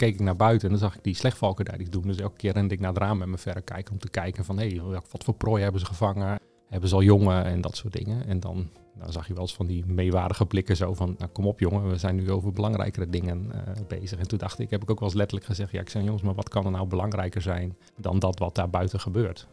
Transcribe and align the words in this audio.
keek 0.00 0.14
ik 0.14 0.20
naar 0.20 0.36
buiten 0.36 0.68
en 0.68 0.74
dan 0.74 0.88
zag 0.88 0.96
ik 0.96 1.04
die 1.04 1.14
slechtvalken 1.14 1.64
daar 1.64 1.80
iets 1.80 1.90
doen. 1.90 2.02
Dus 2.02 2.16
elke 2.16 2.36
keer 2.36 2.52
rende 2.52 2.74
ik 2.74 2.80
naar 2.80 2.92
het 2.92 2.98
raam 2.98 3.18
met 3.18 3.26
mijn 3.26 3.38
verrekijker 3.38 3.92
om 3.92 3.98
te 3.98 4.08
kijken 4.08 4.44
van, 4.44 4.58
hé, 4.58 4.68
hey, 4.68 5.00
wat 5.10 5.24
voor 5.24 5.34
prooi 5.34 5.62
hebben 5.62 5.80
ze 5.80 5.86
gevangen? 5.86 6.38
Hebben 6.68 6.88
ze 6.88 6.94
al 6.94 7.02
jongen 7.02 7.44
en 7.44 7.60
dat 7.60 7.76
soort 7.76 7.92
dingen. 7.92 8.26
En 8.26 8.40
dan, 8.40 8.70
dan 8.98 9.12
zag 9.12 9.26
je 9.26 9.32
wel 9.32 9.42
eens 9.42 9.54
van 9.54 9.66
die 9.66 9.86
meewaardige 9.86 10.46
blikken 10.46 10.76
zo 10.76 10.94
van, 10.94 11.14
nou 11.18 11.30
kom 11.30 11.46
op 11.46 11.60
jongen, 11.60 11.90
we 11.90 11.96
zijn 11.96 12.16
nu 12.16 12.30
over 12.30 12.52
belangrijkere 12.52 13.08
dingen 13.08 13.52
eh, 13.52 13.82
bezig. 13.88 14.18
En 14.18 14.28
toen 14.28 14.38
dacht 14.38 14.58
ik, 14.58 14.70
heb 14.70 14.82
ik 14.82 14.90
ook 14.90 14.98
wel 15.00 15.08
eens 15.08 15.18
letterlijk 15.18 15.48
gezegd, 15.48 15.72
ja 15.72 15.80
ik 15.80 15.90
zei 15.90 16.04
jongens, 16.04 16.22
maar 16.22 16.34
wat 16.34 16.48
kan 16.48 16.64
er 16.64 16.70
nou 16.70 16.86
belangrijker 16.86 17.42
zijn 17.42 17.76
dan 17.96 18.18
dat 18.18 18.38
wat 18.38 18.54
daar 18.54 18.70
buiten 18.70 19.00
gebeurt? 19.00 19.48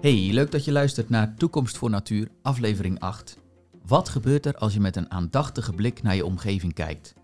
Hey, 0.00 0.28
leuk 0.32 0.50
dat 0.50 0.64
je 0.64 0.72
luistert 0.72 1.08
naar 1.08 1.34
Toekomst 1.34 1.76
voor 1.76 1.90
Natuur, 1.90 2.28
aflevering 2.42 3.00
8. 3.00 3.44
Wat 3.86 4.08
gebeurt 4.08 4.46
er 4.46 4.54
als 4.54 4.74
je 4.74 4.80
met 4.80 4.96
een 4.96 5.10
aandachtige 5.10 5.72
blik 5.72 6.02
naar 6.02 6.14
je 6.14 6.24
omgeving 6.24 6.74
kijkt? 6.74 7.14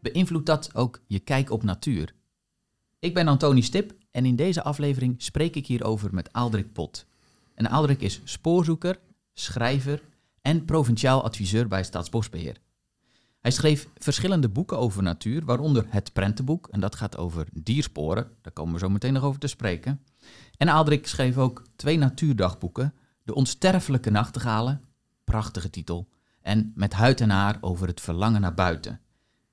Beïnvloedt 0.00 0.46
dat 0.46 0.74
ook 0.74 1.00
je 1.06 1.18
kijk 1.18 1.50
op 1.50 1.62
natuur? 1.62 2.14
Ik 2.98 3.14
ben 3.14 3.28
Antoni 3.28 3.62
Stip 3.62 3.92
en 4.10 4.24
in 4.24 4.36
deze 4.36 4.62
aflevering 4.62 5.14
spreek 5.22 5.56
ik 5.56 5.66
hierover 5.66 6.14
met 6.14 6.32
Aaldrik 6.32 6.72
Pot. 6.72 7.06
En 7.54 7.70
Aaldrik 7.70 8.00
is 8.00 8.20
spoorzoeker, 8.24 8.98
schrijver 9.32 10.02
en 10.42 10.64
provinciaal 10.64 11.22
adviseur 11.22 11.68
bij 11.68 11.84
Staatsbosbeheer. 11.84 12.56
Hij 13.40 13.50
schreef 13.50 13.88
verschillende 13.94 14.48
boeken 14.48 14.78
over 14.78 15.02
natuur, 15.02 15.44
waaronder 15.44 15.86
het 15.88 16.12
prentenboek, 16.12 16.68
en 16.70 16.80
dat 16.80 16.94
gaat 16.94 17.16
over 17.16 17.46
diersporen, 17.52 18.30
daar 18.42 18.52
komen 18.52 18.72
we 18.72 18.78
zo 18.78 18.88
meteen 18.88 19.12
nog 19.12 19.22
over 19.22 19.40
te 19.40 19.46
spreken. 19.46 20.00
En 20.56 20.68
Aaldrik 20.68 21.06
schreef 21.06 21.36
ook 21.36 21.62
twee 21.76 21.98
natuurdagboeken, 21.98 22.94
De 23.22 23.34
Onsterfelijke 23.34 24.10
Nachtegalen, 24.10 24.85
prachtige 25.26 25.70
titel, 25.70 26.08
en 26.42 26.72
Met 26.74 26.92
huid 26.92 27.20
en 27.20 27.30
haar 27.30 27.58
over 27.60 27.86
het 27.86 28.00
verlangen 28.00 28.40
naar 28.40 28.54
buiten. 28.54 29.00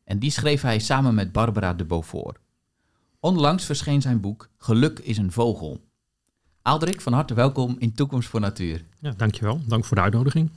En 0.03 0.19
die 0.19 0.31
schreef 0.31 0.61
hij 0.61 0.79
samen 0.79 1.15
met 1.15 1.31
Barbara 1.31 1.73
de 1.73 1.85
Beaufort. 1.85 2.37
Onlangs 3.19 3.65
verscheen 3.65 4.01
zijn 4.01 4.21
boek 4.21 4.49
Geluk 4.57 4.99
is 4.99 5.17
een 5.17 5.31
vogel. 5.31 5.81
Aaldrik, 6.61 7.01
van 7.01 7.13
harte 7.13 7.33
welkom 7.33 7.75
in 7.79 7.93
Toekomst 7.93 8.29
voor 8.29 8.39
Natuur. 8.39 8.85
Ja, 8.99 9.11
dankjewel. 9.11 9.61
Dank 9.67 9.85
voor 9.85 9.97
de 9.97 10.03
uitnodiging. 10.03 10.49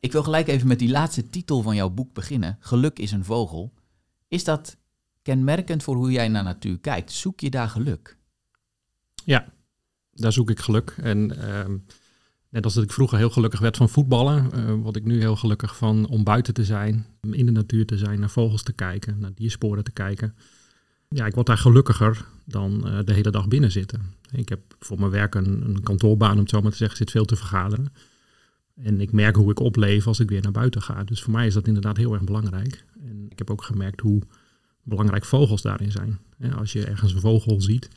Ik 0.00 0.12
wil 0.12 0.22
gelijk 0.22 0.48
even 0.48 0.68
met 0.68 0.78
die 0.78 0.90
laatste 0.90 1.30
titel 1.30 1.62
van 1.62 1.74
jouw 1.74 1.90
boek 1.90 2.12
beginnen. 2.12 2.56
Geluk 2.60 2.98
is 2.98 3.12
een 3.12 3.24
vogel. 3.24 3.72
Is 4.28 4.44
dat 4.44 4.76
kenmerkend 5.22 5.82
voor 5.82 5.96
hoe 5.96 6.10
jij 6.10 6.28
naar 6.28 6.42
natuur 6.42 6.78
kijkt? 6.78 7.12
Zoek 7.12 7.40
je 7.40 7.50
daar 7.50 7.68
geluk? 7.68 8.16
Ja, 9.24 9.52
daar 10.12 10.32
zoek 10.32 10.50
ik 10.50 10.58
geluk. 10.58 10.90
En 10.90 11.32
uh, 11.38 11.64
net 12.50 12.64
als 12.64 12.74
dat 12.74 12.84
ik 12.84 12.92
vroeger 12.92 13.18
heel 13.18 13.30
gelukkig 13.30 13.60
werd 13.60 13.76
van 13.76 13.88
voetballen, 13.88 14.50
uh, 14.54 14.72
word 14.74 14.96
ik 14.96 15.04
nu 15.04 15.18
heel 15.18 15.36
gelukkig 15.36 15.76
van 15.76 16.06
om 16.06 16.24
buiten 16.24 16.54
te 16.54 16.64
zijn, 16.64 17.06
in 17.30 17.46
de 17.46 17.52
natuur 17.52 17.86
te 17.86 17.98
zijn, 17.98 18.20
naar 18.20 18.30
vogels 18.30 18.62
te 18.62 18.72
kijken, 18.72 19.18
naar 19.18 19.34
diersporen 19.34 19.84
te 19.84 19.92
kijken. 19.92 20.34
Ja, 21.08 21.26
ik 21.26 21.34
word 21.34 21.46
daar 21.46 21.58
gelukkiger 21.58 22.24
dan 22.44 22.82
uh, 22.86 22.98
de 23.04 23.12
hele 23.12 23.30
dag 23.30 23.48
binnen 23.48 23.70
zitten. 23.70 24.02
Ik 24.30 24.48
heb 24.48 24.60
voor 24.78 24.98
mijn 24.98 25.10
werk 25.10 25.34
een, 25.34 25.64
een 25.64 25.82
kantoorbaan, 25.82 26.32
om 26.32 26.38
het 26.38 26.50
zo 26.50 26.60
maar 26.60 26.70
te 26.70 26.76
zeggen, 26.76 26.96
zit 26.96 27.10
veel 27.10 27.24
te 27.24 27.36
vergaderen. 27.36 27.92
En 28.74 29.00
ik 29.00 29.12
merk 29.12 29.36
hoe 29.36 29.50
ik 29.50 29.60
opleef 29.60 30.06
als 30.06 30.20
ik 30.20 30.28
weer 30.28 30.42
naar 30.42 30.52
buiten 30.52 30.82
ga. 30.82 31.04
Dus 31.04 31.22
voor 31.22 31.32
mij 31.32 31.46
is 31.46 31.54
dat 31.54 31.66
inderdaad 31.66 31.96
heel 31.96 32.12
erg 32.12 32.22
belangrijk. 32.22 32.84
En 33.00 33.26
ik 33.28 33.38
heb 33.38 33.50
ook 33.50 33.62
gemerkt 33.62 34.00
hoe 34.00 34.22
belangrijk 34.82 35.24
vogels 35.24 35.62
daarin 35.62 35.90
zijn. 35.90 36.18
als 36.56 36.72
je 36.72 36.86
ergens 36.86 37.12
een 37.12 37.20
vogel 37.20 37.60
ziet 37.60 37.88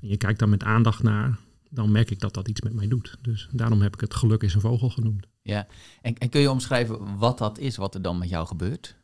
en 0.00 0.08
je 0.08 0.16
kijkt 0.16 0.38
daar 0.38 0.48
met 0.48 0.62
aandacht 0.62 1.02
naar, 1.02 1.38
dan 1.68 1.92
merk 1.92 2.10
ik 2.10 2.20
dat 2.20 2.34
dat 2.34 2.48
iets 2.48 2.60
met 2.60 2.72
mij 2.72 2.88
doet. 2.88 3.18
Dus 3.22 3.48
daarom 3.52 3.82
heb 3.82 3.94
ik 3.94 4.00
het 4.00 4.14
geluk 4.14 4.42
is 4.42 4.54
een 4.54 4.60
vogel 4.60 4.90
genoemd. 4.90 5.26
Ja, 5.42 5.66
en, 6.02 6.18
en 6.18 6.28
kun 6.28 6.40
je 6.40 6.50
omschrijven 6.50 7.18
wat 7.18 7.38
dat 7.38 7.58
is, 7.58 7.76
wat 7.76 7.94
er 7.94 8.02
dan 8.02 8.18
met 8.18 8.28
jou 8.28 8.46
gebeurt? 8.46 8.96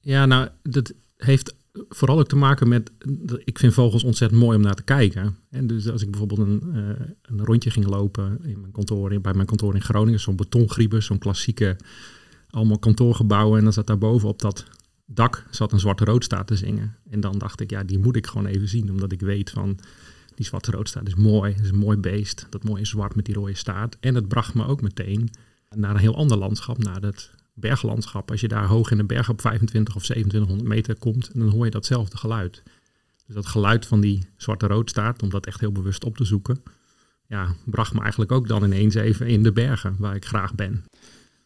Ja, 0.00 0.26
nou, 0.26 0.48
dat 0.62 0.92
heeft 1.16 1.54
vooral 1.88 2.18
ook 2.18 2.28
te 2.28 2.36
maken 2.36 2.68
met, 2.68 2.90
ik 3.44 3.58
vind 3.58 3.72
vogels 3.72 4.04
ontzettend 4.04 4.40
mooi 4.40 4.56
om 4.56 4.62
naar 4.62 4.74
te 4.74 4.82
kijken. 4.82 5.36
En 5.50 5.66
dus 5.66 5.88
als 5.88 6.02
ik 6.02 6.10
bijvoorbeeld 6.10 6.40
een, 6.40 6.62
uh, 6.74 7.06
een 7.22 7.44
rondje 7.44 7.70
ging 7.70 7.86
lopen 7.86 8.38
in 8.42 8.60
mijn 8.60 8.72
kantoor, 8.72 9.20
bij 9.20 9.34
mijn 9.34 9.46
kantoor 9.46 9.74
in 9.74 9.82
Groningen, 9.82 10.20
zo'n 10.20 10.36
betongriebus, 10.36 11.06
zo'n 11.06 11.18
klassieke, 11.18 11.76
allemaal 12.50 12.78
kantoorgebouwen. 12.78 13.58
En 13.58 13.64
dan 13.64 13.72
zat 13.72 13.86
daarboven 13.86 14.28
op 14.28 14.38
dat 14.38 14.64
dak 15.06 15.46
zat 15.50 15.72
een 15.72 15.80
zwarte 15.80 16.04
roodstaart 16.04 16.46
te 16.46 16.56
zingen. 16.56 16.96
En 17.10 17.20
dan 17.20 17.38
dacht 17.38 17.60
ik, 17.60 17.70
ja, 17.70 17.84
die 17.84 17.98
moet 17.98 18.16
ik 18.16 18.26
gewoon 18.26 18.46
even 18.46 18.68
zien, 18.68 18.90
omdat 18.90 19.12
ik 19.12 19.20
weet 19.20 19.50
van, 19.50 19.78
die 20.40 20.48
zwarte 20.48 20.70
roodstaart 20.70 21.06
is 21.06 21.14
mooi, 21.14 21.54
is 21.62 21.68
een 21.68 21.76
mooi 21.78 21.96
beest, 21.96 22.46
dat 22.50 22.64
mooie 22.64 22.84
zwart 22.84 23.14
met 23.14 23.24
die 23.24 23.34
rode 23.34 23.54
staart. 23.54 23.96
En 24.00 24.14
het 24.14 24.28
bracht 24.28 24.54
me 24.54 24.66
ook 24.66 24.80
meteen 24.80 25.30
naar 25.74 25.90
een 25.90 26.00
heel 26.00 26.16
ander 26.16 26.38
landschap, 26.38 26.78
naar 26.78 27.02
het 27.02 27.30
berglandschap. 27.54 28.30
Als 28.30 28.40
je 28.40 28.48
daar 28.48 28.66
hoog 28.66 28.90
in 28.90 28.96
de 28.96 29.04
berg 29.04 29.28
op 29.28 29.40
25 29.40 29.96
of 29.96 30.02
2700 30.02 30.68
meter 30.68 30.96
komt, 30.98 31.30
dan 31.34 31.48
hoor 31.48 31.64
je 31.64 31.70
datzelfde 31.70 32.16
geluid. 32.16 32.62
Dus 33.26 33.34
dat 33.34 33.46
geluid 33.46 33.86
van 33.86 34.00
die 34.00 34.22
zwarte 34.36 34.66
roodstaart, 34.66 35.22
om 35.22 35.30
dat 35.30 35.46
echt 35.46 35.60
heel 35.60 35.72
bewust 35.72 36.04
op 36.04 36.16
te 36.16 36.24
zoeken, 36.24 36.62
ja, 37.26 37.54
bracht 37.64 37.94
me 37.94 38.00
eigenlijk 38.00 38.32
ook 38.32 38.48
dan 38.48 38.64
ineens 38.64 38.94
even 38.94 39.26
in 39.26 39.42
de 39.42 39.52
bergen, 39.52 39.96
waar 39.98 40.14
ik 40.14 40.24
graag 40.24 40.54
ben. 40.54 40.84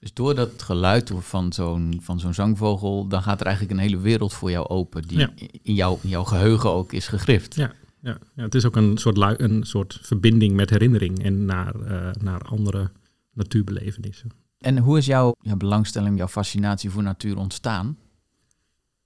Dus 0.00 0.12
door 0.12 0.34
dat 0.34 0.62
geluid 0.62 1.12
van 1.18 1.52
zo'n, 1.52 1.98
van 2.02 2.20
zo'n 2.20 2.34
zangvogel, 2.34 3.08
dan 3.08 3.22
gaat 3.22 3.40
er 3.40 3.46
eigenlijk 3.46 3.76
een 3.76 3.84
hele 3.84 4.00
wereld 4.00 4.32
voor 4.32 4.50
jou 4.50 4.68
open, 4.68 5.02
die 5.02 5.28
in, 5.62 5.74
jou, 5.74 5.98
in 6.02 6.08
jouw 6.08 6.24
geheugen 6.24 6.70
ook 6.70 6.92
is 6.92 7.08
gegrift. 7.08 7.54
Ja, 7.54 7.72
ja, 8.04 8.18
ja, 8.34 8.42
het 8.42 8.54
is 8.54 8.64
ook 8.64 8.76
een 8.76 8.98
soort, 8.98 9.40
een 9.40 9.66
soort 9.66 9.98
verbinding 10.02 10.54
met 10.54 10.70
herinnering 10.70 11.22
en 11.22 11.44
naar, 11.44 11.76
uh, 11.76 12.10
naar 12.22 12.42
andere 12.42 12.90
natuurbelevenissen. 13.32 14.30
En 14.58 14.78
hoe 14.78 14.98
is 14.98 15.06
jouw, 15.06 15.34
belangstelling, 15.56 16.16
jouw 16.16 16.28
fascinatie 16.28 16.90
voor 16.90 17.02
natuur 17.02 17.36
ontstaan? 17.36 17.98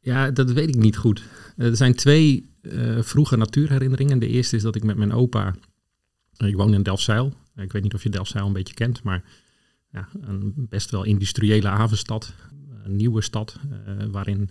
Ja, 0.01 0.31
dat 0.31 0.53
weet 0.53 0.69
ik 0.69 0.77
niet 0.77 0.97
goed. 0.97 1.23
Er 1.57 1.77
zijn 1.77 1.95
twee 1.95 2.51
uh, 2.63 3.03
vroege 3.03 3.37
natuurherinneringen. 3.37 4.19
De 4.19 4.29
eerste 4.29 4.57
is 4.57 4.63
dat 4.63 4.77
ik 4.77 4.85
met 4.85 4.97
mijn 4.97 5.13
opa, 5.13 5.55
ik 6.37 6.57
woon 6.57 6.75
in 6.75 6.83
Delfzijl. 6.83 7.33
Ik 7.57 7.73
weet 7.73 7.83
niet 7.83 7.95
of 7.95 8.03
je 8.03 8.09
Delfzijl 8.09 8.47
een 8.47 8.53
beetje 8.53 8.75
kent, 8.75 9.03
maar 9.03 9.25
ja, 9.91 10.09
een 10.21 10.53
best 10.57 10.91
wel 10.91 11.05
industriële 11.05 11.69
havenstad. 11.69 12.35
Een 12.85 12.97
nieuwe 12.97 13.23
stad 13.23 13.59
uh, 13.71 14.05
waarin 14.11 14.51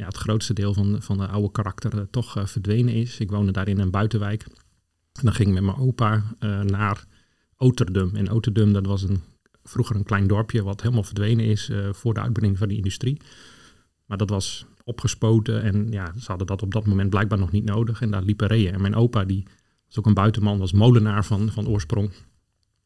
ja, 0.00 0.06
het 0.06 0.16
grootste 0.16 0.52
deel 0.52 0.74
van, 0.74 1.02
van 1.02 1.18
de 1.18 1.26
oude 1.26 1.50
karakter 1.50 1.94
uh, 1.94 2.00
toch 2.10 2.50
verdwenen 2.50 2.94
is. 2.94 3.18
Ik 3.18 3.30
woonde 3.30 3.52
daar 3.52 3.68
in 3.68 3.78
een 3.78 3.90
buitenwijk. 3.90 4.42
En 5.12 5.22
dan 5.22 5.32
ging 5.32 5.48
ik 5.48 5.54
met 5.54 5.62
mijn 5.62 5.76
opa 5.76 6.22
naar 6.62 7.04
Oterdum. 7.56 8.16
En 8.16 8.30
Oterdum, 8.30 8.72
dat 8.72 8.86
was 8.86 9.02
een 9.02 9.20
vroeger 9.62 9.96
een 9.96 10.04
klein 10.04 10.26
dorpje 10.26 10.62
wat 10.62 10.80
helemaal 10.80 11.02
verdwenen 11.02 11.44
is 11.44 11.70
voor 11.90 12.14
de 12.14 12.20
uitbreiding 12.20 12.58
van 12.58 12.68
die 12.68 12.76
industrie. 12.76 13.20
Maar 14.06 14.18
dat 14.18 14.30
was 14.30 14.66
opgespoten 14.84 15.62
en 15.62 15.90
ja, 15.90 16.12
ze 16.18 16.26
hadden 16.26 16.46
dat 16.46 16.62
op 16.62 16.72
dat 16.72 16.86
moment 16.86 17.10
blijkbaar 17.10 17.38
nog 17.38 17.50
niet 17.50 17.64
nodig. 17.64 18.00
En 18.00 18.10
daar 18.10 18.22
liepen 18.22 18.46
reeën. 18.46 18.72
En 18.72 18.80
mijn 18.80 18.94
opa, 18.94 19.24
die 19.24 19.46
was 19.86 19.98
ook 19.98 20.06
een 20.06 20.14
buitenman, 20.14 20.58
was 20.58 20.72
molenaar 20.72 21.24
van, 21.24 21.50
van 21.52 21.68
oorsprong. 21.68 22.10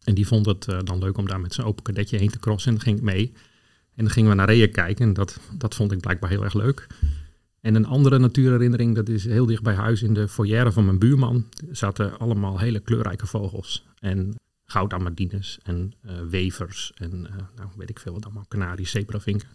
En 0.04 0.14
die 0.14 0.26
vond 0.26 0.46
het 0.46 0.66
dan 0.84 0.98
leuk 0.98 1.18
om 1.18 1.26
daar 1.26 1.40
met 1.40 1.54
zijn 1.54 1.66
open 1.66 1.82
kadetje 1.82 2.18
heen 2.18 2.30
te 2.30 2.38
crossen. 2.38 2.70
En 2.70 2.76
dan 2.76 2.84
ging 2.84 2.98
ik 2.98 3.04
mee. 3.04 3.32
En 3.94 4.04
dan 4.04 4.10
gingen 4.10 4.30
we 4.30 4.36
naar 4.36 4.48
reeën 4.48 4.70
kijken. 4.70 5.06
En 5.06 5.12
dat, 5.12 5.40
dat 5.52 5.74
vond 5.74 5.92
ik 5.92 6.00
blijkbaar 6.00 6.30
heel 6.30 6.44
erg 6.44 6.54
leuk. 6.54 6.86
En 7.60 7.74
een 7.74 7.86
andere 7.86 8.18
natuurherinnering, 8.18 8.94
dat 8.94 9.08
is 9.08 9.24
heel 9.24 9.46
dicht 9.46 9.62
bij 9.62 9.74
huis 9.74 10.02
in 10.02 10.14
de 10.14 10.28
foyer 10.28 10.72
van 10.72 10.84
mijn 10.84 10.98
buurman. 10.98 11.46
Zaten 11.70 12.18
allemaal 12.18 12.58
hele 12.58 12.80
kleurrijke 12.80 13.26
vogels. 13.26 13.86
En 13.98 14.34
goudamadines 14.64 15.58
en 15.62 15.92
uh, 16.06 16.12
wevers 16.30 16.92
en 16.94 17.12
uh, 17.12 17.36
nou, 17.56 17.68
weet 17.76 17.90
ik 17.90 17.98
veel 17.98 18.12
wat 18.12 18.24
allemaal, 18.24 18.44
kanarie, 18.48 18.86
zebravinken. 18.86 19.48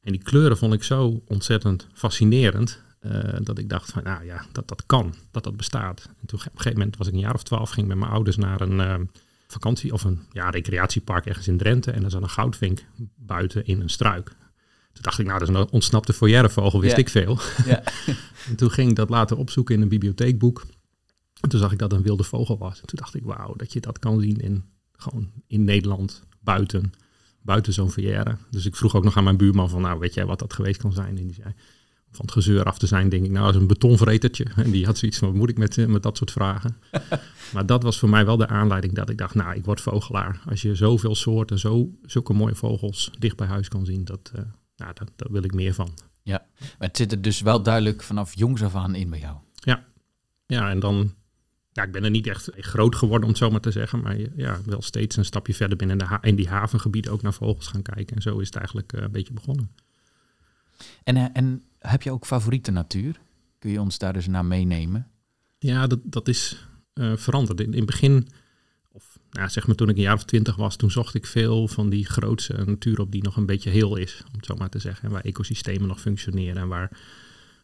En 0.00 0.12
die 0.12 0.22
kleuren 0.22 0.56
vond 0.56 0.72
ik 0.72 0.82
zo 0.82 1.22
ontzettend 1.26 1.86
fascinerend 1.92 2.82
uh, 3.00 3.12
dat 3.42 3.58
ik 3.58 3.68
dacht 3.68 3.90
van, 3.90 4.02
nou 4.02 4.24
ja, 4.24 4.44
dat 4.52 4.68
dat 4.68 4.86
kan, 4.86 5.14
dat 5.30 5.44
dat 5.44 5.56
bestaat. 5.56 6.08
En 6.20 6.26
toen 6.26 6.38
op 6.38 6.44
een 6.44 6.50
gegeven 6.56 6.78
moment 6.78 6.96
was 6.96 7.06
ik 7.06 7.12
een 7.12 7.18
jaar 7.18 7.34
of 7.34 7.42
twaalf, 7.42 7.70
ging 7.70 7.88
met 7.88 7.96
mijn 7.96 8.10
ouders 8.10 8.36
naar 8.36 8.60
een 8.60 9.10
vakantie 9.46 9.92
of 9.92 10.04
een 10.04 10.20
ja, 10.32 10.50
recreatiepark 10.50 11.26
ergens 11.26 11.48
in 11.48 11.56
Drenthe 11.56 11.90
en 11.90 12.04
er 12.04 12.10
zat 12.10 12.22
een 12.22 12.28
goudvink 12.28 12.84
buiten 13.16 13.66
in 13.66 13.80
een 13.80 13.90
struik. 13.90 14.28
Toen 14.92 15.04
dacht 15.04 15.18
ik, 15.18 15.26
nou, 15.26 15.38
dat 15.38 15.48
is 15.48 15.54
een 15.54 15.70
ontsnapte 15.70 16.12
foyervogel, 16.12 16.80
wist 16.80 16.96
ik 16.96 17.08
veel. 17.08 17.38
Ja. 17.66 17.82
en 18.48 18.56
toen 18.56 18.70
ging 18.70 18.90
ik 18.90 18.96
dat 18.96 19.08
later 19.08 19.36
opzoeken 19.36 19.74
in 19.74 19.82
een 19.82 19.88
bibliotheekboek. 19.88 20.66
En 21.40 21.48
toen 21.48 21.60
zag 21.60 21.72
ik 21.72 21.78
dat 21.78 21.92
een 21.92 22.02
wilde 22.02 22.24
vogel 22.24 22.58
was. 22.58 22.80
En 22.80 22.86
toen 22.86 22.98
dacht 22.98 23.14
ik, 23.14 23.22
wauw, 23.24 23.54
dat 23.56 23.72
je 23.72 23.80
dat 23.80 23.98
kan 23.98 24.20
zien 24.20 24.36
in, 24.36 24.64
gewoon 24.92 25.30
in 25.46 25.64
Nederland, 25.64 26.22
buiten, 26.40 26.92
buiten 27.42 27.72
zo'n 27.72 27.90
verrière. 27.90 28.36
Dus 28.50 28.66
ik 28.66 28.76
vroeg 28.76 28.96
ook 28.96 29.04
nog 29.04 29.16
aan 29.16 29.24
mijn 29.24 29.36
buurman 29.36 29.68
van, 29.68 29.82
nou, 29.82 29.98
weet 29.98 30.14
jij 30.14 30.26
wat 30.26 30.38
dat 30.38 30.52
geweest 30.52 30.80
kan 30.80 30.92
zijn? 30.92 31.18
En 31.18 31.26
die 31.26 31.34
zei, 31.34 31.54
van 32.16 32.24
het 32.24 32.34
gezeur 32.34 32.64
af 32.64 32.78
te 32.78 32.86
zijn, 32.86 33.08
denk 33.08 33.24
ik, 33.24 33.30
nou, 33.30 33.46
als 33.46 33.56
een 33.56 33.66
betonvretertje. 33.66 34.46
En 34.56 34.70
die 34.70 34.84
had 34.84 34.98
zoiets 34.98 35.18
van, 35.18 35.28
wat 35.28 35.36
moet 35.36 35.48
ik 35.48 35.58
met, 35.58 35.88
met 35.88 36.02
dat 36.02 36.16
soort 36.16 36.30
vragen? 36.30 36.76
maar 37.54 37.66
dat 37.66 37.82
was 37.82 37.98
voor 37.98 38.08
mij 38.08 38.24
wel 38.24 38.36
de 38.36 38.46
aanleiding 38.46 38.94
dat 38.94 39.10
ik 39.10 39.18
dacht, 39.18 39.34
nou, 39.34 39.54
ik 39.54 39.64
word 39.64 39.80
vogelaar. 39.80 40.40
Als 40.48 40.62
je 40.62 40.74
zoveel 40.74 41.14
soorten, 41.14 41.58
zo, 41.58 41.90
zulke 42.02 42.32
mooie 42.32 42.54
vogels 42.54 43.10
dicht 43.18 43.36
bij 43.36 43.46
huis 43.46 43.68
kan 43.68 43.84
zien, 43.84 44.04
dat, 44.04 44.32
uh, 44.36 44.42
nou, 44.76 44.92
dat, 44.94 45.10
daar 45.16 45.32
wil 45.32 45.44
ik 45.44 45.54
meer 45.54 45.74
van. 45.74 45.90
Ja, 46.22 46.46
maar 46.58 46.88
het 46.88 46.96
zit 46.96 47.12
er 47.12 47.22
dus 47.22 47.40
wel 47.40 47.62
duidelijk 47.62 48.02
vanaf 48.02 48.34
jongs 48.34 48.62
af 48.62 48.74
aan 48.74 48.94
in 48.94 49.10
bij 49.10 49.18
jou. 49.18 49.36
Ja, 49.54 49.84
ja 50.46 50.70
en 50.70 50.78
dan 50.80 51.14
ja, 51.76 51.82
ik 51.82 51.92
ben 51.92 52.04
er 52.04 52.10
niet 52.10 52.26
echt 52.26 52.50
groot 52.54 52.94
geworden, 52.94 53.22
om 53.22 53.28
het 53.28 53.38
zo 53.38 53.50
maar 53.50 53.60
te 53.60 53.70
zeggen. 53.70 54.00
Maar 54.00 54.16
ja, 54.36 54.58
wel 54.64 54.82
steeds 54.82 55.16
een 55.16 55.24
stapje 55.24 55.54
verder 55.54 55.76
binnen 55.76 55.98
de 55.98 56.18
in 56.20 56.36
die 56.36 56.48
havengebieden 56.48 57.12
ook 57.12 57.22
naar 57.22 57.32
vogels 57.32 57.66
gaan 57.66 57.82
kijken. 57.82 58.16
En 58.16 58.22
zo 58.22 58.38
is 58.38 58.46
het 58.46 58.56
eigenlijk 58.56 58.92
een 58.92 59.10
beetje 59.10 59.32
begonnen. 59.32 59.70
En, 61.04 61.32
en 61.32 61.62
heb 61.88 62.02
je 62.02 62.10
ook 62.10 62.26
favoriete 62.26 62.70
natuur? 62.70 63.20
Kun 63.58 63.70
je 63.70 63.80
ons 63.80 63.98
daar 63.98 64.12
dus 64.12 64.26
naar 64.26 64.44
meenemen? 64.44 65.06
Ja, 65.58 65.86
dat, 65.86 66.00
dat 66.04 66.28
is 66.28 66.66
veranderd. 67.16 67.60
In, 67.60 67.66
in 67.66 67.76
het 67.76 67.86
begin 67.86 68.28
nou, 69.36 69.48
zeg 69.48 69.66
maar 69.66 69.76
toen 69.76 69.88
ik 69.88 69.96
een 69.96 70.02
jaar 70.02 70.14
of 70.14 70.24
twintig 70.24 70.56
was, 70.56 70.76
toen 70.76 70.90
zocht 70.90 71.14
ik 71.14 71.26
veel 71.26 71.68
van 71.68 71.88
die 71.88 72.06
grootste 72.06 72.62
natuur 72.66 73.00
op 73.00 73.12
die 73.12 73.22
nog 73.22 73.36
een 73.36 73.46
beetje 73.46 73.70
heel 73.70 73.96
is, 73.96 74.22
om 74.26 74.36
het 74.36 74.46
zo 74.46 74.54
maar 74.54 74.68
te 74.68 74.78
zeggen. 74.78 75.04
En 75.04 75.10
waar 75.10 75.24
ecosystemen 75.24 75.88
nog 75.88 76.00
functioneren 76.00 76.62
en 76.62 76.68
waar 76.68 76.98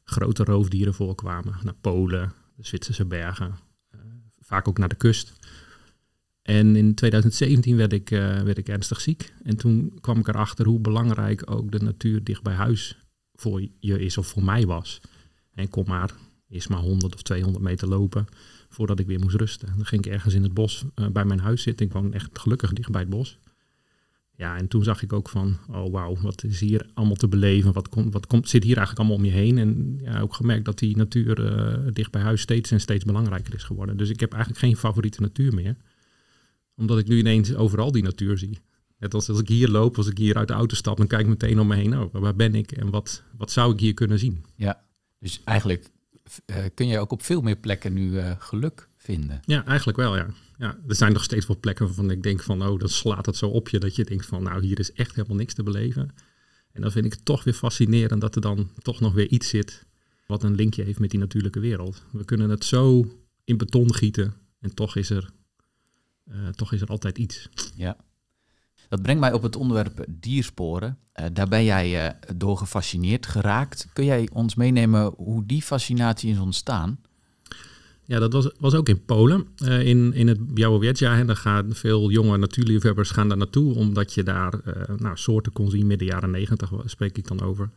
grote 0.05 0.45
roofdieren 0.45 0.95
voorkwamen. 0.95 1.55
Naar 1.63 1.75
Polen, 1.81 2.33
de 2.57 2.67
Zwitserse 2.67 3.05
bergen, 3.05 3.59
uh, 3.95 4.01
vaak 4.41 4.69
ook 4.69 4.79
naar 4.79 4.89
de 4.89 4.95
kust. 4.95 5.33
En 6.43 6.77
in 6.77 6.95
2017 6.95 7.77
werd 7.77 7.93
ik, 7.93 8.11
uh, 8.11 8.41
werd 8.41 8.59
ik 8.59 8.69
ernstig 8.69 9.01
ziek. 9.01 9.33
En 9.43 9.57
toen 9.57 9.99
kwam 10.01 10.19
ik 10.19 10.29
erachter 10.29 10.67
hoe 10.67 10.81
belangrijk 10.81 11.51
ook 11.51 11.73
de 11.73 11.83
natuur 11.83 12.25
dicht 12.25 12.43
bij 12.43 12.55
huis 12.55 12.99
voor 13.35 13.63
je 13.81 13.99
is 13.99 14.19
of 14.19 14.27
voor 14.27 14.45
mij 14.45 14.67
was. 14.67 15.01
En 15.55 15.69
kom 15.69 15.85
maar, 15.87 16.15
eerst 16.49 16.69
maar 16.69 16.81
100 16.81 17.15
of 17.15 17.23
200 17.23 17.65
meter 17.65 17.89
lopen 17.89 18.27
voordat 18.69 18.99
ik 18.99 19.07
weer 19.07 19.19
moest 19.19 19.37
rusten. 19.37 19.73
Dan 19.77 19.87
ging 19.87 20.07
ik 20.07 20.13
ergens 20.13 20.35
in 20.35 20.43
het 20.43 20.55
bos 20.55 20.85
uh, 20.95 21.07
bij 21.09 21.25
mijn 21.25 21.41
huis 21.41 21.63
zitten. 21.63 21.87
Ik 21.87 21.93
woon 21.93 22.13
echt 22.13 22.39
gelukkig 22.39 22.73
dicht 22.73 22.91
bij 22.91 23.01
het 23.01 23.11
bos. 23.11 23.39
Ja, 24.37 24.57
en 24.57 24.69
toen 24.69 24.85
zag 24.85 25.03
ik 25.03 25.13
ook 25.13 25.29
van, 25.29 25.59
oh 25.69 25.93
wauw, 25.93 26.17
wat 26.21 26.45
is 26.45 26.61
hier 26.61 26.91
allemaal 26.95 27.17
te 27.17 27.29
beleven? 27.29 27.73
Wat, 27.73 27.89
komt 27.89 28.13
wat 28.13 28.49
zit 28.49 28.65
hier 28.65 28.77
eigenlijk 28.77 28.99
allemaal 28.99 29.17
om 29.17 29.25
je 29.25 29.31
heen? 29.31 29.59
En 29.59 29.99
ja, 30.03 30.21
ook 30.21 30.35
gemerkt 30.35 30.65
dat 30.65 30.79
die 30.79 30.97
natuur 30.97 31.39
uh, 31.39 31.93
dicht 31.93 32.11
bij 32.11 32.23
huis 32.23 32.41
steeds 32.41 32.71
en 32.71 32.81
steeds 32.81 33.05
belangrijker 33.05 33.55
is 33.55 33.63
geworden. 33.63 33.97
Dus 33.97 34.11
ik 34.11 34.21
heb 34.21 34.33
eigenlijk 34.33 34.65
geen 34.65 34.77
favoriete 34.77 35.21
natuur 35.21 35.55
meer. 35.55 35.77
Omdat 36.77 36.99
ik 36.99 37.09
nu 37.09 37.19
ineens 37.19 37.55
overal 37.55 37.93
die 37.93 38.03
natuur 38.03 38.39
zie. 38.39 38.59
Net 39.03 39.15
als 39.15 39.29
als 39.29 39.41
ik 39.41 39.49
hier 39.49 39.69
loop, 39.69 39.97
als 39.97 40.07
ik 40.07 40.19
hier 40.19 40.37
uit 40.37 40.49
de 40.49 40.55
auto 40.55 40.75
stap, 40.75 40.97
dan 40.97 41.07
kijk 41.07 41.23
ik 41.23 41.29
meteen 41.29 41.61
om 41.61 41.67
me 41.67 41.75
heen. 41.75 41.99
Oh, 41.99 42.13
waar 42.13 42.35
ben 42.35 42.55
ik 42.55 42.73
en 42.73 42.91
wat, 42.91 43.23
wat 43.37 43.51
zou 43.51 43.73
ik 43.73 43.81
hier 43.81 43.95
kunnen 43.95 44.19
zien? 44.19 44.45
Ja, 44.57 44.85
dus 45.19 45.41
eigenlijk 45.45 45.91
uh, 46.47 46.57
kun 46.75 46.87
je 46.87 46.99
ook 46.99 47.13
op 47.13 47.23
veel 47.23 47.41
meer 47.41 47.57
plekken 47.57 47.93
nu 47.93 48.11
uh, 48.11 48.31
geluk 48.39 48.89
vinden. 48.97 49.41
Ja, 49.45 49.65
eigenlijk 49.65 49.99
wel, 49.99 50.17
ja. 50.17 50.27
ja. 50.59 50.79
Er 50.89 50.95
zijn 50.95 51.13
nog 51.13 51.25
steeds 51.25 51.47
wel 51.47 51.59
plekken 51.61 51.87
waarvan 51.87 52.11
ik 52.11 52.23
denk 52.23 52.43
van, 52.43 52.63
oh, 52.67 52.79
dan 52.79 52.89
slaat 52.89 53.27
het 53.27 53.37
zo 53.37 53.49
op 53.49 53.69
je, 53.69 53.79
dat 53.79 53.97
je 53.97 54.05
denkt 54.05 54.27
van, 54.27 54.43
nou, 54.43 54.65
hier 54.65 54.79
is 54.79 54.93
echt 54.93 55.15
helemaal 55.15 55.37
niks 55.37 55.55
te 55.55 55.63
beleven. 55.63 56.15
En 56.73 56.83
dan 56.83 56.93
vind 56.93 57.05
ik 57.05 57.13
het 57.13 57.25
toch 57.25 57.45
weer 57.45 57.55
fascinerend 57.55 58.21
dat 58.21 58.35
er 58.35 58.41
dan 58.41 58.71
toch 58.83 59.01
nog 59.01 59.13
weer 59.13 59.29
iets 59.29 59.49
zit 59.49 59.87
wat 60.27 60.43
een 60.43 60.55
linkje 60.55 60.83
heeft 60.85 60.99
met 60.99 61.11
die 61.11 61.21
natuurlijke 61.21 61.61
wereld. 61.61 62.05
We 62.13 62.25
kunnen 62.25 62.51
het 62.51 62.65
zo 62.65 63.07
in 63.45 63.57
beton 63.57 63.95
gieten 63.95 64.35
en 64.61 64.75
toch 64.75 64.97
is 64.97 65.11
er, 65.11 65.31
uh, 66.29 66.49
toch 66.49 66.73
is 66.73 66.81
er 66.81 66.89
altijd 66.89 67.19
iets. 67.19 67.49
Ja. 67.75 67.97
Dat 68.93 69.03
brengt 69.03 69.21
mij 69.21 69.33
op 69.33 69.43
het 69.43 69.57
onderwerp 69.57 70.05
diersporen. 70.09 70.99
Uh, 71.21 71.27
daar 71.33 71.49
ben 71.49 71.65
jij 71.65 72.05
uh, 72.05 72.37
door 72.37 72.57
gefascineerd 72.57 73.27
geraakt. 73.27 73.89
Kun 73.93 74.05
jij 74.05 74.29
ons 74.33 74.55
meenemen 74.55 75.13
hoe 75.17 75.47
die 75.47 75.63
fascinatie 75.63 76.31
is 76.31 76.39
ontstaan? 76.39 76.99
Ja, 78.05 78.19
dat 78.19 78.33
was, 78.33 78.51
was 78.59 78.75
ook 78.75 78.89
in 78.89 79.05
Polen, 79.05 79.47
uh, 79.63 79.87
in, 79.87 80.13
in 80.13 80.29
het 80.29 80.55
Białowieża. 80.55 81.25
Daar 81.25 81.37
gaan 81.37 81.75
veel 81.75 82.11
jonge 82.11 82.37
natuurliefhebbers 82.39 83.11
gaan 83.11 83.29
daar 83.29 83.37
naartoe, 83.37 83.75
omdat 83.75 84.15
je 84.15 84.23
daar 84.23 84.53
nou, 84.97 85.17
soorten 85.17 85.53
kon 85.53 85.71
zien 85.71 85.87
midden 85.87 86.07
jaren 86.07 86.31
negentig, 86.31 86.73
spreek 86.85 87.19
ik 87.19 87.29
dan 87.29 87.41
over, 87.41 87.71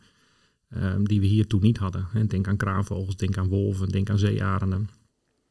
die 1.02 1.20
we 1.20 1.26
hier 1.26 1.46
toen 1.46 1.62
niet 1.62 1.78
hadden. 1.78 2.06
Denk 2.28 2.48
aan 2.48 2.56
kraanvogels, 2.56 3.16
denk 3.16 3.38
aan 3.38 3.48
wolven, 3.48 3.88
denk 3.88 4.10
aan 4.10 4.18
zeearenden. 4.18 4.88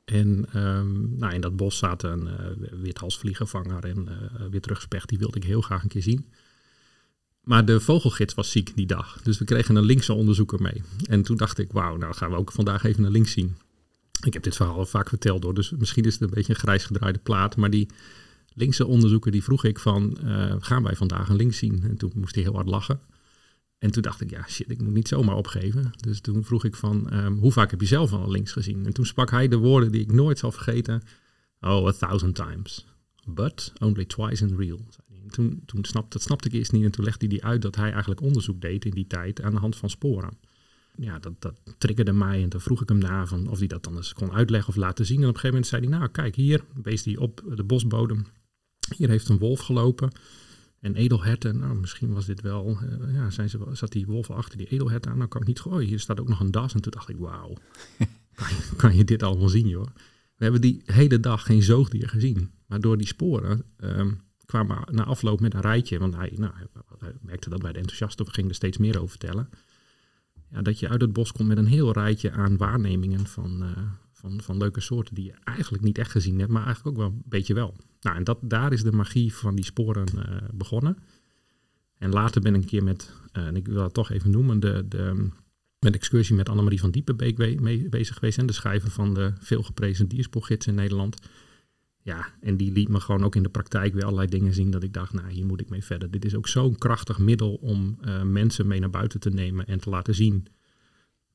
En 0.05 0.45
um, 0.55 1.15
nou, 1.17 1.33
in 1.33 1.41
dat 1.41 1.55
bos 1.55 1.77
zaten 1.77 2.11
een 2.11 2.27
uh, 2.61 2.81
withalsvliegenvanger 2.81 3.83
en 3.85 4.07
uh, 4.09 4.47
witrugspecht. 4.49 5.09
Die 5.09 5.17
wilde 5.17 5.37
ik 5.37 5.43
heel 5.43 5.61
graag 5.61 5.83
een 5.83 5.89
keer 5.89 6.01
zien. 6.01 6.25
Maar 7.43 7.65
de 7.65 7.79
vogelgids 7.79 8.33
was 8.33 8.51
ziek 8.51 8.75
die 8.75 8.85
dag. 8.85 9.21
Dus 9.23 9.37
we 9.37 9.45
kregen 9.45 9.75
een 9.75 9.83
linkse 9.83 10.13
onderzoeker 10.13 10.61
mee. 10.61 10.81
En 11.09 11.21
toen 11.21 11.37
dacht 11.37 11.57
ik, 11.57 11.71
wauw, 11.71 11.97
nou 11.97 12.13
gaan 12.13 12.29
we 12.29 12.37
ook 12.37 12.51
vandaag 12.51 12.83
even 12.83 13.03
een 13.03 13.11
links 13.11 13.31
zien. 13.31 13.55
Ik 14.25 14.33
heb 14.33 14.43
dit 14.43 14.55
verhaal 14.55 14.77
al 14.77 14.85
vaak 14.85 15.09
verteld 15.09 15.43
hoor, 15.43 15.53
dus 15.53 15.71
misschien 15.71 16.03
is 16.03 16.13
het 16.13 16.21
een 16.21 16.29
beetje 16.29 16.53
een 16.53 16.59
grijs 16.59 16.85
gedraaide 16.85 17.19
plaat. 17.19 17.55
Maar 17.55 17.69
die 17.69 17.87
linkse 18.53 18.85
onderzoeker 18.85 19.31
die 19.31 19.43
vroeg 19.43 19.63
ik 19.63 19.79
van, 19.79 20.17
uh, 20.23 20.55
gaan 20.59 20.83
wij 20.83 20.95
vandaag 20.95 21.29
een 21.29 21.35
links 21.35 21.57
zien? 21.57 21.83
En 21.83 21.97
toen 21.97 22.11
moest 22.15 22.35
hij 22.35 22.43
heel 22.43 22.53
hard 22.53 22.67
lachen. 22.67 22.99
En 23.85 23.91
toen 23.91 24.01
dacht 24.01 24.21
ik, 24.21 24.29
ja 24.29 24.45
shit, 24.47 24.69
ik 24.69 24.81
moet 24.81 24.93
niet 24.93 25.07
zomaar 25.07 25.35
opgeven. 25.35 25.91
Dus 25.97 26.19
toen 26.19 26.43
vroeg 26.43 26.63
ik 26.63 26.75
van, 26.75 27.13
um, 27.13 27.37
hoe 27.37 27.51
vaak 27.51 27.71
heb 27.71 27.81
je 27.81 27.87
zelf 27.87 28.13
al 28.13 28.31
links 28.31 28.51
gezien? 28.51 28.85
En 28.85 28.93
toen 28.93 29.05
sprak 29.05 29.31
hij 29.31 29.47
de 29.47 29.57
woorden 29.57 29.91
die 29.91 30.01
ik 30.01 30.11
nooit 30.11 30.39
zal 30.39 30.51
vergeten. 30.51 31.01
Oh, 31.59 31.87
a 31.87 31.91
thousand 31.91 32.35
times. 32.35 32.85
But 33.27 33.73
only 33.79 34.05
twice 34.05 34.47
in 34.47 34.55
real. 34.55 34.79
En 35.07 35.29
toen, 35.29 35.61
toen 35.65 35.85
snapte, 35.85 36.09
dat 36.09 36.21
snapte 36.21 36.47
ik 36.47 36.53
eerst 36.53 36.71
niet. 36.71 36.83
En 36.83 36.91
toen 36.91 37.05
legde 37.05 37.27
hij 37.27 37.41
uit 37.41 37.61
dat 37.61 37.75
hij 37.75 37.91
eigenlijk 37.91 38.21
onderzoek 38.21 38.61
deed 38.61 38.85
in 38.85 38.91
die 38.91 39.07
tijd 39.07 39.41
aan 39.41 39.53
de 39.53 39.59
hand 39.59 39.75
van 39.75 39.89
sporen. 39.89 40.37
Ja, 40.95 41.19
dat, 41.19 41.33
dat 41.39 41.55
triggerde 41.77 42.13
mij. 42.13 42.43
En 42.43 42.49
toen 42.49 42.61
vroeg 42.61 42.81
ik 42.81 42.89
hem 42.89 42.97
na 42.97 43.25
van 43.25 43.47
of 43.47 43.57
hij 43.57 43.67
dat 43.67 43.83
dan 43.83 43.95
eens 43.95 44.13
kon 44.13 44.31
uitleggen 44.31 44.69
of 44.69 44.75
laten 44.75 45.05
zien. 45.05 45.21
En 45.21 45.29
op 45.29 45.33
een 45.33 45.39
gegeven 45.39 45.55
moment 45.55 45.67
zei 45.67 45.87
hij, 45.87 45.99
nou 45.99 46.11
kijk 46.11 46.35
hier, 46.35 46.63
wees 46.83 47.03
hij 47.03 47.17
op 47.17 47.43
de 47.55 47.63
bosbodem. 47.63 48.25
Hier 48.97 49.09
heeft 49.09 49.29
een 49.29 49.37
wolf 49.37 49.59
gelopen. 49.59 50.11
En 50.85 50.95
edelherten, 50.95 51.59
nou 51.59 51.75
misschien 51.75 52.13
was 52.13 52.25
dit 52.25 52.41
wel, 52.41 52.79
uh, 52.83 53.13
ja, 53.13 53.29
zijn 53.29 53.49
ze, 53.49 53.59
zat 53.71 53.91
die 53.91 54.05
wolven 54.05 54.35
achter 54.35 54.57
die 54.57 54.67
edelherten 54.67 55.11
aan, 55.11 55.17
nou 55.17 55.29
kan 55.29 55.41
ik 55.41 55.47
niet 55.47 55.59
gooien. 55.59 55.87
Hier 55.87 55.99
staat 55.99 56.19
ook 56.19 56.27
nog 56.27 56.39
een 56.39 56.51
das. 56.51 56.73
En 56.73 56.81
toen 56.81 56.91
dacht 56.91 57.09
ik, 57.09 57.17
wauw, 57.17 57.53
kan, 58.35 58.47
je, 58.49 58.75
kan 58.77 58.95
je 58.95 59.03
dit 59.03 59.23
allemaal 59.23 59.49
zien 59.49 59.67
joh. 59.67 59.85
We 60.35 60.43
hebben 60.43 60.61
die 60.61 60.81
hele 60.85 61.19
dag 61.19 61.43
geen 61.43 61.63
zoogdier 61.63 62.09
gezien. 62.09 62.51
Maar 62.65 62.79
door 62.79 62.97
die 62.97 63.07
sporen 63.07 63.63
um, 63.77 64.21
kwamen 64.45 64.77
we 64.77 64.91
na 64.91 65.03
afloop 65.03 65.39
met 65.39 65.53
een 65.53 65.61
rijtje, 65.61 65.99
want 65.99 66.15
hij, 66.15 66.33
nou, 66.35 66.53
hij 66.99 67.13
merkte 67.21 67.49
dat 67.49 67.61
wij 67.61 67.71
de 67.71 67.79
enthousiasten, 67.79 68.25
we 68.25 68.31
gingen 68.31 68.49
er 68.49 68.55
steeds 68.55 68.77
meer 68.77 68.97
over 68.97 69.09
vertellen. 69.09 69.49
Ja, 70.51 70.61
dat 70.61 70.79
je 70.79 70.89
uit 70.89 71.01
het 71.01 71.13
bos 71.13 71.31
komt 71.31 71.47
met 71.47 71.57
een 71.57 71.65
heel 71.65 71.93
rijtje 71.93 72.31
aan 72.31 72.57
waarnemingen 72.57 73.27
van, 73.27 73.63
uh, 73.63 73.77
van, 74.25 74.41
van 74.41 74.57
leuke 74.57 74.79
soorten 74.79 75.15
die 75.15 75.25
je 75.25 75.33
eigenlijk 75.43 75.83
niet 75.83 75.97
echt 75.97 76.11
gezien 76.11 76.39
hebt, 76.39 76.51
maar 76.51 76.65
eigenlijk 76.65 76.97
ook 76.97 77.03
wel 77.03 77.11
een 77.11 77.23
beetje 77.25 77.53
wel. 77.53 77.75
Nou, 78.01 78.17
en 78.17 78.23
dat, 78.23 78.39
daar 78.41 78.73
is 78.73 78.83
de 78.83 78.91
magie 78.91 79.33
van 79.33 79.55
die 79.55 79.65
sporen 79.65 80.05
uh, 80.15 80.23
begonnen. 80.53 80.97
En 81.97 82.11
later 82.11 82.41
ben 82.41 82.55
ik 82.55 82.61
een 82.61 82.67
keer 82.67 82.83
met, 82.83 83.13
uh, 83.33 83.45
en 83.45 83.55
ik 83.55 83.67
wil 83.67 83.75
dat 83.75 83.93
toch 83.93 84.11
even 84.11 84.31
noemen, 84.31 84.59
de, 84.59 84.85
de, 84.87 85.29
met 85.79 85.95
excursie 85.95 86.35
met 86.35 86.49
Annemarie 86.49 86.79
van 86.79 86.91
Diepenbeek 86.91 87.35
be 87.35 87.57
mee 87.59 87.89
bezig 87.89 88.15
geweest. 88.15 88.37
En 88.37 88.45
de 88.45 88.53
schrijver 88.53 88.91
van 88.91 89.13
de 89.13 89.33
veelgeprezen 89.39 90.07
dierspoorgids 90.07 90.67
in 90.67 90.75
Nederland. 90.75 91.17
Ja, 92.01 92.33
en 92.41 92.57
die 92.57 92.71
liet 92.71 92.89
me 92.89 92.99
gewoon 92.99 93.23
ook 93.23 93.35
in 93.35 93.43
de 93.43 93.49
praktijk 93.49 93.93
weer 93.93 94.03
allerlei 94.03 94.27
dingen 94.27 94.53
zien 94.53 94.71
dat 94.71 94.83
ik 94.83 94.93
dacht, 94.93 95.13
nou, 95.13 95.31
hier 95.31 95.45
moet 95.45 95.61
ik 95.61 95.69
mee 95.69 95.83
verder. 95.83 96.11
Dit 96.11 96.25
is 96.25 96.35
ook 96.35 96.47
zo'n 96.47 96.75
krachtig 96.75 97.17
middel 97.17 97.53
om 97.53 97.97
uh, 98.01 98.21
mensen 98.21 98.67
mee 98.67 98.79
naar 98.79 98.89
buiten 98.89 99.19
te 99.19 99.29
nemen 99.29 99.65
en 99.65 99.79
te 99.79 99.89
laten 99.89 100.15
zien 100.15 100.47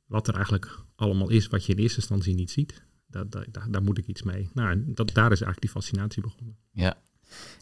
wat 0.07 0.29
er 0.29 0.35
eigenlijk 0.35 0.79
allemaal 0.95 1.29
is, 1.29 1.47
wat 1.47 1.65
je 1.65 1.73
in 1.73 1.79
eerste 1.79 1.99
instantie 1.99 2.35
niet 2.35 2.51
ziet. 2.51 2.83
Daar, 3.11 3.47
daar 3.69 3.83
moet 3.83 3.99
ik 3.99 4.07
iets 4.07 4.23
mee. 4.23 4.51
Nou, 4.55 4.83
dat, 4.87 5.15
daar 5.15 5.33
is 5.33 5.43
eigenlijk 5.43 5.61
die 5.61 5.71
fascinatie 5.71 6.23
begonnen. 6.23 6.57
Ja, 6.73 6.97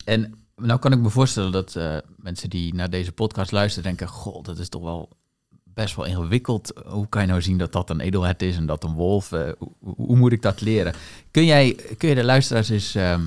en 0.05 0.35
nou 0.57 0.79
kan 0.79 0.93
ik 0.93 0.99
me 0.99 1.11
voorstellen 1.11 1.53
dat 1.53 1.75
uh, 1.75 1.99
mensen 2.17 2.51
die 2.51 2.75
naar 2.75 2.91
deze 2.91 3.13
podcast 3.13 3.53
luisteren 3.53 3.85
denken, 3.85 4.09
goh, 4.09 4.45
dat 4.45 4.59
is 4.59 4.69
toch 4.69 4.83
wel 4.83 5.17
best 5.65 5.97
wel 5.97 6.05
ingewikkeld. 6.05 6.73
Hoe 6.87 7.09
kan 7.09 7.23
je 7.23 7.29
nou 7.29 7.43
zien 7.43 7.59
dat 7.59 7.73
dat 7.73 7.91
een 7.91 8.01
edelhert 8.01 8.43
is 8.43 8.57
en 8.57 8.67
dat 8.67 8.85
een 8.85 8.95
wolf? 8.95 9.33
Uh, 9.33 9.51
hoe, 9.59 9.95
hoe, 9.97 10.17
moet 10.17 10.33
ik 10.33 10.43
dat 10.43 10.61
leren? 10.61 10.95
Kun 11.31 11.45
jij, 11.45 11.75
kun 11.97 12.09
je 12.09 12.15
de 12.15 12.25
luisteraars 12.25 12.69
eens 12.69 12.97
uh, 12.97 13.21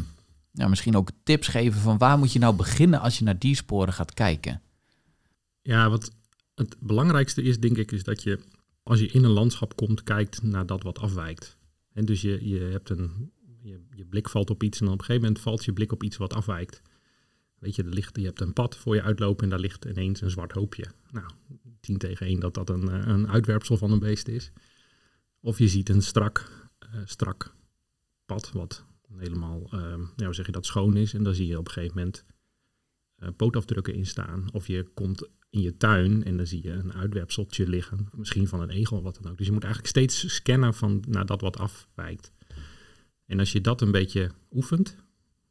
nou, 0.51 0.69
misschien 0.69 0.95
ook 0.95 1.09
tips 1.23 1.47
geven 1.47 1.81
van 1.81 1.97
waar 1.97 2.17
moet 2.17 2.33
je 2.33 2.39
nou 2.39 2.55
beginnen 2.55 2.99
als 2.99 3.17
je 3.17 3.23
naar 3.23 3.39
die 3.39 3.55
sporen 3.55 3.93
gaat 3.93 4.13
kijken? 4.13 4.61
Ja, 5.61 5.89
wat 5.89 6.11
het 6.55 6.75
belangrijkste 6.79 7.41
is, 7.41 7.59
denk 7.59 7.77
ik, 7.77 7.91
is 7.91 8.03
dat 8.03 8.23
je 8.23 8.39
als 8.83 8.99
je 8.99 9.07
in 9.07 9.23
een 9.23 9.31
landschap 9.31 9.75
komt, 9.75 10.03
kijkt 10.03 10.43
naar 10.43 10.65
dat 10.65 10.83
wat 10.83 10.99
afwijkt. 10.99 11.57
En 11.93 12.05
dus 12.05 12.21
je, 12.21 12.47
je 12.47 12.59
hebt 12.59 12.89
een, 12.89 13.31
je, 13.61 13.79
je 13.95 14.05
blik 14.05 14.29
valt 14.29 14.49
op 14.49 14.63
iets 14.63 14.79
en 14.79 14.87
op 14.87 14.93
een 14.93 14.99
gegeven 14.99 15.21
moment 15.21 15.41
valt 15.41 15.65
je 15.65 15.73
blik 15.73 15.91
op 15.91 16.03
iets 16.03 16.17
wat 16.17 16.33
afwijkt. 16.33 16.81
Weet 17.59 17.75
je, 17.75 17.83
er 17.83 17.93
ligt, 17.93 18.17
je 18.17 18.25
hebt 18.25 18.41
een 18.41 18.53
pad 18.53 18.77
voor 18.77 18.95
je 18.95 19.01
uitlopen 19.01 19.43
en 19.43 19.49
daar 19.49 19.59
ligt 19.59 19.85
ineens 19.85 20.21
een 20.21 20.29
zwart 20.29 20.51
hoopje. 20.51 20.85
Nou, 21.11 21.31
10 21.79 21.97
tegen 21.97 22.25
1 22.25 22.39
dat 22.39 22.53
dat 22.53 22.69
een, 22.69 22.89
eh, 22.89 23.07
een 23.07 23.27
uitwerpsel 23.27 23.77
van 23.77 23.91
een 23.91 23.99
beest 23.99 24.27
is. 24.27 24.51
Of 25.39 25.57
je 25.57 25.67
ziet 25.67 25.89
een 25.89 26.01
strak, 26.01 26.69
uh, 26.85 27.01
strak 27.05 27.55
pad 28.25 28.51
wat 28.51 28.85
helemaal, 29.17 29.69
uh, 29.73 30.29
zeg 30.29 30.45
je 30.45 30.51
dat, 30.51 30.65
schoon 30.65 30.97
is. 30.97 31.13
En 31.13 31.23
daar 31.23 31.33
zie 31.33 31.47
je 31.47 31.57
op 31.57 31.65
een 31.65 31.73
gegeven 31.73 31.97
moment 31.97 32.25
pootafdrukken 33.35 33.93
in 33.93 34.05
staan. 34.05 34.49
Of 34.51 34.67
je 34.67 34.83
komt 34.93 35.29
in 35.51 35.61
je 35.61 35.77
tuin 35.77 36.23
en 36.23 36.37
dan 36.37 36.47
zie 36.47 36.63
je 36.63 36.71
een 36.71 36.93
uitwerpseltje 36.93 37.67
liggen. 37.67 38.07
Misschien 38.11 38.47
van 38.47 38.61
een 38.61 38.69
egel 38.69 38.97
of 38.97 39.03
wat 39.03 39.19
dan 39.21 39.31
ook. 39.31 39.37
Dus 39.37 39.45
je 39.45 39.51
moet 39.51 39.63
eigenlijk 39.63 39.93
steeds 39.93 40.35
scannen 40.35 40.73
van 40.73 41.03
naar 41.07 41.25
dat 41.25 41.41
wat 41.41 41.57
afwijkt. 41.57 42.31
En 43.25 43.39
als 43.39 43.51
je 43.51 43.61
dat 43.61 43.81
een 43.81 43.91
beetje 43.91 44.31
oefent, 44.51 44.95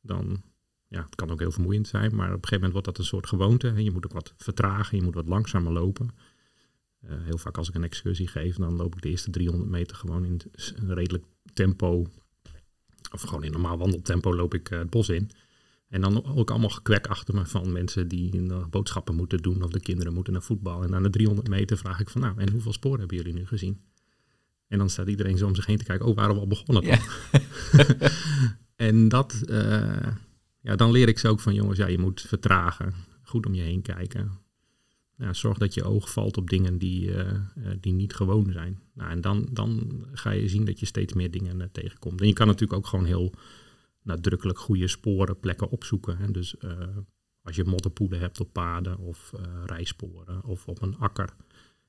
dan, 0.01 0.43
ja, 0.89 1.03
het 1.03 1.15
kan 1.15 1.31
ook 1.31 1.41
heel 1.41 1.51
vermoeiend 1.51 1.89
zijn, 1.89 2.15
maar 2.15 2.27
op 2.27 2.33
een 2.33 2.49
gegeven 2.49 2.55
moment 2.55 2.73
wordt 2.73 2.87
dat 2.87 2.99
een 2.99 3.05
soort 3.05 3.27
gewoonte. 3.27 3.69
En 3.69 3.85
je 3.85 3.91
moet 3.91 4.05
ook 4.05 4.13
wat 4.13 4.35
vertragen, 4.37 4.97
je 4.97 5.03
moet 5.03 5.15
wat 5.15 5.29
langzamer 5.29 5.73
lopen. 5.73 6.09
Uh, 7.05 7.11
heel 7.23 7.39
vaak 7.39 7.57
als 7.57 7.69
ik 7.69 7.75
een 7.75 7.85
excursie 7.85 8.27
geef, 8.27 8.57
dan 8.57 8.77
loop 8.77 8.95
ik 8.95 9.03
de 9.03 9.09
eerste 9.09 9.31
300 9.31 9.71
meter 9.71 9.97
gewoon 9.97 10.25
in 10.25 10.41
een 10.75 10.95
redelijk 10.95 11.25
tempo 11.53 12.07
of 13.13 13.23
gewoon 13.23 13.45
in 13.45 13.53
normaal 13.53 13.79
wandeltempo 13.79 14.35
loop 14.35 14.55
ik 14.55 14.69
het 14.69 14.91
bos 14.91 15.09
in. 15.09 15.31
En 15.91 16.01
dan 16.01 16.25
ook 16.25 16.51
allemaal 16.51 16.69
gekwek 16.69 17.07
achter 17.07 17.35
me 17.35 17.47
van 17.47 17.73
mensen 17.73 18.09
die 18.09 18.41
nog 18.41 18.69
boodschappen 18.69 19.15
moeten 19.15 19.39
doen 19.39 19.63
of 19.63 19.71
de 19.71 19.81
kinderen 19.81 20.15
moeten 20.15 20.33
naar 20.33 20.43
voetbal. 20.43 20.83
En 20.83 20.95
aan 20.95 21.03
de 21.03 21.11
300 21.11 21.49
meter 21.49 21.77
vraag 21.77 22.01
ik 22.01 22.11
van 22.11 22.21
nou, 22.21 22.39
en 22.39 22.51
hoeveel 22.51 22.73
sporen 22.73 22.99
hebben 22.99 23.17
jullie 23.17 23.33
nu 23.33 23.47
gezien? 23.47 23.81
En 24.69 24.79
dan 24.79 24.91
staat 24.91 25.09
iedereen 25.09 25.39
zo 25.39 25.47
om 25.47 25.55
zich 25.55 25.67
heen 25.67 25.79
te 25.79 25.85
kijken, 25.85 26.07
oh, 26.07 26.17
waren 26.17 26.35
we 26.35 26.41
al 26.41 26.47
begonnen? 26.47 26.85
Ja. 26.85 26.99
en 28.89 29.09
dat, 29.09 29.43
uh, 29.47 30.07
ja, 30.61 30.77
dan 30.77 30.91
leer 30.91 31.09
ik 31.09 31.19
ze 31.19 31.29
ook 31.29 31.41
van 31.41 31.55
jongens, 31.55 31.79
ja, 31.79 31.87
je 31.87 31.99
moet 31.99 32.21
vertragen, 32.21 32.95
goed 33.23 33.47
om 33.47 33.55
je 33.55 33.63
heen 33.63 33.83
kijken. 33.83 34.31
Ja, 35.17 35.33
zorg 35.33 35.59
dat 35.59 35.75
je 35.75 35.85
oog 35.85 36.11
valt 36.13 36.37
op 36.37 36.51
dingen 36.51 36.79
die, 36.79 37.07
uh, 37.07 37.33
die 37.81 37.93
niet 37.93 38.15
gewoon 38.15 38.53
zijn. 38.53 38.81
Nou, 38.95 39.11
en 39.11 39.21
dan, 39.21 39.49
dan 39.53 40.05
ga 40.13 40.31
je 40.31 40.49
zien 40.49 40.65
dat 40.65 40.81
je 40.81 40.87
steeds 40.87 41.13
meer 41.13 41.31
dingen 41.31 41.69
tegenkomt. 41.73 42.21
En 42.21 42.27
je 42.27 42.33
kan 42.33 42.47
natuurlijk 42.47 42.79
ook 42.79 42.87
gewoon 42.87 43.05
heel 43.05 43.35
nadrukkelijk 44.11 44.59
goede 44.59 44.89
sporen, 44.89 45.41
plekken 45.41 45.71
opzoeken. 45.71 46.17
Hè. 46.17 46.31
Dus 46.31 46.55
uh, 46.61 46.73
als 47.43 47.57
je 47.57 47.65
modderpoelen 47.65 48.21
hebt 48.21 48.41
op 48.41 48.53
paden 48.53 48.99
of 48.99 49.33
uh, 49.35 49.41
rijsporen 49.67 50.45
of 50.45 50.67
op 50.67 50.83
een 50.83 50.97
akker 50.97 51.35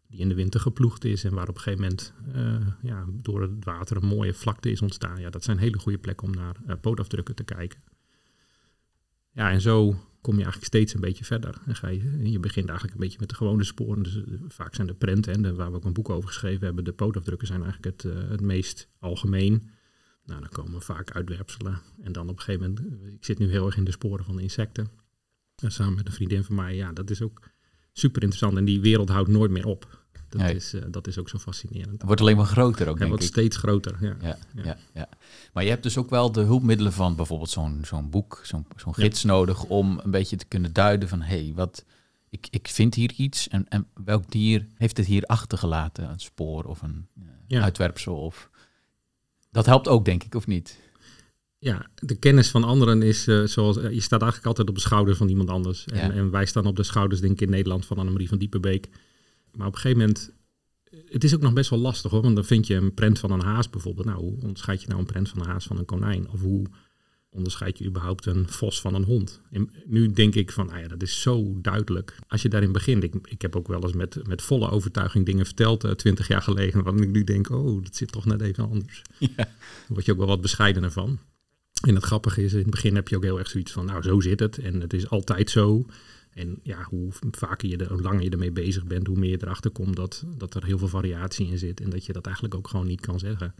die 0.07 0.19
in 0.19 0.29
de 0.29 0.35
winter 0.35 0.59
geploegd 0.59 1.05
is 1.05 1.23
en 1.23 1.33
waar 1.33 1.49
op 1.49 1.55
een 1.55 1.61
gegeven 1.61 1.81
moment 1.81 2.13
uh, 2.35 2.67
ja, 2.81 3.05
door 3.13 3.41
het 3.41 3.65
water 3.65 3.97
een 3.97 4.07
mooie 4.07 4.33
vlakte 4.33 4.71
is 4.71 4.81
ontstaan. 4.81 5.21
Ja, 5.21 5.29
dat 5.29 5.43
zijn 5.43 5.57
hele 5.57 5.79
goede 5.79 5.97
plekken 5.97 6.27
om 6.27 6.33
naar 6.33 6.77
pootafdrukken 6.77 7.35
te 7.35 7.43
kijken. 7.43 7.81
Ja, 9.31 9.51
en 9.51 9.61
zo 9.61 9.95
kom 10.21 10.33
je 10.33 10.43
eigenlijk 10.43 10.73
steeds 10.73 10.93
een 10.93 11.01
beetje 11.01 11.25
verder. 11.25 11.61
En 11.65 11.75
ga 11.75 11.87
je, 11.87 12.31
je 12.31 12.39
begint 12.39 12.67
eigenlijk 12.67 12.97
een 12.97 13.03
beetje 13.03 13.19
met 13.19 13.29
de 13.29 13.35
gewone 13.35 13.63
sporen. 13.63 14.03
Dus, 14.03 14.19
vaak 14.47 14.75
zijn 14.75 14.87
de 14.87 14.93
prenten, 14.93 15.33
en 15.33 15.41
de, 15.41 15.53
waar 15.53 15.71
we 15.71 15.77
ook 15.77 15.85
een 15.85 15.93
boek 15.93 16.09
over 16.09 16.29
geschreven 16.29 16.65
hebben, 16.65 16.83
de 16.83 16.93
pootafdrukken 16.93 17.47
zijn 17.47 17.63
eigenlijk 17.63 18.03
het, 18.03 18.13
het 18.29 18.41
meest 18.41 18.89
algemeen. 18.99 19.69
Nou, 20.31 20.43
dan 20.43 20.51
komen 20.51 20.81
vaak 20.81 21.11
uitwerpselen. 21.11 21.81
En 22.03 22.11
dan 22.11 22.29
op 22.29 22.37
een 22.37 22.41
gegeven 22.41 22.73
moment, 22.73 23.03
ik 23.13 23.25
zit 23.25 23.39
nu 23.39 23.49
heel 23.49 23.65
erg 23.65 23.77
in 23.77 23.83
de 23.83 23.91
sporen 23.91 24.25
van 24.25 24.35
de 24.35 24.41
insecten. 24.41 24.89
En 25.55 25.71
samen 25.71 25.95
met 25.95 26.07
een 26.07 26.13
vriendin 26.13 26.43
van 26.43 26.55
mij, 26.55 26.75
ja, 26.75 26.91
dat 26.91 27.09
is 27.09 27.21
ook 27.21 27.39
super 27.93 28.21
interessant. 28.21 28.57
En 28.57 28.65
die 28.65 28.81
wereld 28.81 29.09
houdt 29.09 29.29
nooit 29.29 29.51
meer 29.51 29.65
op. 29.65 29.99
Dat, 30.29 30.49
is, 30.49 30.73
uh, 30.73 30.81
dat 30.87 31.07
is 31.07 31.17
ook 31.17 31.29
zo 31.29 31.37
fascinerend. 31.37 31.91
Het 31.91 32.03
wordt 32.03 32.21
alleen 32.21 32.35
maar 32.37 32.45
groter 32.45 32.87
ook, 32.87 32.99
Het 32.99 33.07
wordt 33.07 33.23
steeds 33.23 33.57
groter, 33.57 33.97
ja. 34.01 34.15
Ja, 34.21 34.37
ja. 34.63 34.77
ja. 34.93 35.09
Maar 35.53 35.63
je 35.63 35.69
hebt 35.69 35.83
dus 35.83 35.97
ook 35.97 36.09
wel 36.09 36.31
de 36.31 36.41
hulpmiddelen 36.41 36.93
van 36.93 37.15
bijvoorbeeld 37.15 37.49
zo'n 37.49 37.81
zo'n 37.85 38.09
boek, 38.09 38.41
zo'n 38.43 38.65
zo'n 38.75 38.93
gids 38.93 39.23
nodig... 39.23 39.63
om 39.63 39.99
een 40.03 40.11
beetje 40.11 40.35
te 40.35 40.45
kunnen 40.45 40.73
duiden 40.73 41.09
van... 41.09 41.21
hé, 41.21 41.43
hey, 41.43 41.53
wat, 41.55 41.85
ik, 42.29 42.47
ik 42.51 42.67
vind 42.67 42.95
hier 42.95 43.13
iets 43.15 43.47
en, 43.47 43.65
en 43.69 43.87
welk 44.03 44.31
dier 44.31 44.67
heeft 44.75 44.97
het 44.97 45.05
hier 45.05 45.23
achtergelaten? 45.23 46.09
Een 46.09 46.19
spoor 46.19 46.63
of 46.63 46.81
een 46.81 47.07
uh, 47.47 47.63
uitwerpsel 47.63 48.15
of... 48.15 48.49
Dat 49.51 49.65
helpt 49.65 49.87
ook, 49.87 50.05
denk 50.05 50.23
ik, 50.23 50.35
of 50.35 50.47
niet? 50.47 50.79
Ja, 51.57 51.89
de 51.95 52.15
kennis 52.15 52.49
van 52.49 52.63
anderen 52.63 53.01
is 53.01 53.27
uh, 53.27 53.45
zoals 53.45 53.75
je 53.75 54.01
staat 54.01 54.21
eigenlijk 54.21 54.45
altijd 54.45 54.69
op 54.69 54.75
de 54.75 54.81
schouders 54.81 55.17
van 55.17 55.29
iemand 55.29 55.49
anders. 55.49 55.85
En, 55.85 56.11
en, 56.11 56.31
wij 56.31 56.45
staan 56.45 56.65
op 56.65 56.75
de 56.75 56.83
schouders, 56.83 57.21
denk 57.21 57.33
ik, 57.33 57.41
in 57.41 57.49
Nederland 57.49 57.85
van 57.85 57.97
Annemarie 57.97 58.29
van 58.29 58.37
Diepenbeek. 58.37 58.89
Maar 59.51 59.67
op 59.67 59.73
een 59.73 59.79
gegeven 59.79 59.99
moment, 59.99 60.31
het 61.09 61.23
is 61.23 61.35
ook 61.35 61.41
nog 61.41 61.53
best 61.53 61.69
wel 61.69 61.79
lastig 61.79 62.11
hoor. 62.11 62.21
Want 62.21 62.35
dan 62.35 62.45
vind 62.45 62.67
je 62.67 62.75
een 62.75 62.93
prent 62.93 63.19
van 63.19 63.31
een 63.31 63.41
haas 63.41 63.69
bijvoorbeeld. 63.69 64.05
Nou, 64.05 64.19
hoe 64.19 64.41
onderscheid 64.41 64.81
je 64.81 64.87
nou 64.87 64.99
een 64.99 65.05
prent 65.05 65.29
van 65.29 65.41
een 65.41 65.47
haas 65.47 65.65
van 65.65 65.77
een 65.77 65.85
konijn? 65.85 66.29
Of 66.29 66.41
hoe 66.41 66.65
onderscheid 67.31 67.77
je 67.77 67.85
überhaupt 67.85 68.25
een 68.25 68.49
vos 68.49 68.81
van 68.81 68.93
een 68.93 69.03
hond? 69.03 69.41
En 69.51 69.69
nu 69.85 70.11
denk 70.11 70.35
ik 70.35 70.51
van, 70.51 70.65
nou 70.65 70.79
ja, 70.79 70.87
dat 70.87 71.01
is 71.01 71.21
zo 71.21 71.61
duidelijk. 71.61 72.15
Als 72.27 72.41
je 72.41 72.49
daarin 72.49 72.71
begint, 72.71 73.03
ik, 73.03 73.13
ik 73.23 73.41
heb 73.41 73.55
ook 73.55 73.67
wel 73.67 73.83
eens 73.83 73.93
met, 73.93 74.27
met 74.27 74.41
volle 74.41 74.69
overtuiging 74.69 75.25
dingen 75.25 75.45
verteld, 75.45 75.83
uh, 75.83 75.91
twintig 75.91 76.27
jaar 76.27 76.41
geleden, 76.41 76.83
waarvan 76.83 77.03
ik 77.03 77.11
nu 77.11 77.23
denk, 77.23 77.49
oh, 77.49 77.83
dat 77.83 77.95
zit 77.95 78.11
toch 78.11 78.25
net 78.25 78.41
even 78.41 78.69
anders. 78.69 79.01
Ja. 79.17 79.29
Daar 79.35 79.53
word 79.87 80.05
je 80.05 80.11
ook 80.11 80.17
wel 80.17 80.27
wat 80.27 80.41
bescheidener 80.41 80.91
van. 80.91 81.19
En 81.87 81.95
het 81.95 82.03
grappige 82.03 82.43
is, 82.43 82.53
in 82.53 82.59
het 82.59 82.69
begin 82.69 82.95
heb 82.95 83.07
je 83.07 83.15
ook 83.15 83.23
heel 83.23 83.39
erg 83.39 83.49
zoiets 83.49 83.71
van, 83.71 83.85
nou, 83.85 84.01
zo 84.01 84.19
zit 84.19 84.39
het 84.39 84.57
en 84.57 84.81
het 84.81 84.93
is 84.93 85.09
altijd 85.09 85.49
zo. 85.49 85.85
En 86.33 86.59
ja, 86.63 86.83
hoe 86.83 87.11
vaker 87.31 87.69
je, 87.69 87.77
er, 87.77 87.91
hoe 87.91 88.01
langer 88.01 88.23
je 88.23 88.29
ermee 88.29 88.51
bezig 88.51 88.85
bent, 88.85 89.07
hoe 89.07 89.19
meer 89.19 89.29
je 89.29 89.41
erachter 89.41 89.71
komt 89.71 89.95
dat, 89.95 90.23
dat 90.37 90.55
er 90.55 90.65
heel 90.65 90.77
veel 90.77 90.87
variatie 90.87 91.47
in 91.47 91.57
zit 91.57 91.81
en 91.81 91.89
dat 91.89 92.05
je 92.05 92.13
dat 92.13 92.25
eigenlijk 92.25 92.55
ook 92.55 92.67
gewoon 92.67 92.87
niet 92.87 93.01
kan 93.01 93.19
zeggen. 93.19 93.55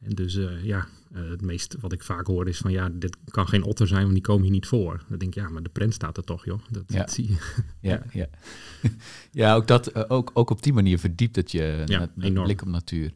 En 0.00 0.10
dus 0.14 0.34
uh, 0.34 0.64
ja, 0.64 0.86
uh, 1.12 1.30
het 1.30 1.42
meest 1.42 1.76
wat 1.80 1.92
ik 1.92 2.02
vaak 2.02 2.26
hoor 2.26 2.48
is 2.48 2.58
van 2.58 2.70
ja, 2.70 2.88
dit 2.92 3.16
kan 3.24 3.48
geen 3.48 3.62
otter 3.62 3.86
zijn, 3.86 4.02
want 4.02 4.12
die 4.12 4.22
komen 4.22 4.42
hier 4.42 4.50
niet 4.50 4.66
voor. 4.66 5.04
Dan 5.08 5.18
denk 5.18 5.34
ik, 5.34 5.42
ja, 5.42 5.48
maar 5.48 5.62
de 5.62 5.68
prent 5.68 5.94
staat 5.94 6.16
er 6.16 6.24
toch, 6.24 6.44
joh. 6.44 6.60
Dat, 6.70 6.84
ja. 6.86 6.98
dat 6.98 7.10
zie 7.10 7.28
je. 7.28 7.36
Ja, 7.80 8.02
ja. 8.12 8.26
ja 9.32 9.54
ook, 9.54 9.66
dat, 9.66 9.96
uh, 9.96 10.02
ook, 10.08 10.30
ook 10.34 10.50
op 10.50 10.62
die 10.62 10.72
manier 10.72 10.98
verdiept 10.98 11.36
het 11.36 11.50
je 11.50 11.82
ja, 11.86 11.98
met, 11.98 12.16
met 12.16 12.42
blik 12.42 12.62
op 12.62 12.68
natuur. 12.68 13.12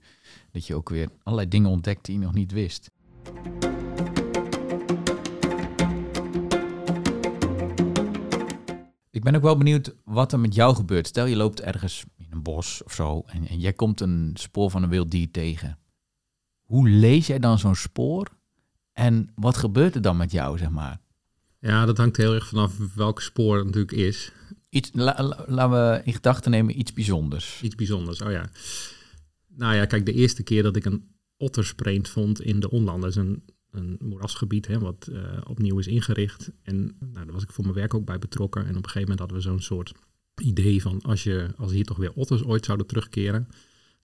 Dat 0.52 0.66
je 0.66 0.74
ook 0.74 0.88
weer 0.88 1.08
allerlei 1.22 1.48
dingen 1.48 1.70
ontdekt 1.70 2.04
die 2.04 2.18
je 2.18 2.24
nog 2.24 2.34
niet 2.34 2.52
wist. 2.52 2.90
Ik 9.10 9.22
ben 9.22 9.34
ook 9.34 9.42
wel 9.42 9.56
benieuwd 9.56 9.94
wat 10.04 10.32
er 10.32 10.40
met 10.40 10.54
jou 10.54 10.74
gebeurt. 10.74 11.06
Stel 11.06 11.26
je 11.26 11.36
loopt 11.36 11.60
ergens 11.60 12.04
in 12.16 12.26
een 12.30 12.42
bos 12.42 12.82
of 12.84 12.92
zo 12.92 13.22
en, 13.26 13.48
en 13.48 13.58
jij 13.58 13.72
komt 13.72 14.00
een 14.00 14.30
spoor 14.34 14.70
van 14.70 14.82
een 14.82 14.88
wild 14.88 15.10
dier 15.10 15.30
tegen 15.30 15.78
hoe 16.70 16.88
lees 16.88 17.26
jij 17.26 17.38
dan 17.38 17.58
zo'n 17.58 17.74
spoor? 17.74 18.28
En 18.92 19.32
wat 19.34 19.56
gebeurt 19.56 19.94
er 19.94 20.02
dan 20.02 20.16
met 20.16 20.32
jou, 20.32 20.58
zeg 20.58 20.70
maar? 20.70 21.00
Ja, 21.58 21.86
dat 21.86 21.96
hangt 21.96 22.16
heel 22.16 22.34
erg 22.34 22.46
vanaf 22.46 22.94
welk 22.94 23.20
spoor 23.20 23.56
het 23.56 23.64
natuurlijk 23.64 23.92
is. 23.92 24.32
Iets, 24.68 24.90
laten 24.94 25.70
we 25.70 26.00
in 26.04 26.12
gedachten 26.12 26.50
nemen 26.50 26.78
iets 26.78 26.92
bijzonders. 26.92 27.62
Iets 27.62 27.74
bijzonders, 27.74 28.20
oh 28.20 28.30
ja. 28.30 28.50
Nou 29.48 29.74
ja, 29.74 29.84
kijk, 29.84 30.06
de 30.06 30.12
eerste 30.12 30.42
keer 30.42 30.62
dat 30.62 30.76
ik 30.76 30.84
een 30.84 31.08
otterspreent 31.36 32.08
vond 32.08 32.40
in 32.40 32.60
de 32.60 32.70
Onland, 32.70 33.02
dat 33.02 33.10
is 33.10 33.16
een, 33.16 33.42
een 33.70 33.96
moerasgebied 34.00 34.66
hè, 34.66 34.78
wat 34.78 35.08
uh, 35.12 35.38
opnieuw 35.46 35.78
is 35.78 35.86
ingericht. 35.86 36.50
En 36.62 36.96
nou, 37.00 37.24
daar 37.24 37.32
was 37.32 37.42
ik 37.42 37.52
voor 37.52 37.64
mijn 37.64 37.76
werk 37.76 37.94
ook 37.94 38.04
bij 38.04 38.18
betrokken. 38.18 38.62
En 38.62 38.76
op 38.76 38.84
een 38.84 38.90
gegeven 38.90 39.00
moment 39.00 39.18
hadden 39.18 39.36
we 39.36 39.42
zo'n 39.42 39.60
soort 39.60 39.92
idee 40.42 40.82
van 40.82 41.02
als, 41.02 41.22
je, 41.22 41.48
als 41.56 41.72
hier 41.72 41.84
toch 41.84 41.96
weer 41.96 42.12
otters 42.12 42.44
ooit 42.44 42.64
zouden 42.64 42.86
terugkeren, 42.86 43.48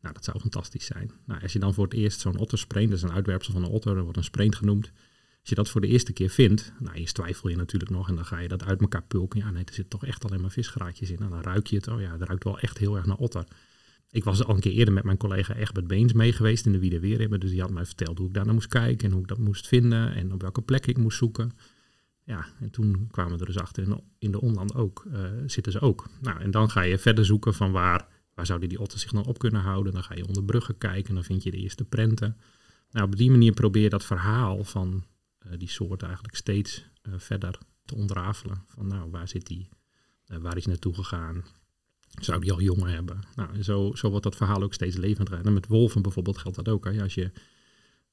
nou, 0.00 0.15
dat 0.15 0.25
zou 0.25 0.41
fantastisch 0.41 0.87
zijn. 0.87 1.11
Nou, 1.25 1.43
als 1.43 1.53
je 1.53 1.59
dan 1.59 1.75
voor 1.75 1.85
het 1.85 1.95
eerst 1.95 2.21
zo'n 2.21 2.37
otterspreent, 2.38 2.88
dat 2.88 2.99
is 2.99 3.05
een 3.05 3.12
uitwerpsel 3.12 3.53
van 3.53 3.65
een 3.65 3.71
otter, 3.71 3.95
dat 3.95 4.03
wordt 4.03 4.19
een 4.19 4.25
spreent 4.25 4.55
genoemd. 4.55 4.93
Als 5.41 5.49
je 5.49 5.55
dat 5.55 5.69
voor 5.69 5.81
de 5.81 5.87
eerste 5.87 6.12
keer 6.12 6.31
vindt, 6.31 6.73
nou, 6.79 6.97
eerst 6.97 7.15
twijfel 7.15 7.49
je 7.49 7.57
natuurlijk 7.57 7.91
nog 7.91 8.09
en 8.09 8.15
dan 8.15 8.25
ga 8.25 8.38
je 8.38 8.49
dat 8.49 8.65
uit 8.65 8.81
elkaar 8.81 9.03
pulken. 9.03 9.41
Ja, 9.41 9.50
nee, 9.50 9.65
er 9.65 9.75
zit 9.75 9.91
toch 9.91 10.07
echt 10.07 10.25
alleen 10.25 10.41
maar 10.41 10.50
visgraatjes 10.50 11.11
in. 11.11 11.19
En 11.19 11.31
dan 11.31 11.41
ruik 11.41 11.67
je 11.67 11.76
het, 11.76 11.88
oh 11.88 12.00
ja, 12.00 12.12
het 12.12 12.23
ruikt 12.23 12.45
wel 12.45 12.59
echt 12.59 12.79
heel 12.79 12.97
erg 12.97 13.07
naar 13.07 13.17
otter. 13.17 13.45
Ik 14.11 14.25
was 14.25 14.45
al 14.45 14.55
een 14.55 14.61
keer 14.61 14.73
eerder 14.73 14.95
met 14.95 15.05
mijn 15.05 15.17
collega 15.17 15.55
Egbert 15.55 15.87
Beens 15.87 16.12
mee 16.12 16.33
geweest 16.33 16.67
in 16.67 16.73
de 16.73 16.79
Wiedeweerhebben. 16.79 17.41
Dus 17.41 17.50
die 17.50 17.61
had 17.61 17.71
mij 17.71 17.85
verteld 17.85 18.19
hoe 18.19 18.26
ik 18.26 18.35
daar 18.35 18.45
naar 18.45 18.55
moest 18.55 18.69
kijken 18.69 19.07
en 19.07 19.12
hoe 19.12 19.23
ik 19.23 19.29
dat 19.29 19.38
moest 19.38 19.69
vinden 19.69 20.15
en 20.15 20.33
op 20.33 20.41
welke 20.41 20.62
plek 20.62 20.87
ik 20.87 20.99
moest 20.99 21.19
zoeken. 21.19 21.53
Ja, 22.25 22.47
en 22.61 22.71
toen 22.71 23.09
kwamen 23.11 23.33
we 23.33 23.38
er 23.38 23.47
dus 23.47 23.59
achter, 23.59 23.83
in 23.83 23.88
de, 23.88 24.00
in 24.19 24.31
de 24.31 24.41
onland 24.41 24.75
ook, 24.75 25.05
uh, 25.12 25.21
zitten 25.47 25.73
ze 25.73 25.81
ook. 25.81 26.09
Nou, 26.21 26.41
en 26.41 26.50
dan 26.50 26.71
ga 26.71 26.81
je 26.81 26.99
verder 26.99 27.25
zoeken 27.25 27.55
van 27.55 27.73
waar 27.73 28.09
Waar 28.37 28.47
zouden 28.47 28.69
die 28.69 28.81
otters 28.81 29.02
zich 29.02 29.11
dan 29.12 29.26
op 29.26 29.38
kunnen 29.38 29.61
houden? 29.61 29.93
Dan 29.93 30.02
ga 30.02 30.14
je 30.14 30.26
onder 30.26 30.45
bruggen 30.45 30.78
kijken, 30.78 31.14
dan 31.14 31.25
vind 31.25 31.43
je 31.43 31.50
de 31.50 31.57
eerste 31.57 31.85
prenten. 31.85 32.37
Nou, 32.90 33.07
op 33.07 33.16
die 33.16 33.31
manier 33.31 33.52
probeer 33.52 33.83
je 33.83 33.88
dat 33.88 34.05
verhaal 34.05 34.64
van 34.64 35.05
uh, 35.47 35.59
die 35.59 35.69
soort 35.69 36.02
eigenlijk 36.02 36.37
steeds 36.37 36.85
uh, 37.02 37.14
verder 37.16 37.59
te 37.85 37.95
ontrafelen. 37.95 38.62
Van 38.66 38.87
nou, 38.87 39.11
waar 39.11 39.28
zit 39.28 39.47
die? 39.47 39.69
Uh, 40.26 40.38
waar 40.38 40.57
is 40.57 40.66
naartoe 40.66 40.95
gegaan? 40.95 41.45
Zou 42.21 42.40
die 42.40 42.52
al 42.52 42.61
jongen 42.61 42.93
hebben? 42.93 43.21
Nou, 43.35 43.62
zo, 43.62 43.95
zo 43.95 44.09
wordt 44.09 44.25
dat 44.25 44.37
verhaal 44.37 44.62
ook 44.62 44.75
steeds 44.75 44.97
levender. 44.97 45.45
En 45.45 45.52
met 45.52 45.66
wolven 45.66 46.02
bijvoorbeeld 46.02 46.38
geldt 46.38 46.57
dat 46.57 46.69
ook. 46.69 46.85
Hè? 46.85 47.02
Als 47.02 47.14
je, 47.14 47.31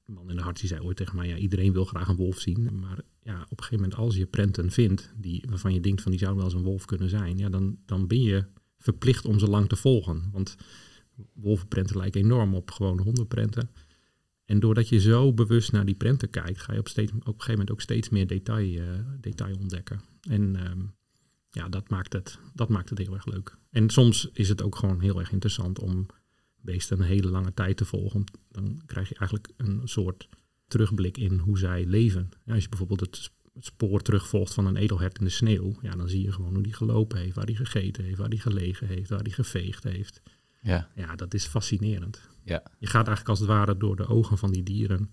een 0.05 0.13
man 0.13 0.29
in 0.29 0.35
de 0.35 0.41
hart 0.41 0.59
die 0.59 0.69
zei 0.69 0.81
ooit 0.81 0.97
tegen 0.97 1.15
mij, 1.15 1.27
ja, 1.27 1.35
iedereen 1.35 1.73
wil 1.73 1.85
graag 1.85 2.07
een 2.07 2.15
wolf 2.15 2.39
zien. 2.39 2.79
Maar 2.79 2.99
ja, 3.21 3.41
op 3.41 3.57
een 3.59 3.63
gegeven 3.63 3.83
moment 3.83 3.95
als 3.95 4.15
je 4.15 4.25
prenten 4.25 4.71
vindt, 4.71 5.13
die, 5.17 5.43
waarvan 5.49 5.73
je 5.73 5.79
denkt 5.79 6.01
van 6.01 6.11
die 6.11 6.19
zou 6.19 6.35
wel 6.35 6.43
eens 6.43 6.53
een 6.53 6.63
wolf 6.63 6.85
kunnen 6.85 7.09
zijn, 7.09 7.37
ja, 7.37 7.49
dan, 7.49 7.77
dan 7.85 8.07
ben 8.07 8.21
je 8.21 8.45
verplicht 8.83 9.25
om 9.25 9.39
ze 9.39 9.47
lang 9.47 9.69
te 9.69 9.75
volgen. 9.75 10.29
Want 10.31 10.55
wolvenprenten 11.33 11.97
lijken 11.97 12.21
enorm 12.21 12.55
op 12.55 12.71
gewone 12.71 13.01
hondenprenten. 13.01 13.69
En 14.45 14.59
doordat 14.59 14.89
je 14.89 14.99
zo 14.99 15.33
bewust 15.33 15.71
naar 15.71 15.85
die 15.85 15.95
prenten 15.95 16.29
kijkt, 16.29 16.61
ga 16.61 16.73
je 16.73 16.79
op, 16.79 16.87
steeds, 16.87 17.11
op 17.11 17.17
een 17.17 17.25
gegeven 17.25 17.51
moment 17.51 17.71
ook 17.71 17.81
steeds 17.81 18.09
meer 18.09 18.27
detail, 18.27 18.67
uh, 18.67 18.87
detail 19.19 19.57
ontdekken. 19.57 20.01
En 20.29 20.71
um, 20.71 20.93
ja, 21.49 21.69
dat 21.69 21.89
maakt, 21.89 22.13
het, 22.13 22.39
dat 22.53 22.69
maakt 22.69 22.89
het 22.89 22.97
heel 22.97 23.13
erg 23.13 23.25
leuk. 23.25 23.57
En 23.69 23.89
soms 23.89 24.29
is 24.33 24.49
het 24.49 24.61
ook 24.61 24.75
gewoon 24.75 24.99
heel 24.99 25.19
erg 25.19 25.31
interessant 25.31 25.79
om 25.79 26.05
beesten 26.61 26.99
een 26.99 27.05
hele 27.05 27.29
lange 27.29 27.53
tijd 27.53 27.77
te 27.77 27.85
volgen. 27.85 28.23
Dan 28.51 28.81
krijg 28.85 29.09
je 29.09 29.15
eigenlijk 29.15 29.53
een 29.57 29.81
soort 29.83 30.27
terugblik 30.67 31.17
in 31.17 31.37
hoe 31.37 31.57
zij 31.57 31.85
leven. 31.85 32.29
Ja, 32.45 32.53
als 32.53 32.63
je 32.63 32.69
bijvoorbeeld 32.69 32.99
het 32.99 33.31
het 33.53 33.65
spoor 33.65 34.01
terugvolgt 34.01 34.53
van 34.53 34.65
een 34.65 34.75
edelhert 34.75 35.17
in 35.19 35.25
de 35.25 35.31
sneeuw, 35.31 35.75
ja, 35.81 35.91
dan 35.91 36.09
zie 36.09 36.21
je 36.21 36.31
gewoon 36.31 36.53
hoe 36.53 36.63
die 36.63 36.73
gelopen 36.73 37.17
heeft, 37.17 37.35
waar 37.35 37.45
die 37.45 37.55
gegeten 37.55 38.03
heeft, 38.03 38.17
waar 38.17 38.29
die 38.29 38.39
gelegen 38.39 38.87
heeft, 38.87 39.09
waar 39.09 39.23
die 39.23 39.33
geveegd 39.33 39.83
heeft. 39.83 40.21
Ja, 40.61 40.89
ja 40.95 41.15
dat 41.15 41.33
is 41.33 41.45
fascinerend. 41.45 42.21
Ja. 42.43 42.63
Je 42.77 42.87
gaat 42.87 43.07
eigenlijk 43.07 43.29
als 43.29 43.39
het 43.39 43.47
ware 43.47 43.77
door 43.77 43.95
de 43.95 44.07
ogen 44.07 44.37
van 44.37 44.51
die 44.51 44.63
dieren 44.63 45.11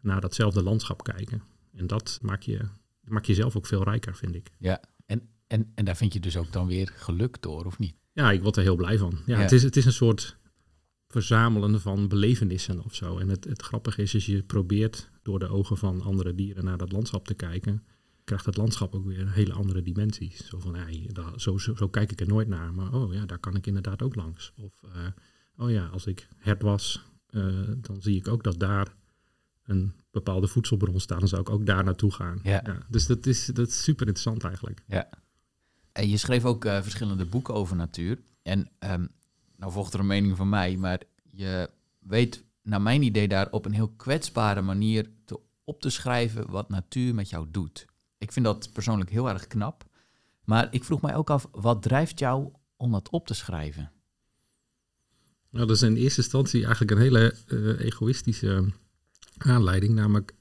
naar 0.00 0.20
datzelfde 0.20 0.62
landschap 0.62 1.02
kijken. 1.02 1.42
En 1.74 1.86
dat 1.86 2.18
maakt 2.22 2.44
je, 2.44 2.60
maakt 3.00 3.26
jezelf 3.26 3.56
ook 3.56 3.66
veel 3.66 3.84
rijker, 3.84 4.16
vind 4.16 4.34
ik. 4.34 4.50
Ja, 4.58 4.82
en, 5.06 5.28
en, 5.46 5.72
en 5.74 5.84
daar 5.84 5.96
vind 5.96 6.12
je 6.12 6.20
dus 6.20 6.36
ook 6.36 6.52
dan 6.52 6.66
weer 6.66 6.92
geluk 6.96 7.42
door, 7.42 7.64
of 7.64 7.78
niet? 7.78 7.94
Ja, 8.12 8.30
ik 8.32 8.42
word 8.42 8.56
er 8.56 8.62
heel 8.62 8.76
blij 8.76 8.98
van. 8.98 9.18
Ja, 9.26 9.38
Het, 9.38 9.52
is, 9.52 9.62
het 9.62 9.76
is 9.76 9.84
een 9.84 9.92
soort 9.92 10.36
verzamelen 11.08 11.80
van 11.80 12.08
belevenissen 12.08 12.84
of 12.84 12.94
zo. 12.94 13.18
En 13.18 13.28
het, 13.28 13.44
het 13.44 13.62
grappige 13.62 14.02
is, 14.02 14.14
als 14.14 14.26
je 14.26 14.42
probeert 14.42 15.10
door 15.28 15.38
de 15.38 15.48
ogen 15.48 15.76
van 15.76 16.02
andere 16.02 16.34
dieren 16.34 16.64
naar 16.64 16.78
dat 16.78 16.92
landschap 16.92 17.26
te 17.26 17.34
kijken, 17.34 17.84
krijgt 18.24 18.46
het 18.46 18.56
landschap 18.56 18.94
ook 18.94 19.04
weer 19.04 19.20
een 19.20 19.28
hele 19.28 19.52
andere 19.52 19.82
dimensie. 19.82 20.32
Zo 20.48 20.58
van, 20.58 20.74
ja, 20.74 21.38
zo, 21.38 21.58
zo, 21.58 21.74
zo, 21.74 21.88
kijk 21.88 22.12
ik 22.12 22.20
er 22.20 22.26
nooit 22.26 22.48
naar, 22.48 22.74
maar 22.74 22.92
oh 22.92 23.12
ja, 23.14 23.26
daar 23.26 23.38
kan 23.38 23.56
ik 23.56 23.66
inderdaad 23.66 24.02
ook 24.02 24.14
langs. 24.14 24.52
Of, 24.56 24.82
uh, 24.84 25.06
oh 25.56 25.70
ja, 25.70 25.86
als 25.86 26.06
ik 26.06 26.28
hert 26.36 26.62
was, 26.62 27.02
uh, 27.30 27.68
dan 27.76 28.02
zie 28.02 28.16
ik 28.16 28.28
ook 28.28 28.42
dat 28.42 28.58
daar 28.58 28.94
een 29.64 29.92
bepaalde 30.10 30.48
voedselbron 30.48 31.00
staat. 31.00 31.18
Dan 31.18 31.28
zou 31.28 31.40
ik 31.40 31.50
ook 31.50 31.66
daar 31.66 31.84
naartoe 31.84 32.12
gaan. 32.12 32.40
Ja. 32.42 32.62
ja 32.64 32.86
dus 32.88 33.06
dat 33.06 33.26
is, 33.26 33.46
dat 33.46 33.68
is 33.68 33.82
super 33.82 34.06
interessant 34.06 34.44
eigenlijk. 34.44 34.82
Ja. 34.86 35.08
En 35.92 36.08
je 36.08 36.16
schreef 36.16 36.44
ook 36.44 36.64
uh, 36.64 36.82
verschillende 36.82 37.24
boeken 37.24 37.54
over 37.54 37.76
natuur. 37.76 38.18
En 38.42 38.70
um, 38.78 39.08
nou 39.56 39.72
volgt 39.72 39.94
er 39.94 40.00
een 40.00 40.06
mening 40.06 40.36
van 40.36 40.48
mij, 40.48 40.76
maar 40.76 41.02
je 41.30 41.70
weet 41.98 42.44
naar 42.68 42.82
mijn 42.82 43.02
idee 43.02 43.28
daar 43.28 43.50
op 43.50 43.64
een 43.64 43.72
heel 43.72 43.88
kwetsbare 43.96 44.62
manier 44.62 45.10
te, 45.24 45.40
op 45.64 45.80
te 45.80 45.90
schrijven 45.90 46.50
wat 46.50 46.68
natuur 46.68 47.14
met 47.14 47.28
jou 47.28 47.46
doet. 47.50 47.86
Ik 48.18 48.32
vind 48.32 48.44
dat 48.44 48.72
persoonlijk 48.72 49.10
heel 49.10 49.28
erg 49.28 49.46
knap. 49.46 49.84
Maar 50.44 50.68
ik 50.70 50.84
vroeg 50.84 51.00
mij 51.00 51.14
ook 51.14 51.30
af, 51.30 51.48
wat 51.52 51.82
drijft 51.82 52.18
jou 52.18 52.52
om 52.76 52.92
dat 52.92 53.10
op 53.10 53.26
te 53.26 53.34
schrijven? 53.34 53.92
Nou, 55.50 55.66
dat 55.66 55.76
is 55.76 55.82
in 55.82 55.96
eerste 55.96 56.20
instantie 56.20 56.60
eigenlijk 56.60 56.90
een 56.90 56.98
hele 56.98 57.34
uh, 57.46 57.80
egoïstische 57.80 58.72
aanleiding. 59.38 59.94
Namelijk, 59.94 60.34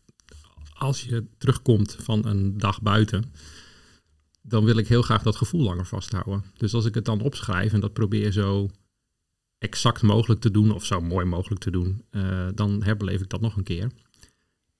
als 0.73 1.03
je 1.03 1.25
terugkomt 1.37 1.97
van 1.99 2.25
een 2.25 2.57
dag 2.57 2.81
buiten, 2.81 3.33
dan 4.41 4.65
wil 4.65 4.77
ik 4.77 4.87
heel 4.87 5.01
graag 5.01 5.23
dat 5.23 5.35
gevoel 5.35 5.61
langer 5.61 5.85
vasthouden. 5.85 6.43
Dus 6.57 6.73
als 6.73 6.85
ik 6.85 6.95
het 6.95 7.05
dan 7.05 7.21
opschrijf 7.21 7.73
en 7.73 7.79
dat 7.79 7.93
probeer 7.93 8.31
zo 8.31 8.69
exact 9.57 10.01
mogelijk 10.01 10.41
te 10.41 10.51
doen, 10.51 10.71
of 10.71 10.85
zo 10.85 11.01
mooi 11.01 11.25
mogelijk 11.25 11.61
te 11.61 11.71
doen, 11.71 12.03
uh, 12.11 12.47
dan 12.53 12.83
herbeleef 12.83 13.21
ik 13.21 13.29
dat 13.29 13.41
nog 13.41 13.57
een 13.57 13.63
keer. 13.63 13.91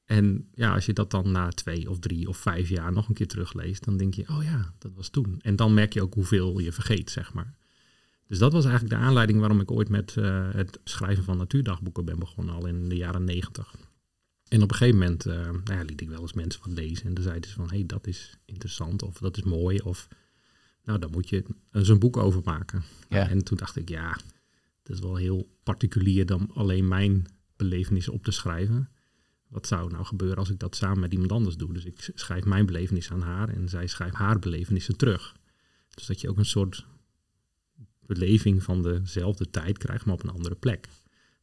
En 0.06 0.50
ja, 0.54 0.74
als 0.74 0.86
je 0.86 0.94
dat 0.94 1.12
dan 1.12 1.32
na 1.32 1.50
twee 1.50 1.90
of 1.90 2.00
drie 2.00 2.28
of 2.28 2.38
vijf 2.38 2.70
jaar 2.70 2.92
nog 2.92 3.08
een 3.08 3.16
keer 3.16 3.28
terugleest, 3.28 3.84
dan 3.84 3.98
denk 3.98 4.14
je, 4.14 4.30
oh 4.30 4.44
ja, 4.44 4.74
dat 4.78 4.92
was 4.96 5.10
toen. 5.10 5.40
En 5.42 5.56
dan 5.56 5.74
merk 5.74 5.94
je 5.94 6.02
ook 6.02 6.14
hoeveel 6.14 6.60
je 6.60 6.72
vergeet, 6.72 7.10
zeg 7.10 7.34
maar. 7.34 7.56
Dus 8.28 8.38
dat 8.38 8.52
was 8.54 8.66
eigenlijk 8.66 8.96
de 8.96 9.06
aanleiding 9.06 9.40
waarom 9.40 9.60
ik 9.60 9.72
ooit 9.72 9.90
met 9.90 10.16
uh, 10.16 10.50
het 10.52 10.80
schrijven 10.84 11.24
van 11.24 11.38
natuurdagboeken 11.38 12.06
ben 12.06 12.20
begonnen, 12.20 12.56
al 12.56 12.66
in 12.66 12.90
de 12.90 12.96
jaren 12.96 13.24
negentig. 13.24 13.76
En 14.48 14.62
op 14.62 14.72
een 14.72 14.78
gegeven 14.78 15.00
moment 15.00 15.28
uh, 15.28 15.36
nou 15.36 15.80
ja, 15.80 15.82
liet 15.82 16.02
ik 16.02 16.10
wel 16.10 16.22
eens 16.22 16.34
mensen 16.34 16.62
wat 16.64 16.78
lezen 16.78 17.06
en 17.06 17.14
dan 17.14 17.24
zeiden 17.24 17.50
ze 17.50 17.56
van, 17.56 17.70
hé, 17.70 17.76
hey, 17.76 17.86
dat 17.86 18.08
is 18.08 18.38
interessant 18.46 19.04
of 19.04 19.18
dat 19.18 19.38
is 19.38 19.44
mooi 19.44 19.80
of, 19.80 20.08
nou, 20.84 21.00
daar 21.00 21.10
moet 21.10 21.30
je 21.30 21.46
eens 21.72 21.90
een 21.90 22.00
boek 22.00 22.18
over 22.18 22.42
maken. 22.44 22.84
Ja. 23.10 23.30
En 23.30 23.44
toen 23.44 23.58
dacht 23.58 23.76
ik, 23.76 23.90
ja, 23.90 24.18
dat 24.88 24.96
is 24.96 25.04
wel 25.04 25.16
heel 25.16 25.50
particulier 25.64 26.26
dan 26.26 26.52
alleen 26.54 26.88
mijn 26.88 27.26
belevenissen 27.56 28.14
op 28.14 28.24
te 28.24 28.32
schrijven. 28.32 28.90
Wat 29.48 29.68
zou 29.68 29.92
nou 29.92 30.06
gebeuren 30.06 30.38
als 30.38 30.50
ik 30.50 30.60
dat 30.60 30.76
samen 30.76 31.00
met 31.00 31.12
iemand 31.12 31.32
anders 31.32 31.58
doe? 31.58 31.74
Dus 31.74 31.86
ik 31.86 32.12
schrijf 32.16 32.46
mijn 32.46 32.66
belevenis 32.66 33.12
aan 33.12 33.22
haar 33.22 33.50
en 33.50 33.70
zij 33.70 33.88
schrijft 33.88 34.16
haar 34.16 34.40
belevenissen 34.40 34.98
terug. 34.98 35.36
Dus 35.90 36.06
dat 36.06 36.22
je 36.22 36.30
ook 36.30 36.38
een 36.38 36.46
soort 36.46 36.86
beleving 38.06 38.64
van 38.64 38.82
dezelfde 38.82 39.50
tijd 39.50 39.78
krijgt, 39.78 40.06
maar 40.06 40.14
op 40.14 40.24
een 40.24 40.30
andere 40.30 40.56
plek. 40.56 40.88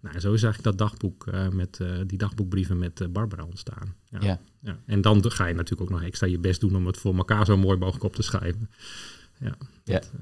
Nou, 0.01 0.21
zo 0.21 0.33
is 0.33 0.43
eigenlijk 0.43 0.79
dat 0.79 0.89
dagboek 0.89 1.27
uh, 1.27 1.49
met 1.49 1.79
uh, 1.83 2.01
die 2.07 2.19
dagboekbrieven 2.19 2.79
met 2.79 3.01
uh, 3.01 3.09
Barbara 3.09 3.45
ontstaan. 3.45 3.95
Ja. 4.09 4.19
Ja. 4.23 4.41
ja. 4.61 4.79
En 4.87 5.01
dan 5.01 5.31
ga 5.31 5.47
je 5.47 5.55
natuurlijk 5.55 5.91
ook 5.91 5.99
nog 5.99 6.07
extra 6.07 6.27
je 6.27 6.39
best 6.39 6.61
doen 6.61 6.77
om 6.77 6.87
het 6.87 6.97
voor 6.97 7.17
elkaar 7.17 7.47
zo 7.47 7.57
mooi 7.57 7.79
mogelijk 7.79 8.05
op 8.05 8.15
te 8.15 8.23
schrijven. 8.23 8.71
Ja. 9.39 9.57
ja. 9.85 9.99
Dat, 9.99 10.13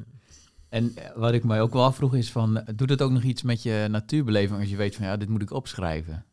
en 0.73 0.95
wat 1.15 1.33
ik 1.33 1.45
mij 1.45 1.61
ook 1.61 1.73
wel 1.73 1.85
afvroeg 1.85 2.15
is 2.15 2.31
van, 2.31 2.65
doet 2.75 2.91
het 2.91 3.03
ook 3.03 3.11
nog 3.11 3.23
iets 3.23 3.43
met 3.43 3.63
je 3.63 3.87
natuurbeleving 3.91 4.61
als 4.61 4.71
je 4.71 4.77
weet 4.77 4.95
van 4.95 5.07
ja, 5.07 5.17
dit 5.17 5.29
moet 5.29 5.43
ik 5.43 5.51
opschrijven? 5.51 6.25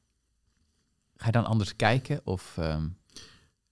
Ga 1.15 1.25
je 1.25 1.31
dan 1.31 1.45
anders 1.45 1.75
kijken? 1.75 2.21
Of, 2.23 2.57
um... 2.59 2.97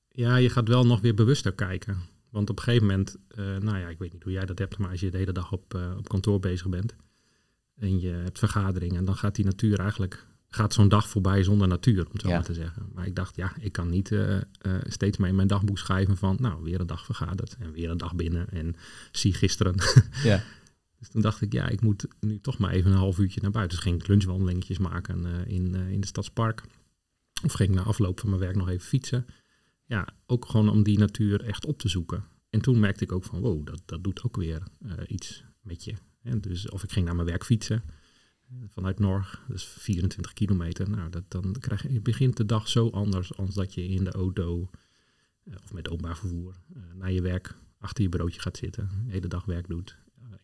Ja, 0.09 0.35
je 0.35 0.49
gaat 0.49 0.67
wel 0.67 0.85
nog 0.85 1.01
weer 1.01 1.13
bewuster 1.13 1.53
kijken. 1.53 1.97
Want 2.29 2.49
op 2.49 2.57
een 2.57 2.63
gegeven 2.63 2.87
moment, 2.87 3.15
uh, 3.35 3.57
nou 3.57 3.77
ja, 3.77 3.87
ik 3.87 3.99
weet 3.99 4.13
niet 4.13 4.23
hoe 4.23 4.31
jij 4.31 4.45
dat 4.45 4.59
hebt, 4.59 4.77
maar 4.77 4.89
als 4.89 4.99
je 4.99 5.11
de 5.11 5.17
hele 5.17 5.31
dag 5.31 5.51
op, 5.51 5.73
uh, 5.73 5.97
op 5.97 6.09
kantoor 6.09 6.39
bezig 6.39 6.67
bent 6.69 6.95
en 7.75 7.99
je 7.99 8.09
hebt 8.09 8.39
vergaderingen, 8.39 9.05
dan 9.05 9.15
gaat 9.15 9.35
die 9.35 9.45
natuur 9.45 9.79
eigenlijk, 9.79 10.25
gaat 10.49 10.73
zo'n 10.73 10.89
dag 10.89 11.09
voorbij 11.09 11.43
zonder 11.43 11.67
natuur, 11.67 12.05
om 12.05 12.11
het 12.11 12.21
zo 12.21 12.27
Ja. 12.27 12.33
maar 12.33 12.43
te 12.43 12.53
zeggen. 12.53 12.89
Maar 12.93 13.05
ik 13.05 13.15
dacht, 13.15 13.35
ja, 13.35 13.53
ik 13.59 13.71
kan 13.71 13.89
niet 13.89 14.11
uh, 14.11 14.37
steeds 14.83 15.17
maar 15.17 15.29
in 15.29 15.35
mijn 15.35 15.47
dagboek 15.47 15.77
schrijven 15.77 16.17
van, 16.17 16.37
nou, 16.39 16.63
weer 16.63 16.79
een 16.79 16.87
dag 16.87 17.05
vergaderd 17.05 17.55
en 17.59 17.71
weer 17.71 17.89
een 17.89 17.97
dag 17.97 18.15
binnen 18.15 18.49
en 18.49 18.75
zie 19.11 19.33
gisteren. 19.33 19.75
Ja. 20.23 20.43
Dus 20.99 21.09
toen 21.09 21.21
dacht 21.21 21.41
ik, 21.41 21.53
ja, 21.53 21.67
ik 21.67 21.81
moet 21.81 22.07
nu 22.19 22.39
toch 22.39 22.57
maar 22.57 22.71
even 22.71 22.91
een 22.91 22.97
half 22.97 23.19
uurtje 23.19 23.41
naar 23.41 23.51
buiten. 23.51 23.75
Dus 23.75 23.85
ging 23.85 24.01
ik 24.01 24.07
lunchwandelingetjes 24.07 24.77
maken 24.77 25.45
in, 25.47 25.75
in 25.75 25.99
de 25.99 26.07
stadspark. 26.07 26.63
Of 27.43 27.53
ging 27.53 27.69
ik 27.69 27.75
na 27.75 27.83
afloop 27.83 28.19
van 28.19 28.29
mijn 28.29 28.41
werk 28.41 28.55
nog 28.55 28.69
even 28.69 28.87
fietsen. 28.87 29.25
Ja, 29.85 30.07
ook 30.25 30.45
gewoon 30.45 30.69
om 30.69 30.83
die 30.83 30.97
natuur 30.97 31.43
echt 31.43 31.65
op 31.65 31.79
te 31.79 31.87
zoeken. 31.87 32.23
En 32.49 32.61
toen 32.61 32.79
merkte 32.79 33.03
ik 33.03 33.11
ook 33.11 33.23
van, 33.23 33.39
wow, 33.39 33.65
dat, 33.65 33.81
dat 33.85 34.03
doet 34.03 34.23
ook 34.23 34.35
weer 34.35 34.63
uh, 34.85 34.93
iets 35.07 35.43
met 35.61 35.83
je. 35.83 35.93
En 36.21 36.41
dus, 36.41 36.69
of 36.69 36.83
ik 36.83 36.91
ging 36.91 37.05
naar 37.05 37.15
mijn 37.15 37.27
werk 37.27 37.45
fietsen 37.45 37.83
vanuit 38.67 38.99
Norg, 38.99 39.43
dus 39.47 39.63
24 39.63 40.33
kilometer. 40.33 40.89
Nou, 40.89 41.09
dat, 41.09 41.23
dan 41.27 41.55
krijg 41.59 41.91
je, 41.91 42.01
begint 42.01 42.37
de 42.37 42.45
dag 42.45 42.67
zo 42.67 42.89
anders 42.89 43.37
als 43.37 43.53
dat 43.53 43.73
je 43.73 43.87
in 43.87 44.03
de 44.03 44.11
auto 44.11 44.69
uh, 45.43 45.55
of 45.63 45.73
met 45.73 45.89
openbaar 45.89 46.17
vervoer 46.17 46.55
uh, 46.75 46.83
naar 46.93 47.11
je 47.11 47.21
werk 47.21 47.55
achter 47.79 48.03
je 48.03 48.09
broodje 48.09 48.39
gaat 48.39 48.57
zitten, 48.57 48.89
de 49.05 49.11
hele 49.11 49.27
dag 49.27 49.45
werk 49.45 49.67
doet. 49.67 49.97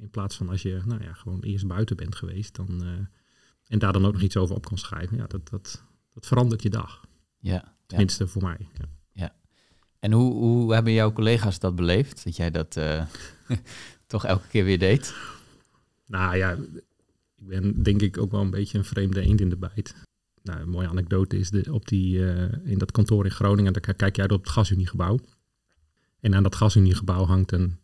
In 0.03 0.09
plaats 0.09 0.35
van 0.35 0.49
als 0.49 0.61
je 0.61 0.81
nou 0.85 1.03
ja, 1.03 1.13
gewoon 1.13 1.41
eerst 1.41 1.67
buiten 1.67 1.95
bent 1.95 2.15
geweest 2.15 2.55
dan, 2.55 2.83
en 3.67 3.79
daar 3.79 3.93
dan 3.93 4.05
ook 4.05 4.13
nog 4.13 4.21
iets 4.21 4.37
over 4.37 4.55
op 4.55 4.65
kan 4.65 4.77
schrijven. 4.77 5.17
Ja, 5.17 5.27
dat, 5.27 5.49
dat, 5.49 5.83
dat 6.13 6.25
verandert 6.25 6.61
je 6.61 6.69
dag. 6.69 7.01
Ja. 7.39 7.75
Tenminste, 7.85 8.23
ja. 8.23 8.29
voor 8.29 8.41
mij. 8.41 8.67
Ja. 8.77 8.85
ja. 9.11 9.35
En 9.99 10.11
hoe, 10.11 10.33
hoe 10.33 10.73
hebben 10.73 10.93
jouw 10.93 11.13
collega's 11.13 11.59
dat 11.59 11.75
beleefd? 11.75 12.23
Dat 12.23 12.35
jij 12.35 12.51
dat 12.51 12.75
uh, 12.75 13.05
toch 14.07 14.25
elke 14.25 14.47
keer 14.47 14.63
weer 14.63 14.79
deed? 14.79 15.15
Nou 16.05 16.37
ja, 16.37 16.51
ik 17.35 17.47
ben 17.47 17.83
denk 17.83 18.01
ik 18.01 18.17
ook 18.17 18.31
wel 18.31 18.41
een 18.41 18.49
beetje 18.49 18.77
een 18.77 18.85
vreemde 18.85 19.21
eend 19.21 19.41
in 19.41 19.49
de 19.49 19.57
bijt. 19.57 19.95
Nou, 20.41 20.59
een 20.59 20.69
mooie 20.69 20.87
anekdote 20.87 21.37
is 21.37 21.49
de, 21.49 21.73
op 21.73 21.87
die, 21.87 22.17
uh, 22.17 22.65
in 22.65 22.77
dat 22.77 22.91
kantoor 22.91 23.25
in 23.25 23.31
Groningen, 23.31 23.73
daar 23.73 23.93
kijk 23.93 24.15
jij 24.15 24.29
op 24.29 24.41
het 24.43 24.49
gasuniegebouw. 24.49 25.19
En 26.19 26.35
aan 26.35 26.43
dat 26.43 26.55
gasuniegebouw 26.55 27.25
hangt 27.25 27.51
een 27.51 27.77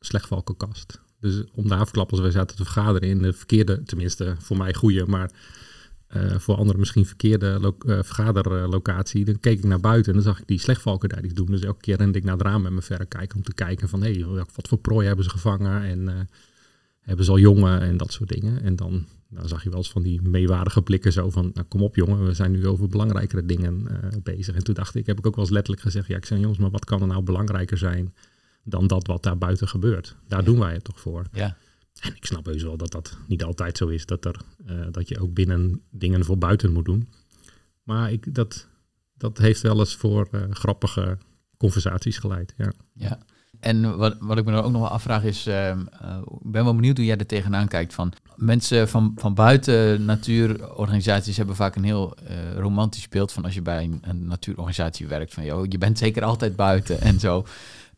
slechtvalkenkast. 0.00 1.00
Dus 1.20 1.42
om 1.54 1.68
de 1.68 1.74
afklappen, 1.74 2.22
wij 2.22 2.30
zaten 2.30 2.56
te 2.56 2.64
vergaderen 2.64 3.08
in 3.08 3.22
de 3.22 3.32
verkeerde, 3.32 3.82
tenminste 3.82 4.34
voor 4.38 4.56
mij 4.56 4.74
goede, 4.74 5.06
maar 5.06 5.30
uh, 6.16 6.38
voor 6.38 6.54
anderen 6.54 6.78
misschien 6.78 7.06
verkeerde 7.06 7.74
uh, 7.86 7.98
vergaderlocatie. 8.02 9.24
Dan 9.24 9.40
keek 9.40 9.58
ik 9.58 9.64
naar 9.64 9.80
buiten 9.80 10.12
en 10.12 10.22
dan 10.22 10.32
zag 10.32 10.40
ik 10.40 10.46
die 10.46 10.58
slechtvalken 10.58 11.08
daar 11.08 11.24
iets 11.24 11.34
doen. 11.34 11.46
Dus 11.46 11.62
elke 11.62 11.80
keer 11.80 11.96
rende 11.96 12.18
ik 12.18 12.24
naar 12.24 12.36
het 12.36 12.42
raam 12.42 12.62
met 12.62 12.70
mijn 12.70 12.82
verrekijker 12.82 13.36
om 13.36 13.42
te 13.42 13.54
kijken 13.54 13.88
van 13.88 14.02
hé, 14.02 14.12
hey, 14.12 14.44
wat 14.54 14.68
voor 14.68 14.78
prooi 14.78 15.06
hebben 15.06 15.24
ze 15.24 15.30
gevangen 15.30 15.82
en 15.82 16.00
uh, 16.00 16.14
hebben 17.00 17.24
ze 17.24 17.30
al 17.30 17.38
jongen 17.38 17.80
en 17.80 17.96
dat 17.96 18.12
soort 18.12 18.28
dingen. 18.28 18.62
En 18.62 18.76
dan, 18.76 19.06
dan 19.28 19.48
zag 19.48 19.62
je 19.62 19.68
wel 19.68 19.78
eens 19.78 19.90
van 19.90 20.02
die 20.02 20.22
meewaardige 20.22 20.82
blikken 20.82 21.12
zo 21.12 21.30
van 21.30 21.50
nou, 21.54 21.66
kom 21.68 21.82
op 21.82 21.96
jongen, 21.96 22.26
we 22.26 22.34
zijn 22.34 22.50
nu 22.50 22.66
over 22.66 22.88
belangrijkere 22.88 23.46
dingen 23.46 23.86
bezig. 24.22 24.54
En 24.54 24.64
toen 24.64 24.74
dacht 24.74 24.94
ik, 24.94 25.06
heb 25.06 25.18
ik 25.18 25.26
ook 25.26 25.34
wel 25.34 25.44
eens 25.44 25.54
letterlijk 25.54 25.82
gezegd, 25.82 26.08
ja 26.08 26.16
ik 26.16 26.26
zei 26.26 26.40
jongens, 26.40 26.58
maar 26.58 26.70
wat 26.70 26.84
kan 26.84 27.00
er 27.00 27.06
nou 27.06 27.22
belangrijker 27.22 27.78
zijn 27.78 28.14
dan 28.64 28.86
dat 28.86 29.06
wat 29.06 29.22
daar 29.22 29.38
buiten 29.38 29.68
gebeurt? 29.68 30.16
Daar 30.28 30.38
ja. 30.38 30.44
doen 30.44 30.58
wij 30.58 30.72
het 30.72 30.84
toch 30.84 31.00
voor. 31.00 31.26
Ja. 31.32 31.56
En 32.00 32.16
ik 32.16 32.26
snap 32.26 32.46
heus 32.46 32.62
wel 32.62 32.76
dat 32.76 32.92
dat 32.92 33.16
niet 33.26 33.44
altijd 33.44 33.76
zo 33.76 33.88
is, 33.88 34.06
dat, 34.06 34.24
er, 34.24 34.40
uh, 34.66 34.86
dat 34.90 35.08
je 35.08 35.20
ook 35.20 35.34
binnen 35.34 35.80
dingen 35.90 36.24
voor 36.24 36.38
buiten 36.38 36.72
moet 36.72 36.84
doen. 36.84 37.08
Maar 37.82 38.12
ik, 38.12 38.34
dat, 38.34 38.66
dat 39.14 39.38
heeft 39.38 39.60
wel 39.60 39.78
eens 39.78 39.96
voor 39.96 40.28
uh, 40.32 40.40
grappige 40.50 41.18
conversaties 41.56 42.18
geleid. 42.18 42.54
Ja. 42.56 42.72
ja. 42.92 43.18
En 43.60 43.96
wat, 43.96 44.16
wat 44.20 44.38
ik 44.38 44.44
me 44.44 44.52
dan 44.52 44.64
ook 44.64 44.72
nog 44.72 44.80
wel 44.80 44.90
afvraag 44.90 45.24
is, 45.24 45.46
uh, 45.46 45.68
uh, 45.68 45.76
ik 46.40 46.50
ben 46.50 46.64
wel 46.64 46.74
benieuwd 46.74 46.96
hoe 46.96 47.06
jij 47.06 47.16
er 47.16 47.26
tegenaan 47.26 47.68
kijkt. 47.68 47.94
Van 47.94 48.12
mensen 48.36 48.88
van, 48.88 49.12
van 49.16 49.34
buiten 49.34 50.04
natuurorganisaties 50.04 51.36
hebben 51.36 51.56
vaak 51.56 51.76
een 51.76 51.84
heel 51.84 52.16
uh, 52.22 52.58
romantisch 52.58 53.08
beeld 53.08 53.32
van 53.32 53.44
als 53.44 53.54
je 53.54 53.62
bij 53.62 53.84
een, 53.84 53.98
een 54.02 54.26
natuurorganisatie 54.26 55.06
werkt. 55.06 55.34
Van 55.34 55.44
joh, 55.44 55.66
je 55.68 55.78
bent 55.78 55.98
zeker 55.98 56.22
altijd 56.22 56.56
buiten 56.56 57.00
en 57.00 57.20
zo. 57.20 57.46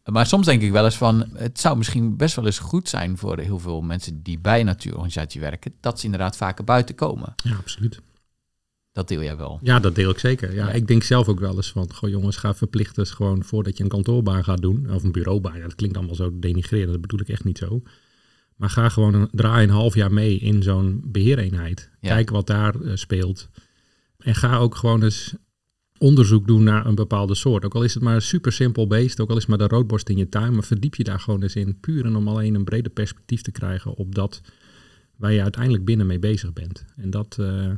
Maar 0.05 0.27
soms 0.27 0.47
denk 0.47 0.63
ik 0.63 0.71
wel 0.71 0.85
eens 0.85 0.97
van, 0.97 1.29
het 1.35 1.61
zou 1.61 1.77
misschien 1.77 2.17
best 2.17 2.37
wel 2.37 2.47
eens 2.47 2.59
goed 2.59 2.89
zijn 2.89 3.19
voor 3.19 3.39
heel 3.39 3.59
veel 3.59 3.81
mensen 3.81 4.23
die 4.23 4.39
bij 4.39 4.61
een 4.61 4.67
natuurorganisatie 4.67 5.41
werken, 5.41 5.75
dat 5.81 5.99
ze 5.99 6.05
inderdaad 6.05 6.37
vaker 6.37 6.65
buiten 6.65 6.95
komen. 6.95 7.35
Ja, 7.45 7.57
absoluut. 7.57 8.01
Dat 8.93 9.09
deel 9.09 9.23
jij 9.23 9.37
wel. 9.37 9.59
Ja, 9.63 9.81
dat 9.81 9.95
deel 9.95 10.11
ik 10.11 10.19
zeker. 10.19 10.55
Ja, 10.55 10.67
ja. 10.67 10.73
Ik 10.73 10.87
denk 10.87 11.03
zelf 11.03 11.29
ook 11.29 11.41
wel 11.41 11.57
eens 11.57 11.71
van, 11.71 11.95
goh 11.95 12.11
jongens, 12.11 12.37
ga 12.37 12.55
verplicht 12.55 12.99
eens 12.99 13.11
gewoon 13.11 13.45
voordat 13.45 13.77
je 13.77 13.83
een 13.83 13.89
kantoorbaan 13.89 14.45
gaat 14.45 14.63
doen, 14.63 14.91
of 14.91 15.03
een 15.03 15.13
bureaubaan, 15.13 15.57
ja, 15.57 15.63
dat 15.63 15.75
klinkt 15.75 15.97
allemaal 15.97 16.15
zo 16.15 16.39
denigrerend, 16.39 16.93
dat 16.93 17.01
bedoel 17.01 17.21
ik 17.21 17.29
echt 17.29 17.45
niet 17.45 17.59
zo. 17.59 17.83
Maar 18.57 18.71
ga 18.71 18.89
gewoon 18.89 19.15
een, 19.15 19.29
draai 19.31 19.63
een 19.63 19.73
half 19.73 19.95
jaar 19.95 20.13
mee 20.13 20.39
in 20.39 20.63
zo'n 20.63 21.01
beheereenheid. 21.05 21.91
Ja. 22.01 22.09
Kijk 22.09 22.31
wat 22.31 22.47
daar 22.47 22.77
uh, 22.77 22.97
speelt. 22.97 23.49
En 24.19 24.35
ga 24.35 24.57
ook 24.57 24.75
gewoon 24.75 25.03
eens 25.03 25.35
onderzoek 26.03 26.47
doen 26.47 26.63
naar 26.63 26.87
een 26.87 26.95
bepaalde 26.95 27.35
soort. 27.35 27.65
Ook 27.65 27.75
al 27.75 27.85
is 27.85 27.95
het 27.95 28.03
maar 28.03 28.15
een 28.15 28.23
super 28.23 28.53
simpel 28.53 28.87
beest, 28.87 29.21
ook 29.21 29.31
al 29.31 29.37
is 29.37 29.47
het 29.47 29.51
maar 29.51 29.69
de 29.69 29.75
roodborst 29.75 30.09
in 30.09 30.17
je 30.17 30.29
tuin, 30.29 30.53
maar 30.53 30.65
verdiep 30.65 30.95
je 30.95 31.05
daar 31.05 31.21
gewoon 31.21 31.43
eens 31.43 31.55
in. 31.55 31.81
Puur 31.81 32.05
en 32.05 32.17
om 32.17 32.29
alleen 32.29 32.55
een 32.55 32.65
breder 32.65 32.93
perspectief 32.93 33.43
te 33.43 33.51
krijgen 33.51 33.95
op 33.95 34.15
dat 34.15 34.41
waar 35.17 35.33
je 35.33 35.43
uiteindelijk 35.43 35.85
binnen 35.85 36.07
mee 36.07 36.19
bezig 36.19 36.53
bent. 36.53 36.85
En 36.97 37.11
dat, 37.11 37.37
uh, 37.41 37.71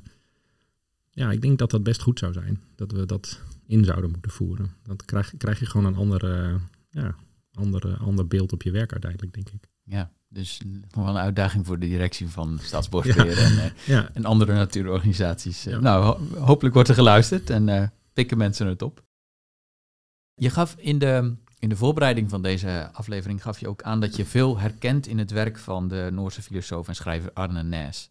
ja, 1.10 1.30
ik 1.30 1.42
denk 1.42 1.58
dat 1.58 1.70
dat 1.70 1.82
best 1.82 2.02
goed 2.02 2.18
zou 2.18 2.32
zijn. 2.32 2.60
Dat 2.74 2.92
we 2.92 3.06
dat 3.06 3.40
in 3.66 3.84
zouden 3.84 4.10
moeten 4.10 4.30
voeren. 4.30 4.70
Dan 4.82 4.96
krijg, 4.96 5.32
krijg 5.38 5.58
je 5.58 5.66
gewoon 5.66 5.86
een 5.86 5.96
andere, 5.96 6.58
ja, 6.90 7.14
andere, 7.54 7.96
ander 7.96 8.26
beeld 8.26 8.52
op 8.52 8.62
je 8.62 8.70
werk 8.70 8.92
uiteindelijk, 8.92 9.34
denk 9.34 9.48
ik. 9.48 9.68
Ja, 9.82 10.10
dus 10.28 10.60
nog 10.90 11.04
wel 11.04 11.14
een 11.14 11.22
uitdaging 11.22 11.66
voor 11.66 11.78
de 11.78 11.88
directie 11.88 12.28
van 12.28 12.58
Staatsbosbeheer 12.62 13.38
en, 13.38 13.52
uh, 13.52 13.64
ja. 13.86 14.10
en 14.14 14.24
andere 14.24 14.52
natuurorganisaties. 14.52 15.64
Nou, 15.64 16.18
hopelijk 16.38 16.74
wordt 16.74 16.88
er 16.88 16.94
geluisterd 16.94 17.50
en 17.50 17.68
uh, 17.68 17.86
pikken 18.14 18.38
mensen 18.38 18.66
het 18.66 18.82
op. 18.82 19.04
Je 20.34 20.50
gaf 20.50 20.74
in 20.78 20.98
de, 20.98 21.34
in 21.58 21.68
de 21.68 21.76
voorbereiding 21.76 22.30
van 22.30 22.42
deze 22.42 22.90
aflevering 22.92 23.42
gaf 23.42 23.60
je 23.60 23.68
ook 23.68 23.82
aan 23.82 24.00
dat 24.00 24.16
je 24.16 24.24
veel 24.24 24.58
herkent 24.58 25.06
in 25.06 25.18
het 25.18 25.30
werk 25.30 25.58
van 25.58 25.88
de 25.88 26.08
Noorse 26.12 26.42
filosoof 26.42 26.88
en 26.88 26.94
schrijver 26.94 27.32
Arne 27.32 27.62
Næs. 27.62 28.10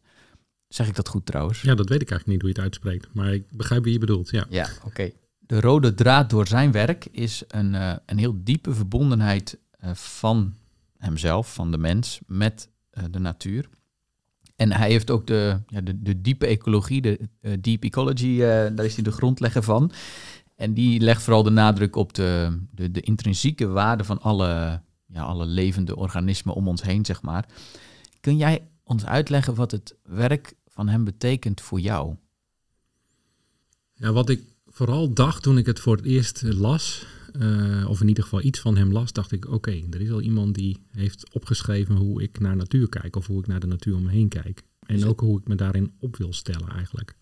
Zeg 0.68 0.88
ik 0.88 0.96
dat 0.96 1.08
goed 1.08 1.26
trouwens? 1.26 1.62
Ja, 1.62 1.76
dat 1.76 1.90
weet 1.90 2.02
ik 2.02 2.12
eigenlijk 2.12 2.28
niet 2.28 2.42
hoe 2.42 2.50
je 2.50 2.56
het 2.56 2.64
uitspreekt, 2.64 3.14
maar 3.14 3.34
ik 3.34 3.52
begrijp 3.52 3.84
wie 3.84 3.94
je 3.94 4.00
bedoelt. 4.00 4.30
Ja, 4.30 4.46
ja 4.50 4.70
oké. 4.86 5.12
De 5.40 5.60
rode 5.60 5.94
draad 5.94 6.30
door 6.30 6.48
zijn 6.48 6.72
werk 6.72 7.06
is 7.06 7.44
een, 7.48 7.74
uh, 7.74 7.96
een 8.06 8.18
heel 8.18 8.44
diepe 8.44 8.74
verbondenheid 8.74 9.58
van 9.94 10.56
hemzelf, 10.98 11.54
van 11.54 11.72
de 11.72 11.78
mens, 11.78 12.20
met 12.28 12.70
uh, 12.94 13.04
de 13.12 13.20
natuur. 13.20 13.70
En 14.56 14.72
hij 14.72 14.90
heeft 14.90 15.12
ook 15.12 15.28
de, 15.28 15.60
ja, 15.68 15.82
de, 15.82 16.02
de 16.02 16.22
diepe 16.22 16.46
ecologie, 16.46 17.02
de 17.02 17.20
uh, 17.42 17.54
deep 17.62 17.84
ecology, 17.84 18.26
uh, 18.26 18.48
daar 18.48 18.86
is 18.86 18.96
hij 18.96 19.04
de 19.04 19.12
grondlegger 19.12 19.64
van. 19.64 19.92
En 20.56 20.74
die 20.74 21.00
legt 21.00 21.24
vooral 21.24 21.44
de 21.44 21.50
nadruk 21.50 21.96
op 21.96 22.14
de, 22.14 22.60
de, 22.72 22.92
de 22.92 23.02
intrinsieke 23.02 23.68
waarde 23.68 24.04
van 24.04 24.22
alle, 24.22 24.82
ja, 25.06 25.22
alle 25.22 25.46
levende 25.46 25.96
organismen 25.96 26.56
om 26.56 26.68
ons 26.68 26.82
heen, 26.82 27.06
zeg 27.06 27.22
maar. 27.22 27.46
Kun 28.20 28.38
jij 28.38 28.68
ons 28.84 29.06
uitleggen 29.06 29.56
wat 29.56 29.72
het 29.72 29.96
werk 30.04 30.54
van 30.68 30.88
hem 30.88 31.04
betekent 31.04 31.62
voor 31.62 31.80
jou? 31.80 32.16
Ja, 33.94 34.12
wat 34.12 34.30
ik 34.30 34.44
vooral 34.66 35.14
dacht 35.14 35.44
toen 35.44 35.58
ik 35.58 35.66
het 35.66 35.80
voor 35.80 35.96
het 35.96 36.06
eerst 36.06 36.42
las, 36.42 37.06
uh, 37.40 37.90
of 37.90 38.02
in 38.02 38.08
ieder 38.08 38.24
geval 38.24 38.42
iets 38.42 38.60
van 38.60 38.78
hem 38.78 38.92
las, 38.92 39.14
dacht 39.14 39.32
ik: 39.32 39.52
oké, 39.52 39.82
er 39.90 40.02
is 40.02 40.12
al 40.12 40.22
iemand 40.22 40.56
die 40.56 40.78
heeft 40.92 41.34
opgeschreven 41.34 41.96
hoe 41.96 42.22
ik 42.22 42.40
naar 42.40 42.56
natuur 42.56 42.90
kijk 42.90 43.16
of 43.16 43.28
hoe 43.28 43.40
ik 43.40 43.48
naar 43.48 43.60
de 43.60 43.68
natuur 43.68 43.96
om 43.96 44.04
me 44.04 44.12
heen 44.12 44.28
kijk. 44.28 44.64
En 44.86 45.06
ook 45.06 45.20
hoe 45.20 45.40
ik 45.40 45.48
me 45.48 45.56
daarin 45.56 45.92
op 46.00 46.16
wil 46.16 46.34
stellen 46.34 46.70
eigenlijk. 46.70 47.16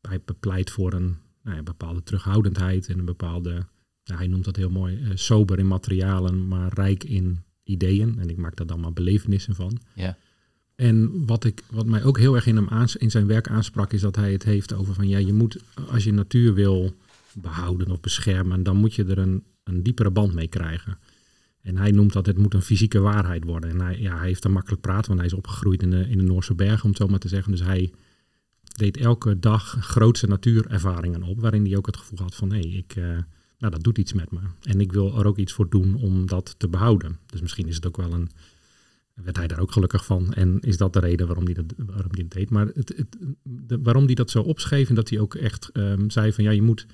Hij 0.00 0.20
bepleit 0.24 0.70
voor 0.70 0.92
een 0.92 1.16
nou 1.42 1.56
ja, 1.56 1.62
bepaalde 1.62 2.02
terughoudendheid 2.02 2.88
en 2.88 2.98
een 2.98 3.04
bepaalde, 3.04 3.50
nou, 4.04 4.18
hij 4.18 4.26
noemt 4.26 4.44
dat 4.44 4.56
heel 4.56 4.70
mooi, 4.70 4.98
uh, 4.98 5.10
sober 5.14 5.58
in 5.58 5.66
materialen, 5.66 6.48
maar 6.48 6.72
rijk 6.74 7.04
in 7.04 7.42
ideeën. 7.62 8.18
En 8.18 8.30
ik 8.30 8.36
maak 8.36 8.56
daar 8.56 8.66
dan 8.66 8.80
maar 8.80 8.92
belevenissen 8.92 9.54
van. 9.54 9.78
Ja. 9.94 10.16
En 10.74 11.26
wat, 11.26 11.44
ik, 11.44 11.62
wat 11.70 11.86
mij 11.86 12.04
ook 12.04 12.18
heel 12.18 12.34
erg 12.34 12.46
in, 12.46 12.56
hem 12.56 12.68
aans, 12.68 12.96
in 12.96 13.10
zijn 13.10 13.26
werk 13.26 13.48
aansprak, 13.48 13.92
is 13.92 14.00
dat 14.00 14.16
hij 14.16 14.32
het 14.32 14.42
heeft 14.42 14.72
over 14.72 14.94
van 14.94 15.08
ja, 15.08 15.18
je 15.18 15.32
moet, 15.32 15.58
als 15.90 16.04
je 16.04 16.12
natuur 16.12 16.54
wil 16.54 16.94
behouden 17.40 17.90
of 17.90 18.00
beschermen, 18.00 18.62
dan 18.62 18.76
moet 18.76 18.94
je 18.94 19.04
er 19.04 19.18
een, 19.18 19.44
een 19.64 19.82
diepere 19.82 20.10
band 20.10 20.34
mee 20.34 20.48
krijgen. 20.48 20.98
En 21.62 21.76
hij 21.76 21.90
noemt 21.90 22.12
dat 22.12 22.26
het 22.26 22.38
moet 22.38 22.54
een 22.54 22.62
fysieke 22.62 23.00
waarheid 23.00 23.44
worden. 23.44 23.70
En 23.70 23.80
hij, 23.80 24.00
ja, 24.00 24.16
hij 24.16 24.26
heeft 24.26 24.44
er 24.44 24.50
makkelijk 24.50 24.82
praten, 24.82 25.06
want 25.06 25.18
hij 25.18 25.28
is 25.28 25.34
opgegroeid 25.34 25.82
in 25.82 25.90
de, 25.90 26.08
in 26.08 26.18
de 26.18 26.24
Noorse 26.24 26.54
bergen, 26.54 26.82
om 26.82 26.88
het 26.88 26.98
zo 26.98 27.06
maar 27.06 27.18
te 27.18 27.28
zeggen. 27.28 27.52
Dus 27.52 27.60
hij 27.60 27.92
deed 28.76 28.96
elke 28.96 29.38
dag 29.38 29.76
grootse 29.80 30.26
natuurervaringen 30.26 31.22
op, 31.22 31.40
waarin 31.40 31.64
hij 31.64 31.76
ook 31.76 31.86
het 31.86 31.96
gevoel 31.96 32.18
had 32.18 32.34
van 32.34 32.52
hé, 32.52 32.58
hey, 32.58 32.68
ik, 32.68 32.96
uh, 32.96 33.04
nou, 33.58 33.72
dat 33.72 33.82
doet 33.82 33.98
iets 33.98 34.12
met 34.12 34.30
me. 34.30 34.40
En 34.62 34.80
ik 34.80 34.92
wil 34.92 35.18
er 35.18 35.26
ook 35.26 35.36
iets 35.36 35.52
voor 35.52 35.68
doen 35.68 35.94
om 35.94 36.26
dat 36.26 36.54
te 36.58 36.68
behouden. 36.68 37.18
Dus 37.26 37.40
misschien 37.40 37.66
is 37.66 37.74
het 37.74 37.86
ook 37.86 37.96
wel 37.96 38.12
een, 38.12 38.30
werd 39.14 39.36
hij 39.36 39.46
daar 39.46 39.60
ook 39.60 39.72
gelukkig 39.72 40.04
van. 40.04 40.32
En 40.32 40.60
is 40.60 40.76
dat 40.76 40.92
de 40.92 41.00
reden 41.00 41.26
waarom 41.26 41.44
hij 41.44 41.54
dat, 41.54 41.64
waarom 41.76 42.10
hij 42.10 42.22
dat 42.22 42.30
deed. 42.30 42.50
Maar 42.50 42.66
het, 42.66 42.94
het, 42.96 43.16
waarom 43.82 44.04
hij 44.04 44.14
dat 44.14 44.30
zo 44.30 44.42
opschreef 44.42 44.88
en 44.88 44.94
dat 44.94 45.08
hij 45.08 45.18
ook 45.18 45.34
echt 45.34 45.70
um, 45.72 46.10
zei 46.10 46.32
van 46.32 46.44
ja, 46.44 46.50
je 46.50 46.62
moet 46.62 46.86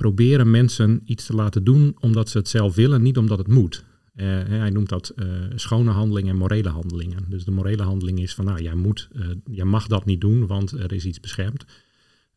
proberen 0.00 0.50
mensen 0.50 1.00
iets 1.04 1.26
te 1.26 1.34
laten 1.34 1.64
doen 1.64 1.96
omdat 1.98 2.28
ze 2.28 2.38
het 2.38 2.48
zelf 2.48 2.74
willen, 2.74 3.02
niet 3.02 3.18
omdat 3.18 3.38
het 3.38 3.48
moet. 3.48 3.84
Uh, 4.14 4.26
hij 4.46 4.70
noemt 4.70 4.88
dat 4.88 5.12
uh, 5.16 5.26
schone 5.54 5.90
handelingen 5.90 6.30
en 6.30 6.36
morele 6.36 6.68
handelingen. 6.68 7.24
Dus 7.28 7.44
de 7.44 7.50
morele 7.50 7.82
handeling 7.82 8.20
is 8.20 8.34
van, 8.34 8.44
nou, 8.44 8.62
jij, 8.62 8.74
moet, 8.74 9.08
uh, 9.12 9.28
jij 9.44 9.64
mag 9.64 9.86
dat 9.86 10.04
niet 10.04 10.20
doen, 10.20 10.46
want 10.46 10.72
er 10.72 10.92
is 10.92 11.04
iets 11.04 11.20
beschermd. 11.20 11.64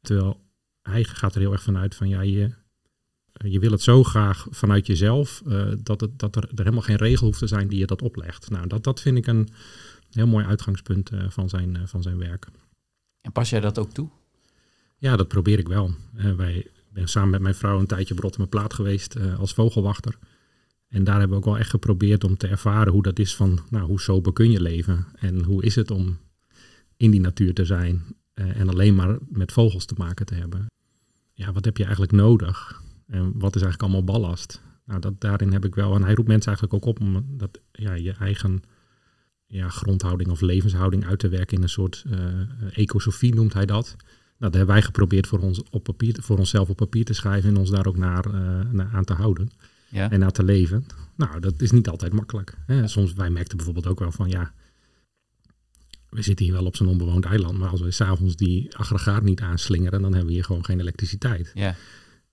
Terwijl 0.01 0.41
hij 0.81 1.03
gaat 1.03 1.35
er 1.35 1.41
heel 1.41 1.51
erg 1.51 1.63
vanuit 1.63 1.95
van, 1.95 2.09
ja, 2.09 2.21
je, 2.21 2.51
je 3.33 3.59
wil 3.59 3.71
het 3.71 3.81
zo 3.81 4.03
graag 4.03 4.47
vanuit 4.49 4.87
jezelf, 4.87 5.41
dat, 5.83 6.01
het, 6.01 6.19
dat 6.19 6.35
er, 6.35 6.43
er 6.43 6.51
helemaal 6.55 6.81
geen 6.81 6.95
regel 6.95 7.25
hoeft 7.25 7.39
te 7.39 7.47
zijn 7.47 7.67
die 7.67 7.79
je 7.79 7.85
dat 7.85 8.01
oplegt. 8.01 8.49
Nou, 8.49 8.67
dat, 8.67 8.83
dat 8.83 9.01
vind 9.01 9.17
ik 9.17 9.27
een 9.27 9.49
heel 10.11 10.27
mooi 10.27 10.45
uitgangspunt 10.45 11.09
van, 11.27 11.49
zijn, 11.49 11.87
van 11.87 12.01
zijn 12.01 12.17
werk. 12.17 12.47
En 13.21 13.31
pas 13.31 13.49
jij 13.49 13.59
dat 13.59 13.79
ook 13.79 13.91
toe? 13.91 14.09
Ja, 14.97 15.15
dat 15.15 15.27
probeer 15.27 15.59
ik 15.59 15.67
wel. 15.67 15.93
wij 16.37 16.67
ben 16.93 17.07
samen 17.07 17.29
met 17.29 17.41
mijn 17.41 17.55
vrouw 17.55 17.79
een 17.79 17.85
tijdje 17.85 18.23
op 18.23 18.37
mijn 18.37 18.49
Plaat 18.49 18.73
geweest 18.73 19.15
uh, 19.15 19.39
als 19.39 19.53
vogelwachter. 19.53 20.17
En 20.87 21.03
daar 21.03 21.19
hebben 21.19 21.37
we 21.37 21.43
ook 21.43 21.49
wel 21.49 21.59
echt 21.59 21.69
geprobeerd 21.69 22.23
om 22.23 22.37
te 22.37 22.47
ervaren 22.47 22.93
hoe 22.93 23.03
dat 23.03 23.19
is 23.19 23.35
van, 23.35 23.59
nou, 23.69 23.85
hoe 23.85 24.01
sober 24.01 24.33
kun 24.33 24.51
je 24.51 24.61
leven? 24.61 25.05
En 25.15 25.43
hoe 25.43 25.63
is 25.63 25.75
het 25.75 25.91
om 25.91 26.17
in 26.97 27.11
die 27.11 27.21
natuur 27.21 27.53
te 27.53 27.65
zijn 27.65 28.03
uh, 28.35 28.59
en 28.59 28.69
alleen 28.69 28.95
maar 28.95 29.17
met 29.29 29.51
vogels 29.51 29.85
te 29.85 29.95
maken 29.97 30.25
te 30.25 30.35
hebben? 30.35 30.65
Ja, 31.33 31.51
wat 31.51 31.65
heb 31.65 31.77
je 31.77 31.83
eigenlijk 31.83 32.13
nodig? 32.13 32.81
En 33.07 33.23
wat 33.23 33.55
is 33.55 33.61
eigenlijk 33.61 33.81
allemaal 33.81 34.19
ballast? 34.19 34.61
Nou, 34.85 34.99
dat, 34.99 35.21
daarin 35.21 35.51
heb 35.51 35.65
ik 35.65 35.75
wel, 35.75 35.95
en 35.95 36.03
hij 36.03 36.13
roept 36.13 36.27
mensen 36.27 36.47
eigenlijk 36.47 36.85
ook 36.85 36.95
op 36.95 37.01
om 37.01 37.25
dat, 37.27 37.59
ja, 37.71 37.93
je 37.93 38.11
eigen 38.11 38.63
ja, 39.45 39.69
grondhouding 39.69 40.29
of 40.29 40.41
levenshouding 40.41 41.05
uit 41.05 41.19
te 41.19 41.29
werken 41.29 41.57
in 41.57 41.63
een 41.63 41.69
soort 41.69 42.03
uh, 42.07 42.17
ecosofie 42.73 43.35
noemt 43.35 43.53
hij 43.53 43.65
dat. 43.65 43.95
Dat 44.43 44.53
hebben 44.53 44.73
wij 44.73 44.81
geprobeerd 44.81 45.27
voor, 45.27 45.39
ons 45.39 45.61
op 45.69 45.83
papier, 45.83 46.15
voor 46.19 46.37
onszelf 46.37 46.69
op 46.69 46.75
papier 46.75 47.05
te 47.05 47.13
schrijven 47.13 47.49
en 47.49 47.57
ons 47.57 47.69
daar 47.69 47.85
ook 47.85 47.97
naar, 47.97 48.25
uh, 48.27 48.71
naar 48.71 48.89
aan 48.93 49.03
te 49.03 49.13
houden. 49.13 49.49
Ja. 49.89 50.11
En 50.11 50.19
naar 50.19 50.31
te 50.31 50.43
leven. 50.43 50.85
Nou, 51.15 51.39
dat 51.39 51.61
is 51.61 51.71
niet 51.71 51.89
altijd 51.89 52.13
makkelijk. 52.13 52.57
Hè. 52.65 52.87
Soms, 52.87 53.13
wij 53.13 53.29
merkten 53.29 53.57
bijvoorbeeld 53.57 53.87
ook 53.87 53.99
wel 53.99 54.11
van, 54.11 54.29
ja, 54.29 54.53
we 56.09 56.21
zitten 56.21 56.45
hier 56.45 56.53
wel 56.53 56.65
op 56.65 56.75
zo'n 56.75 56.87
onbewoond 56.87 57.25
eiland, 57.25 57.57
maar 57.57 57.69
als 57.69 57.81
we 57.81 57.91
s'avonds 57.91 58.35
die 58.35 58.75
aggregaat 58.77 59.23
niet 59.23 59.41
aanslingeren, 59.41 60.01
dan 60.01 60.11
hebben 60.11 60.27
we 60.27 60.33
hier 60.33 60.43
gewoon 60.43 60.65
geen 60.65 60.79
elektriciteit. 60.79 61.51
Ja. 61.53 61.75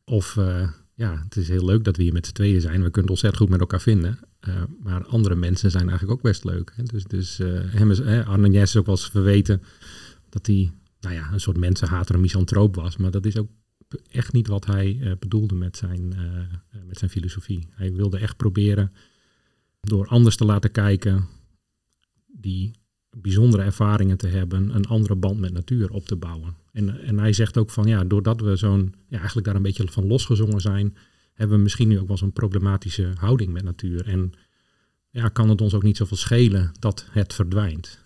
Of, 0.05 0.37
uh, 0.37 0.69
ja, 0.95 1.21
het 1.25 1.37
is 1.37 1.49
heel 1.49 1.65
leuk 1.65 1.85
dat 1.85 1.97
we 1.97 2.03
hier 2.03 2.13
met 2.13 2.27
z'n 2.27 2.33
tweeën 2.33 2.61
zijn. 2.61 2.83
We 2.83 2.91
kunnen 2.91 3.11
ontzettend 3.11 3.43
goed 3.43 3.51
met 3.51 3.61
elkaar 3.61 3.81
vinden. 3.81 4.19
Uh, 4.49 4.55
maar 4.83 5.05
andere 5.07 5.35
mensen 5.35 5.71
zijn 5.71 5.89
eigenlijk 5.89 6.19
ook 6.19 6.25
best 6.25 6.45
leuk. 6.45 6.73
Hè. 6.77 6.83
Dus, 6.83 7.05
dus 7.05 7.39
hem 7.67 7.91
is, 7.91 8.01
Arne 8.03 8.51
Jess 8.51 8.77
ook 8.77 8.87
wel 8.87 8.95
eens 8.95 9.11
verweten 9.11 9.63
dat 10.29 10.47
hij 10.47 10.73
nou 11.01 11.15
ja, 11.15 11.33
een 11.33 11.41
soort 11.41 11.57
mensenhater, 11.57 12.15
een 12.15 12.21
misantroop 12.21 12.75
was. 12.75 12.97
Maar 12.97 13.11
dat 13.11 13.27
is 13.27 13.37
ook 13.37 13.49
echt 14.11 14.33
niet 14.33 14.47
wat 14.47 14.67
hij 14.67 14.95
uh, 14.95 15.13
bedoelde 15.19 15.55
met 15.55 15.77
zijn, 15.77 16.15
uh, 16.17 16.83
met 16.87 16.99
zijn 16.99 17.11
filosofie. 17.11 17.67
Hij 17.71 17.93
wilde 17.93 18.19
echt 18.19 18.37
proberen 18.37 18.93
door 19.81 20.07
anders 20.07 20.37
te 20.37 20.45
laten 20.45 20.71
kijken, 20.71 21.27
die 22.27 22.71
bijzondere 23.11 23.63
ervaringen 23.63 24.17
te 24.17 24.27
hebben, 24.27 24.75
een 24.75 24.87
andere 24.87 25.17
band 25.17 25.41
met 25.41 25.53
natuur 25.53 25.91
op 25.91 26.07
te 26.07 26.17
bouwen. 26.17 26.57
En, 26.73 27.01
en 27.01 27.19
hij 27.19 27.33
zegt 27.33 27.59
ook 27.59 27.71
van 27.71 27.87
ja, 27.87 28.05
doordat 28.05 28.41
we 28.41 28.57
zo'n, 28.57 28.95
ja, 29.09 29.17
eigenlijk 29.17 29.47
daar 29.47 29.57
een 29.57 29.63
beetje 29.63 29.89
van 29.89 30.07
losgezongen 30.07 30.61
zijn, 30.61 30.97
hebben 31.33 31.57
we 31.57 31.63
misschien 31.63 31.89
nu 31.89 31.99
ook 31.99 32.09
wel 32.09 32.17
zo'n 32.17 32.33
problematische 32.33 33.13
houding 33.15 33.53
met 33.53 33.63
natuur. 33.63 34.07
En 34.07 34.33
ja, 35.11 35.29
kan 35.29 35.49
het 35.49 35.61
ons 35.61 35.75
ook 35.75 35.83
niet 35.83 35.97
zoveel 35.97 36.17
schelen 36.17 36.73
dat 36.79 37.07
het 37.11 37.35
verdwijnt. 37.35 37.99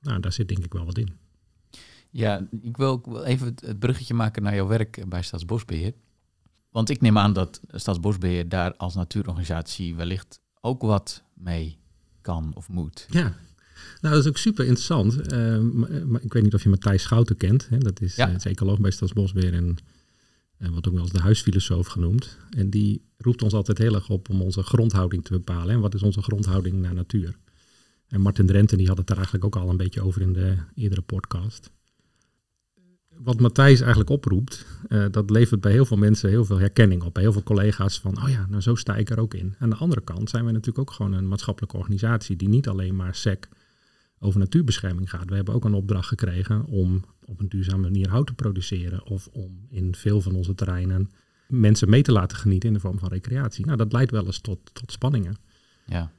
Nou, 0.00 0.20
daar 0.20 0.32
zit 0.32 0.48
denk 0.48 0.64
ik 0.64 0.72
wel 0.72 0.84
wat 0.84 0.98
in. 0.98 1.25
Ja, 2.16 2.48
ik 2.62 2.76
wil 2.76 2.88
ook 2.88 3.24
even 3.24 3.46
het 3.46 3.78
bruggetje 3.78 4.14
maken 4.14 4.42
naar 4.42 4.54
jouw 4.54 4.66
werk 4.66 5.04
bij 5.08 5.22
Staatsbosbeheer. 5.22 5.92
Want 6.70 6.90
ik 6.90 7.00
neem 7.00 7.18
aan 7.18 7.32
dat 7.32 7.60
Staatsbosbeheer 7.70 8.48
daar 8.48 8.76
als 8.76 8.94
natuurorganisatie 8.94 9.94
wellicht 9.94 10.40
ook 10.60 10.82
wat 10.82 11.22
mee 11.34 11.78
kan 12.20 12.52
of 12.54 12.68
moet. 12.68 13.06
Ja, 13.08 13.36
nou 14.00 14.14
dat 14.14 14.24
is 14.24 14.28
ook 14.28 14.36
super 14.36 14.64
interessant. 14.64 15.32
Uh, 15.32 15.58
maar, 16.06 16.22
ik 16.22 16.32
weet 16.32 16.42
niet 16.42 16.54
of 16.54 16.62
je 16.62 16.68
Matthijs 16.68 17.02
Schouten 17.02 17.36
kent. 17.36 17.68
Hè? 17.68 17.78
Dat 17.78 18.00
is, 18.00 18.16
ja. 18.16 18.30
uh, 18.30 18.44
ecoloog 18.44 18.80
bij 18.80 18.90
Staatsbosbeheer 18.90 19.54
en 19.54 19.76
uh, 20.58 20.68
wordt 20.68 20.86
ook 20.86 20.94
wel 20.94 21.02
eens 21.02 21.12
de 21.12 21.20
huisfilosoof 21.20 21.86
genoemd. 21.86 22.38
En 22.50 22.70
die 22.70 23.02
roept 23.18 23.42
ons 23.42 23.52
altijd 23.52 23.78
heel 23.78 23.94
erg 23.94 24.08
op 24.08 24.28
om 24.28 24.42
onze 24.42 24.62
grondhouding 24.62 25.24
te 25.24 25.32
bepalen. 25.32 25.74
En 25.74 25.80
wat 25.80 25.94
is 25.94 26.02
onze 26.02 26.22
grondhouding 26.22 26.76
naar 26.76 26.94
natuur? 26.94 27.36
En 28.08 28.20
Martin 28.20 28.46
Drenten 28.46 28.78
die 28.78 28.88
had 28.88 28.98
het 28.98 29.06
daar 29.06 29.16
eigenlijk 29.16 29.46
ook 29.46 29.56
al 29.56 29.70
een 29.70 29.76
beetje 29.76 30.02
over 30.02 30.22
in 30.22 30.32
de 30.32 30.56
eerdere 30.74 31.02
podcast 31.02 31.70
wat 33.18 33.40
Matthijs 33.40 33.80
eigenlijk 33.80 34.10
oproept, 34.10 34.66
uh, 34.88 35.04
dat 35.10 35.30
levert 35.30 35.60
bij 35.60 35.72
heel 35.72 35.86
veel 35.86 35.96
mensen 35.96 36.28
heel 36.28 36.44
veel 36.44 36.58
herkenning 36.58 37.02
op. 37.02 37.14
Bij 37.14 37.22
heel 37.22 37.32
veel 37.32 37.42
collega's 37.42 38.00
van, 38.00 38.22
oh 38.22 38.28
ja, 38.28 38.46
nou 38.48 38.60
zo 38.60 38.74
sta 38.74 38.96
ik 38.96 39.10
er 39.10 39.20
ook 39.20 39.34
in. 39.34 39.54
Aan 39.58 39.70
de 39.70 39.76
andere 39.76 40.00
kant 40.00 40.30
zijn 40.30 40.44
we 40.44 40.50
natuurlijk 40.50 40.78
ook 40.78 40.96
gewoon 40.96 41.12
een 41.12 41.28
maatschappelijke 41.28 41.76
organisatie 41.76 42.36
die 42.36 42.48
niet 42.48 42.68
alleen 42.68 42.96
maar 42.96 43.14
SEC 43.14 43.48
over 44.18 44.40
natuurbescherming 44.40 45.10
gaat. 45.10 45.28
We 45.28 45.34
hebben 45.34 45.54
ook 45.54 45.64
een 45.64 45.74
opdracht 45.74 46.08
gekregen 46.08 46.64
om 46.64 47.04
op 47.24 47.40
een 47.40 47.48
duurzame 47.48 47.82
manier 47.82 48.08
hout 48.08 48.26
te 48.26 48.34
produceren 48.34 49.06
of 49.06 49.28
om 49.32 49.66
in 49.68 49.94
veel 49.94 50.20
van 50.20 50.34
onze 50.34 50.54
terreinen 50.54 51.10
mensen 51.48 51.90
mee 51.90 52.02
te 52.02 52.12
laten 52.12 52.36
genieten 52.36 52.68
in 52.68 52.74
de 52.74 52.80
vorm 52.80 52.98
van 52.98 53.08
recreatie. 53.08 53.64
Nou, 53.64 53.76
dat 53.76 53.92
leidt 53.92 54.10
wel 54.10 54.26
eens 54.26 54.38
tot, 54.38 54.58
tot 54.72 54.92
spanningen. 54.92 55.36
Ja. 55.86 56.10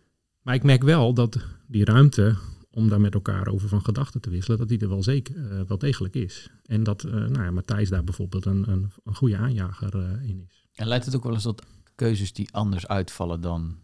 Maar 0.41 0.55
ik 0.55 0.63
merk 0.63 0.83
wel 0.83 1.13
dat 1.13 1.38
die 1.65 1.86
ruimte 1.86 2.36
om 2.77 2.89
daar 2.89 3.01
met 3.01 3.13
elkaar 3.13 3.47
over 3.47 3.69
van 3.69 3.81
gedachten 3.81 4.21
te 4.21 4.29
wisselen, 4.29 4.57
dat 4.57 4.67
die 4.67 4.79
er 4.79 4.89
wel 4.89 5.03
zeker 5.03 5.35
uh, 5.35 5.61
wel 5.67 5.77
degelijk 5.77 6.15
is. 6.15 6.49
En 6.65 6.83
dat 6.83 7.03
uh, 7.03 7.11
nou 7.11 7.43
ja, 7.43 7.51
Matthijs 7.51 7.89
daar 7.89 8.03
bijvoorbeeld 8.03 8.45
een, 8.45 8.71
een, 8.71 8.91
een 9.03 9.15
goede 9.15 9.37
aanjager 9.37 9.95
uh, 9.95 10.29
in 10.29 10.47
is. 10.49 10.67
En 10.73 10.87
leidt 10.87 11.05
het 11.05 11.15
ook 11.15 11.23
wel 11.23 11.33
eens 11.33 11.43
tot 11.43 11.63
keuzes 11.95 12.33
die 12.33 12.53
anders 12.53 12.87
uitvallen 12.87 13.41
dan 13.41 13.77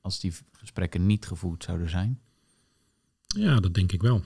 als 0.00 0.20
die 0.20 0.32
gesprekken 0.52 1.06
niet 1.06 1.26
gevoerd 1.26 1.64
zouden 1.64 1.90
zijn? 1.90 2.20
Ja, 3.26 3.60
dat 3.60 3.74
denk 3.74 3.92
ik 3.92 4.02
wel. 4.02 4.24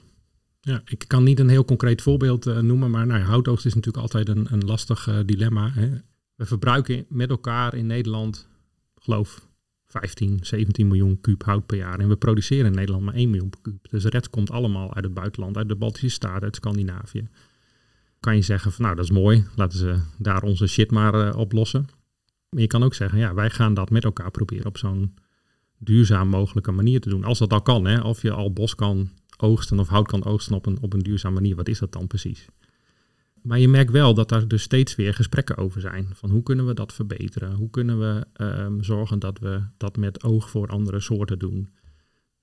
Ja, 0.61 0.81
ik 0.85 1.03
kan 1.07 1.23
niet 1.23 1.39
een 1.39 1.49
heel 1.49 1.65
concreet 1.65 2.01
voorbeeld 2.01 2.45
noemen, 2.45 2.91
maar 2.91 3.07
nou 3.07 3.19
ja, 3.19 3.25
houtoogst 3.25 3.65
is 3.65 3.73
natuurlijk 3.73 4.03
altijd 4.03 4.29
een, 4.29 4.53
een 4.53 4.65
lastig 4.65 5.23
dilemma. 5.25 5.71
Hè. 5.71 5.89
We 6.35 6.45
verbruiken 6.45 7.05
met 7.09 7.29
elkaar 7.29 7.73
in 7.73 7.87
Nederland, 7.87 8.47
geloof 8.95 9.48
15, 9.89 10.39
17 10.41 10.87
miljoen 10.87 11.21
kuub 11.21 11.43
hout 11.43 11.65
per 11.65 11.77
jaar. 11.77 11.99
En 11.99 12.07
we 12.07 12.15
produceren 12.15 12.65
in 12.65 12.71
Nederland 12.71 13.03
maar 13.03 13.13
1 13.13 13.29
miljoen 13.29 13.53
kuub. 13.61 13.89
Dus 13.89 14.03
de 14.03 14.09
rest 14.09 14.29
komt 14.29 14.51
allemaal 14.51 14.93
uit 14.93 15.03
het 15.03 15.13
buitenland, 15.13 15.57
uit 15.57 15.67
de 15.67 15.75
Baltische 15.75 16.09
Staten, 16.09 16.43
uit 16.43 16.55
Scandinavië. 16.55 17.27
Kan 18.19 18.35
je 18.35 18.41
zeggen 18.41 18.71
van 18.71 18.83
nou 18.83 18.95
dat 18.95 19.03
is 19.03 19.11
mooi, 19.11 19.45
laten 19.55 19.79
ze 19.79 19.99
daar 20.17 20.43
onze 20.43 20.67
shit 20.67 20.91
maar 20.91 21.15
uh, 21.15 21.35
oplossen. 21.35 21.85
Maar 22.49 22.61
je 22.61 22.67
kan 22.67 22.83
ook 22.83 22.93
zeggen, 22.93 23.19
ja, 23.19 23.33
wij 23.33 23.49
gaan 23.49 23.73
dat 23.73 23.89
met 23.89 24.03
elkaar 24.03 24.31
proberen 24.31 24.65
op 24.65 24.77
zo'n 24.77 25.13
duurzaam 25.77 26.27
mogelijke 26.27 26.71
manier 26.71 27.01
te 27.01 27.09
doen. 27.09 27.23
Als 27.23 27.39
dat 27.39 27.53
al 27.53 27.61
kan, 27.61 27.85
hè, 27.85 28.01
of 28.01 28.21
je 28.21 28.31
al 28.31 28.53
bos 28.53 28.75
kan 28.75 29.09
oogsten 29.37 29.79
of 29.79 29.87
hout 29.87 30.07
kan 30.07 30.25
oogsten 30.25 30.55
op 30.55 30.65
een, 30.65 30.77
op 30.81 30.93
een 30.93 30.99
duurzame 30.99 31.35
manier, 31.35 31.55
wat 31.55 31.67
is 31.67 31.79
dat 31.79 31.91
dan 31.91 32.07
precies? 32.07 32.47
Maar 33.41 33.59
je 33.59 33.67
merkt 33.67 33.91
wel 33.91 34.13
dat 34.13 34.29
daar 34.29 34.47
dus 34.47 34.61
steeds 34.61 34.95
weer 34.95 35.13
gesprekken 35.13 35.57
over 35.57 35.81
zijn. 35.81 36.07
Van 36.13 36.29
hoe 36.29 36.43
kunnen 36.43 36.65
we 36.65 36.73
dat 36.73 36.93
verbeteren? 36.93 37.53
Hoe 37.53 37.69
kunnen 37.69 37.99
we 37.99 38.25
um, 38.43 38.83
zorgen 38.83 39.19
dat 39.19 39.39
we 39.39 39.63
dat 39.77 39.97
met 39.97 40.23
oog 40.23 40.49
voor 40.49 40.67
andere 40.67 40.99
soorten 40.99 41.39
doen? 41.39 41.73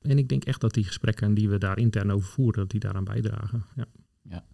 En 0.00 0.18
ik 0.18 0.28
denk 0.28 0.44
echt 0.44 0.60
dat 0.60 0.74
die 0.74 0.84
gesprekken 0.84 1.34
die 1.34 1.48
we 1.48 1.58
daar 1.58 1.78
intern 1.78 2.12
over 2.12 2.28
voeren, 2.28 2.60
dat 2.60 2.70
die 2.70 2.80
daaraan 2.80 3.04
bijdragen. 3.04 3.64
Ja. 3.76 3.86
ja. 4.22 4.44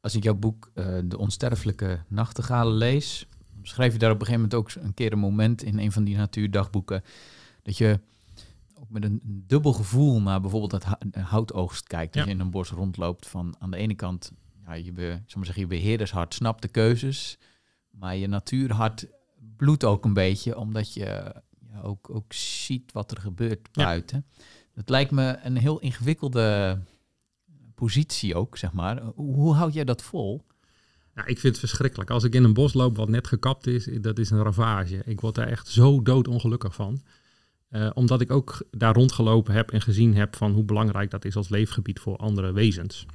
Als 0.00 0.14
ik 0.14 0.22
jouw 0.22 0.34
boek 0.34 0.70
uh, 0.74 0.98
De 1.04 1.18
Onsterfelijke 1.18 2.00
Nachtegalen 2.08 2.74
lees, 2.74 3.26
schrijf 3.62 3.92
je 3.92 3.98
daar 3.98 4.10
op 4.10 4.20
een 4.20 4.26
gegeven 4.26 4.48
moment 4.50 4.76
ook 4.78 4.84
een 4.84 4.94
keer 4.94 5.12
een 5.12 5.18
moment 5.18 5.62
in 5.62 5.78
een 5.78 5.92
van 5.92 6.04
die 6.04 6.16
natuurdagboeken 6.16 7.02
dat 7.62 7.76
je 7.76 8.00
ook 8.74 8.90
met 8.90 9.04
een 9.04 9.20
dubbel 9.24 9.72
gevoel 9.72 10.22
naar 10.22 10.40
bijvoorbeeld 10.40 10.84
het 10.84 11.14
houtoogst 11.16 11.86
kijkt. 11.86 12.16
Als 12.16 12.24
je 12.24 12.30
in 12.30 12.40
een 12.40 12.50
bos 12.50 12.70
rondloopt 12.70 13.26
van 13.26 13.54
aan 13.58 13.70
de 13.70 13.76
ene 13.76 13.94
kant 13.94 14.32
ja, 14.66 14.72
je, 14.72 14.92
be, 14.92 15.20
zeggen, 15.26 15.60
je 15.60 15.66
beheerdershart 15.66 16.34
snapt 16.34 16.62
de 16.62 16.68
keuzes, 16.68 17.38
maar 17.90 18.16
je 18.16 18.26
natuurhart 18.26 19.06
bloedt 19.56 19.84
ook 19.84 20.04
een 20.04 20.14
beetje, 20.14 20.58
omdat 20.58 20.94
je 20.94 21.34
ja, 21.70 21.80
ook, 21.82 22.10
ook 22.10 22.32
ziet 22.32 22.92
wat 22.92 23.10
er 23.10 23.20
gebeurt 23.20 23.72
buiten. 23.72 24.26
Dat 24.74 24.88
lijkt 24.88 25.10
me 25.10 25.38
een 25.42 25.56
heel 25.56 25.78
ingewikkelde 25.78 26.78
positie 27.74 28.34
ook, 28.34 28.56
zeg 28.56 28.72
maar. 28.72 29.02
Hoe, 29.02 29.34
hoe 29.34 29.54
houd 29.54 29.74
jij 29.74 29.84
dat 29.84 30.02
vol? 30.02 30.44
Ja, 31.14 31.26
ik 31.26 31.38
vind 31.38 31.42
het 31.42 31.58
verschrikkelijk. 31.58 32.10
Als 32.10 32.24
ik 32.24 32.34
in 32.34 32.44
een 32.44 32.52
bos 32.52 32.72
loop 32.72 32.96
wat 32.96 33.08
net 33.08 33.26
gekapt 33.26 33.66
is, 33.66 33.88
dat 34.00 34.18
is 34.18 34.30
een 34.30 34.42
ravage. 34.42 35.02
Ik 35.04 35.20
word 35.20 35.34
daar 35.34 35.48
echt 35.48 35.68
zo 35.68 36.02
doodongelukkig 36.02 36.74
van. 36.74 37.02
Uh, 37.70 37.90
omdat 37.94 38.20
ik 38.20 38.30
ook 38.30 38.62
daar 38.70 38.94
rondgelopen 38.94 39.54
heb 39.54 39.70
en 39.70 39.80
gezien 39.80 40.16
heb 40.16 40.36
van 40.36 40.52
hoe 40.52 40.64
belangrijk 40.64 41.10
dat 41.10 41.24
is 41.24 41.36
als 41.36 41.48
leefgebied 41.48 42.00
voor 42.00 42.16
andere 42.16 42.52
wezens. 42.52 43.06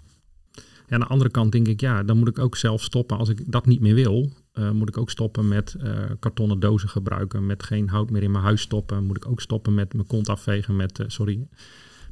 Ja, 0.88 0.94
aan 0.94 1.00
de 1.00 1.08
andere 1.08 1.30
kant 1.30 1.52
denk 1.52 1.68
ik, 1.68 1.82
ja, 1.82 2.04
dan 2.04 2.18
moet 2.18 2.28
ik 2.28 2.40
ook 2.40 2.56
zelf 2.56 2.84
stoppen. 2.84 3.18
Als 3.18 3.30
ik 3.30 3.52
dat 3.52 3.66
niet 3.66 3.80
meer 3.80 3.96
wil, 3.96 4.32
uh, 4.54 4.72
moet 4.72 4.90
ik 4.90 4.98
ook 4.98 5.10
stoppen 5.10 5.48
met 5.48 5.76
uh, 5.84 6.04
kartonnen 6.20 6.60
dozen 6.60 6.90
gebruiken, 6.90 7.46
met 7.46 7.64
geen 7.64 7.90
hout 7.90 8.10
meer 8.10 8.24
in 8.24 8.32
mijn 8.32 8.44
huis 8.44 8.62
stoppen. 8.62 9.04
Moet 9.04 9.18
ik 9.18 9.28
ook 9.28 9.42
stoppen 9.42 9.74
met 9.74 9.94
mijn 9.94 10.08
kont 10.08 10.30
afvegen 10.30 10.76
met, 10.76 11.00
uh, 11.00 11.06
sorry, 11.10 11.48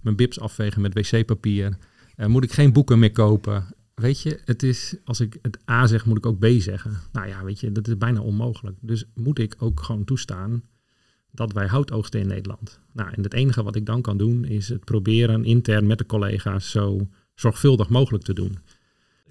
mijn 0.01 0.15
bips 0.15 0.39
afvegen 0.39 0.81
met 0.81 0.93
wc-papier. 0.93 1.77
moet 2.27 2.43
ik 2.43 2.51
geen 2.51 2.73
boeken 2.73 2.99
meer 2.99 3.11
kopen. 3.11 3.65
Weet 3.95 4.21
je, 4.21 4.39
het 4.45 4.63
is, 4.63 4.95
als 5.03 5.19
ik 5.19 5.37
het 5.41 5.59
A 5.69 5.87
zeg, 5.87 6.05
moet 6.05 6.17
ik 6.17 6.25
ook 6.25 6.39
B 6.39 6.45
zeggen. 6.57 6.91
Nou 7.11 7.27
ja, 7.27 7.43
weet 7.43 7.59
je, 7.59 7.71
dat 7.71 7.87
is 7.87 7.97
bijna 7.97 8.21
onmogelijk. 8.21 8.77
Dus 8.81 9.05
moet 9.13 9.39
ik 9.39 9.55
ook 9.59 9.81
gewoon 9.81 10.03
toestaan 10.03 10.63
dat 11.31 11.53
wij 11.53 11.67
hout 11.67 11.91
oogsten 11.91 12.19
in 12.19 12.27
Nederland. 12.27 12.79
Nou, 12.93 13.11
en 13.13 13.23
het 13.23 13.33
enige 13.33 13.63
wat 13.63 13.75
ik 13.75 13.85
dan 13.85 14.01
kan 14.01 14.17
doen, 14.17 14.45
is 14.45 14.69
het 14.69 14.85
proberen 14.85 15.45
intern 15.45 15.87
met 15.87 15.97
de 15.97 16.05
collega's 16.05 16.71
zo 16.71 17.07
zorgvuldig 17.35 17.89
mogelijk 17.89 18.23
te 18.23 18.33
doen. 18.33 18.57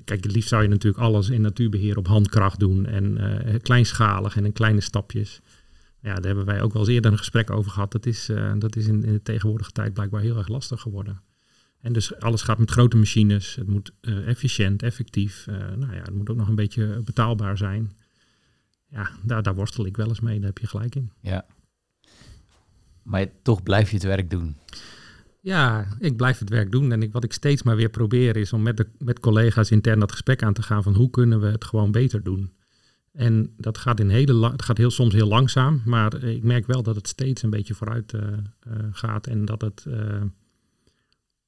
Kijk, 0.05 0.25
het 0.25 0.33
liefst 0.33 0.49
zou 0.49 0.62
je 0.62 0.69
natuurlijk 0.69 1.03
alles 1.03 1.29
in 1.29 1.40
natuurbeheer 1.40 1.97
op 1.97 2.07
handkracht 2.07 2.59
doen 2.59 2.87
en 2.87 3.17
uh, 3.21 3.55
kleinschalig 3.62 4.37
en 4.37 4.45
in 4.45 4.53
kleine 4.53 4.81
stapjes. 4.81 5.40
Ja, 6.01 6.14
daar 6.14 6.25
hebben 6.25 6.45
wij 6.45 6.62
ook 6.62 6.73
wel 6.73 6.83
eens 6.83 6.90
eerder 6.90 7.12
een 7.12 7.19
gesprek 7.19 7.51
over 7.51 7.71
gehad. 7.71 7.93
Dat 7.93 8.07
is, 8.07 8.29
uh, 8.29 8.53
dat 8.59 8.77
is 8.77 8.87
in, 8.87 9.05
in, 9.05 9.12
de 9.12 9.23
tegenwoordige 9.23 9.71
tijd 9.71 9.93
blijkbaar 9.93 10.21
heel 10.21 10.37
erg 10.37 10.49
lastig 10.49 10.81
geworden. 10.81 11.21
En 11.81 11.93
dus 11.93 12.21
alles 12.21 12.43
gaat 12.43 12.59
met 12.59 12.71
grote 12.71 12.97
machines. 12.97 13.55
Het 13.55 13.67
moet 13.67 13.93
efficiënt, 14.01 14.83
effectief. 14.83 15.47
nou 15.77 15.95
ja, 15.95 16.03
het 16.03 16.14
moet 16.14 16.31
ook 16.31 16.37
nog 16.37 16.49
een 16.49 16.55
beetje 16.55 17.01
betaalbaar 17.05 17.57
zijn. 17.57 17.93
Ja, 18.90 19.11
daar, 19.23 19.43
daar 19.43 19.55
worstel 19.55 19.87
ik 19.87 19.97
wel 19.97 20.09
eens 20.09 20.21
mee. 20.21 20.37
Daar 20.37 20.49
heb 20.49 20.59
je 20.59 20.67
gelijk 20.67 20.95
in. 20.95 21.11
Ja. 21.21 21.47
Maar 23.03 23.27
toch 23.43 23.62
blijf 23.62 23.88
je 23.88 23.95
het 23.95 24.05
werk 24.05 24.31
doen. 24.31 24.57
Ja, 25.45 25.87
ik 25.99 26.17
blijf 26.17 26.39
het 26.39 26.49
werk 26.49 26.73
doen. 26.73 26.93
En 26.93 27.03
ik, 27.03 27.13
wat 27.13 27.25
ik 27.25 27.33
steeds 27.33 27.63
maar 27.63 27.77
weer 27.77 27.89
probeer 27.89 28.37
is 28.37 28.53
om 28.53 28.63
met, 28.63 28.77
de, 28.77 28.87
met 28.99 29.21
collega's 29.21 29.71
intern 29.71 29.99
dat 30.01 30.13
gesprek 30.13 30.43
aan 30.43 30.53
te 30.53 30.63
gaan 30.63 30.83
van 30.83 30.95
hoe 30.95 31.11
kunnen 31.11 31.41
we 31.41 31.47
het 31.47 31.65
gewoon 31.65 31.91
beter 31.91 32.23
doen. 32.23 32.53
En 33.13 33.55
dat 33.57 33.79
gaat, 33.79 34.01
in 34.01 34.09
hele 34.09 34.51
het 34.51 34.63
gaat 34.63 34.79
heel, 34.79 34.91
soms 34.91 35.15
heel 35.15 35.29
langzaam, 35.29 35.83
maar 35.85 36.25
ik 36.25 36.43
merk 36.43 36.67
wel 36.67 36.83
dat 36.83 36.97
het 36.97 37.09
steeds 37.09 37.43
een 37.43 37.51
beetje 37.51 37.75
vooruit 37.75 38.13
uh, 38.13 38.21
uh, 38.23 38.75
gaat 38.93 39.27
en 39.27 39.45
dat, 39.45 39.61
het, 39.61 39.85
uh, 39.89 40.23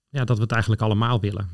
ja, 0.09 0.25
dat 0.25 0.37
we 0.37 0.43
het 0.43 0.53
eigenlijk 0.53 0.83
allemaal 0.83 1.21
willen. 1.21 1.49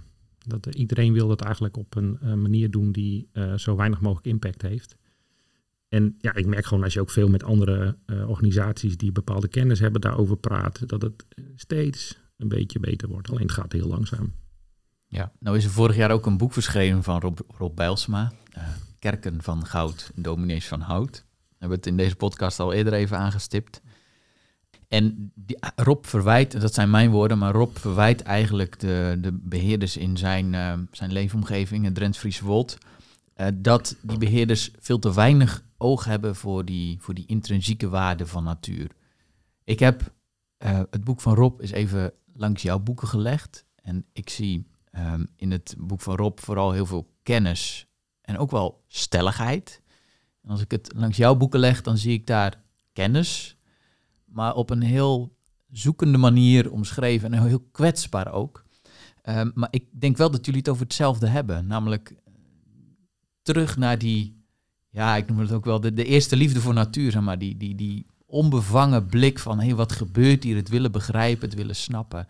Dat 0.47 0.67
iedereen 0.67 1.13
wil 1.13 1.29
dat 1.29 1.41
eigenlijk 1.41 1.77
op 1.77 1.97
een 1.97 2.19
manier 2.23 2.71
doen 2.71 2.93
die 2.93 3.29
zo 3.57 3.77
weinig 3.77 4.01
mogelijk 4.01 4.27
impact 4.27 4.63
heeft. 4.63 4.97
En 5.89 6.15
ja, 6.19 6.35
ik 6.35 6.47
merk 6.47 6.65
gewoon 6.65 6.85
als 6.85 6.93
je 6.93 7.01
ook 7.01 7.11
veel 7.11 7.29
met 7.29 7.43
andere 7.43 7.97
organisaties 8.09 8.97
die 8.97 9.13
bepaalde 9.13 9.49
kennis 9.49 9.81
hebben 9.81 10.01
daarover 10.01 10.37
praat, 10.37 10.89
dat 10.89 11.03
het 11.03 11.27
steeds 11.57 12.21
een 12.37 12.49
beetje 12.49 12.81
beter 12.81 13.09
wordt. 13.09 13.31
Alleen 13.31 13.43
het 13.43 13.53
gaat 13.53 13.73
heel 13.73 13.89
langzaam. 13.89 14.35
Ja, 15.07 15.33
nou 15.39 15.57
is 15.57 15.65
er 15.65 15.71
vorig 15.71 15.97
jaar 15.97 16.11
ook 16.11 16.27
een 16.27 16.37
boek 16.37 16.53
verschenen 16.53 17.03
van 17.03 17.21
Rob, 17.21 17.39
Rob 17.57 17.77
Bijlsma. 17.77 18.33
Uh, 18.57 18.63
Kerken 18.99 19.43
van 19.43 19.67
Goud, 19.67 20.11
Dominees 20.15 20.69
van 20.69 20.81
Hout. 20.81 21.25
We 21.39 21.57
hebben 21.59 21.79
het 21.79 21.87
in 21.87 21.97
deze 21.97 22.17
podcast 22.17 22.61
al 22.61 22.73
eerder 22.73 22.93
even 22.93 23.19
aangestipt. 23.19 23.81
En 24.89 25.33
die, 25.35 25.59
Rob 25.77 26.05
verwijt, 26.05 26.61
dat 26.61 26.75
zijn 26.75 26.91
mijn 26.91 27.11
woorden, 27.11 27.39
maar 27.39 27.53
Rob 27.53 27.77
verwijt 27.77 28.23
eigenlijk 28.23 28.81
de, 28.81 29.19
de 29.21 29.33
beheerders 29.33 29.97
in 29.97 30.17
zijn, 30.17 30.53
uh, 30.53 30.73
zijn 30.91 31.13
leefomgeving, 31.13 31.85
het 31.85 31.95
Drents 31.95 32.19
Friese 32.19 32.45
Wold, 32.45 32.79
dat 33.55 33.97
die 34.03 34.19
beheerders 34.19 34.71
veel 34.79 34.99
te 34.99 35.15
weinig 35.15 35.65
oog 35.77 36.05
hebben 36.05 36.37
voor 36.37 36.65
die, 36.65 37.01
voor 37.01 37.15
die 37.15 37.27
intrinsieke 37.27 37.89
waarde 37.89 38.27
van 38.27 38.45
natuur. 38.45 38.91
Ik 39.65 39.79
heb 39.79 40.13
het 40.91 41.05
boek 41.05 41.21
van 41.21 41.35
Rob 41.35 41.61
is 41.61 41.71
even 41.71 42.13
langs 42.35 42.63
jouw 42.63 42.79
boeken 42.79 43.09
gelegd. 43.09 43.65
En 43.75 44.07
ik 44.13 44.31
zie 44.31 44.67
um, 44.93 45.29
in 45.37 45.51
het 45.51 45.75
boek 45.79 46.01
van 46.01 46.17
Rob 46.17 46.39
vooral 46.39 46.73
heel 46.73 46.87
veel 46.87 47.13
kennis 47.23 47.87
en 48.21 48.39
ook 48.39 48.51
wel 48.51 48.85
stelligheid. 48.89 49.83
En 50.43 50.51
als 50.51 50.61
ik 50.61 50.71
het 50.71 50.93
langs 50.97 51.17
jouw 51.17 51.37
boeken 51.37 51.61
leg, 51.61 51.83
dan 51.83 51.99
zie 51.99 52.13
ik 52.13 52.27
daar 52.27 52.63
kennis, 52.93 53.57
maar 54.25 54.55
op 54.55 54.71
een 54.71 54.83
heel 54.83 55.37
zoekende 55.71 56.19
manier 56.19 56.73
omschreven 56.73 57.35
en 57.35 57.47
heel 57.47 57.69
kwetsbaar 57.73 58.33
ook. 58.33 58.65
Um, 59.29 59.53
maar 59.55 59.69
ik 59.71 59.85
denk 59.91 60.17
wel 60.17 60.31
dat 60.31 60.45
jullie 60.45 60.61
het 60.61 60.69
over 60.69 60.83
hetzelfde 60.83 61.27
hebben, 61.27 61.67
namelijk 61.67 62.15
terug 63.43 63.77
naar 63.77 63.99
die, 63.99 64.45
ja, 64.89 65.17
ik 65.17 65.29
noem 65.29 65.39
het 65.39 65.53
ook 65.53 65.65
wel 65.65 65.81
de, 65.81 65.93
de 65.93 66.05
eerste 66.05 66.37
liefde 66.37 66.61
voor 66.61 66.75
natuur, 66.75 67.11
zeg 67.11 67.23
maar, 67.23 67.39
die, 67.39 67.57
die, 67.57 67.75
die 67.75 68.07
onbevangen 68.33 69.07
blik 69.07 69.39
van 69.39 69.59
hé, 69.59 69.67
hey, 69.67 69.75
wat 69.75 69.93
gebeurt 69.93 70.43
hier? 70.43 70.57
Het 70.57 70.69
willen 70.69 70.93
begrijpen, 70.93 71.49
het 71.49 71.59
willen 71.59 71.77
snappen. 71.77 72.27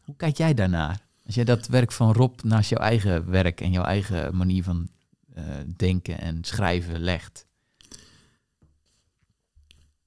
Hoe 0.00 0.16
kijk 0.16 0.36
jij 0.36 0.54
daarnaar? 0.54 1.00
Als 1.26 1.34
jij 1.34 1.44
dat 1.44 1.66
werk 1.66 1.92
van 1.92 2.12
Rob 2.12 2.40
naast 2.42 2.70
jouw 2.70 2.80
eigen 2.80 3.30
werk 3.30 3.60
en 3.60 3.70
jouw 3.70 3.84
eigen 3.84 4.36
manier 4.36 4.62
van 4.62 4.88
uh, 5.36 5.44
denken 5.76 6.18
en 6.18 6.44
schrijven 6.44 7.00
legt. 7.00 7.46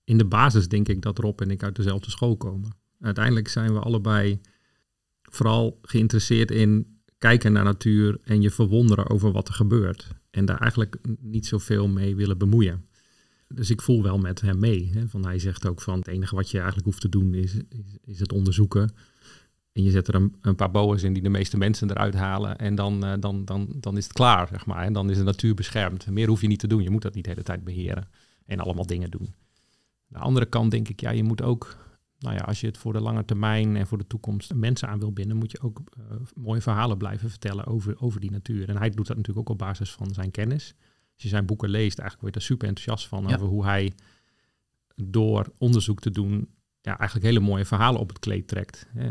In 0.04 0.18
de 0.18 0.26
basis 0.26 0.68
denk 0.68 0.88
ik 0.88 1.02
dat 1.02 1.18
Rob 1.18 1.42
en 1.42 1.52
ik 1.52 1.64
uit 1.64 1.76
dezelfde 1.76 2.10
school 2.10 2.38
komen. 2.38 2.70
Uiteindelijk 3.00 3.48
zijn 3.48 3.74
we 3.74 3.80
allebei 3.80 4.42
vooral 5.22 5.80
geïnteresseerd 5.82 6.52
in 6.52 7.02
kijken 7.18 7.52
naar 7.52 7.64
natuur 7.64 8.20
en 8.24 8.42
je 8.42 8.52
verwonderen 8.52 9.10
over 9.10 9.32
wat 9.32 9.48
er 9.48 9.54
gebeurt. 9.54 10.08
En 10.32 10.46
daar 10.46 10.60
eigenlijk 10.60 10.98
niet 11.20 11.46
zoveel 11.46 11.88
mee 11.88 12.16
willen 12.16 12.38
bemoeien 12.38 12.89
dus 13.54 13.70
ik 13.70 13.82
voel 13.82 14.04
wel 14.04 14.18
met 14.18 14.42
hem 14.42 14.60
mee. 14.60 14.90
Hè, 14.94 15.08
van 15.08 15.26
hij 15.26 15.40
zegt 15.40 15.68
ook 15.68 15.82
van 15.82 16.00
het 16.00 16.08
enige 16.08 16.36
wat 16.36 16.50
je 16.50 16.58
eigenlijk 16.58 16.88
hoeft 16.88 17.02
te 17.02 17.10
doen 17.10 17.34
is, 17.34 17.56
is, 18.06 18.20
het 18.20 18.32
onderzoeken. 18.32 18.94
En 19.72 19.84
je 19.84 19.90
zet 19.90 20.08
er 20.08 20.16
een, 20.16 20.36
een, 20.42 20.56
paar 20.56 20.72
boa's 20.72 21.04
in 21.04 21.14
die 21.14 21.24
de 21.24 21.30
meeste 21.30 21.58
mensen 21.58 21.90
eruit 21.90 22.14
halen. 22.14 22.58
En 22.58 22.76
dan, 22.76 23.06
uh, 23.06 23.14
dan, 23.20 23.46
dan, 23.46 23.68
dan 23.80 23.98
is 23.98 24.04
het 24.04 24.14
klaar, 24.14 24.48
zeg 24.48 24.66
maar. 24.66 24.84
En 24.84 24.94
dan 24.94 25.10
is 25.10 25.18
de 25.18 25.24
natuur 25.24 25.54
beschermd. 25.54 26.10
Meer 26.10 26.28
hoef 26.28 26.42
je 26.42 26.48
niet 26.48 26.60
te 26.60 26.68
doen. 26.68 26.84
Je 26.84 26.90
moet 26.90 27.02
dat 27.02 27.14
niet 27.14 27.24
de 27.24 27.30
hele 27.30 27.44
tijd 27.44 27.64
beheren. 27.64 28.08
En 28.46 28.60
allemaal 28.60 28.86
dingen 28.86 29.12
doen. 29.12 29.26
Aan 29.26 30.20
de 30.20 30.20
andere 30.20 30.46
kant 30.46 30.72
denk 30.72 30.90
ik, 30.90 31.02
ja, 31.02 31.10
je 31.10 31.24
moet 31.24 31.42
ook 31.42 31.78
nou 32.20 32.36
ja, 32.36 32.42
als 32.42 32.62
je 32.62 32.68
het 32.68 32.78
voor 32.78 32.94
de 32.94 33.02
lange 33.02 33.26
termijn 33.26 33.76
en 33.76 33.88
voor 33.88 33.98
de 33.98 34.08
toekomst 34.08 34.54
mensen 34.54 34.88
aan 34.88 35.00
wil 35.00 35.12
binden, 35.12 35.38
moet 35.38 35.52
je 35.52 35.62
ook 35.62 35.80
uh, 35.80 36.04
mooie 36.36 36.62
verhalen 36.62 36.98
blijven 36.98 37.30
vertellen 37.30 37.66
over, 37.66 38.02
over 38.02 38.20
die 38.20 38.32
natuur. 38.32 38.70
En 38.70 38.78
hij 38.78 38.90
doet 38.90 39.08
dat 39.08 39.18
natuurlijk 39.18 39.50
ook 39.50 39.54
op 39.54 39.58
basis 39.58 39.92
van 39.92 40.14
zijn 40.14 40.32
kennis. 40.32 40.76
Als 41.20 41.28
je 41.30 41.36
zijn 41.36 41.48
boeken 41.48 41.70
leest, 41.70 42.00
eigenlijk 42.00 42.22
word 42.22 42.34
je 42.34 42.40
er 42.40 42.46
super 42.46 42.68
enthousiast 42.68 43.08
van 43.08 43.34
over 43.34 43.48
hoe 43.48 43.66
hij 43.66 43.94
door 44.96 45.52
onderzoek 45.58 46.00
te 46.00 46.12
doen, 46.12 46.50
ja, 46.82 46.98
eigenlijk 46.98 47.30
hele 47.30 47.40
mooie 47.40 47.66
verhalen 47.66 48.00
op 48.00 48.10
het 48.10 48.20
kleed 48.20 48.48
trekt. 48.48 48.88
Uh, 48.96 49.04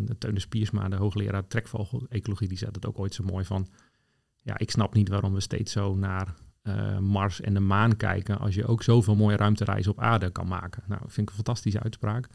de 0.00 0.18
Teun 0.18 0.34
de 0.34 0.40
Spiersma, 0.40 0.88
de 0.88 0.96
hoogleraar 0.96 1.46
trekvogel-ecologie, 1.46 2.48
die 2.48 2.58
zei 2.58 2.70
het 2.70 2.86
ook 2.86 2.98
ooit 2.98 3.14
zo 3.14 3.24
mooi 3.24 3.44
van, 3.44 3.68
ja, 4.42 4.58
ik 4.58 4.70
snap 4.70 4.94
niet 4.94 5.08
waarom 5.08 5.32
we 5.34 5.40
steeds 5.40 5.72
zo 5.72 5.94
naar 5.94 6.34
uh, 6.62 6.98
Mars 6.98 7.40
en 7.40 7.54
de 7.54 7.60
maan 7.60 7.96
kijken 7.96 8.38
als 8.38 8.54
je 8.54 8.66
ook 8.66 8.82
zoveel 8.82 9.16
mooie 9.16 9.36
ruimtereizen 9.36 9.92
op 9.92 10.00
aarde 10.00 10.30
kan 10.30 10.48
maken. 10.48 10.82
Nou, 10.86 11.00
vind 11.00 11.18
ik 11.18 11.28
een 11.28 11.44
fantastische 11.44 11.80
uitspraak. 11.80 12.28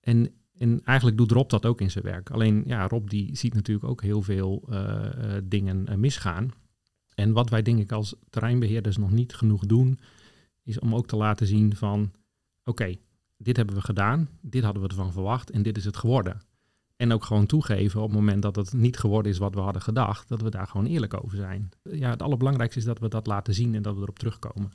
En, 0.00 0.34
en 0.58 0.80
eigenlijk 0.84 1.16
doet 1.16 1.30
Rob 1.30 1.50
dat 1.50 1.66
ook 1.66 1.80
in 1.80 1.90
zijn 1.90 2.04
werk. 2.04 2.30
Alleen 2.30 2.62
ja, 2.66 2.88
Rob 2.88 3.08
die 3.08 3.36
ziet 3.36 3.54
natuurlijk 3.54 3.88
ook 3.88 4.02
heel 4.02 4.22
veel 4.22 4.64
uh, 4.70 5.36
dingen 5.44 6.00
misgaan. 6.00 6.50
En 7.14 7.32
wat 7.32 7.50
wij 7.50 7.62
denk 7.62 7.78
ik 7.78 7.92
als 7.92 8.14
terreinbeheerders 8.30 8.96
nog 8.96 9.10
niet 9.10 9.34
genoeg 9.34 9.66
doen, 9.66 9.98
is 10.62 10.78
om 10.78 10.94
ook 10.94 11.06
te 11.06 11.16
laten 11.16 11.46
zien 11.46 11.76
van 11.76 12.12
oké, 12.64 12.96
dit 13.36 13.56
hebben 13.56 13.74
we 13.74 13.80
gedaan, 13.80 14.28
dit 14.40 14.64
hadden 14.64 14.82
we 14.82 14.88
ervan 14.88 15.12
verwacht 15.12 15.50
en 15.50 15.62
dit 15.62 15.76
is 15.76 15.84
het 15.84 15.96
geworden. 15.96 16.40
En 16.96 17.12
ook 17.12 17.24
gewoon 17.24 17.46
toegeven 17.46 18.00
op 18.00 18.08
het 18.08 18.18
moment 18.18 18.42
dat 18.42 18.56
het 18.56 18.72
niet 18.72 18.98
geworden 18.98 19.32
is 19.32 19.38
wat 19.38 19.54
we 19.54 19.60
hadden 19.60 19.82
gedacht, 19.82 20.28
dat 20.28 20.42
we 20.42 20.50
daar 20.50 20.66
gewoon 20.66 20.86
eerlijk 20.86 21.24
over 21.24 21.36
zijn. 21.36 21.70
Ja, 21.82 22.10
het 22.10 22.22
allerbelangrijkste 22.22 22.78
is 22.78 22.84
dat 22.84 22.98
we 22.98 23.08
dat 23.08 23.26
laten 23.26 23.54
zien 23.54 23.74
en 23.74 23.82
dat 23.82 23.94
we 23.94 24.02
erop 24.02 24.18
terugkomen. 24.18 24.72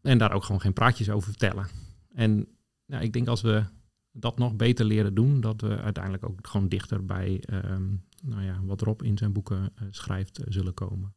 En 0.00 0.18
daar 0.18 0.32
ook 0.32 0.44
gewoon 0.44 0.60
geen 0.60 0.72
praatjes 0.72 1.10
over 1.10 1.28
vertellen. 1.28 1.66
En 2.14 2.46
nou, 2.86 3.02
ik 3.02 3.12
denk 3.12 3.28
als 3.28 3.40
we 3.40 3.64
dat 4.12 4.38
nog 4.38 4.56
beter 4.56 4.84
leren 4.84 5.14
doen, 5.14 5.40
dat 5.40 5.60
we 5.60 5.80
uiteindelijk 5.80 6.24
ook 6.24 6.46
gewoon 6.46 6.68
dichter 6.68 7.04
bij 7.04 7.40
ehm, 7.40 7.94
nou 8.22 8.42
ja, 8.42 8.60
wat 8.64 8.80
Rob 8.80 9.02
in 9.02 9.18
zijn 9.18 9.32
boeken 9.32 9.72
uh, 9.82 9.88
schrijft 9.90 10.40
uh, 10.40 10.46
zullen 10.48 10.74
komen. 10.74 11.14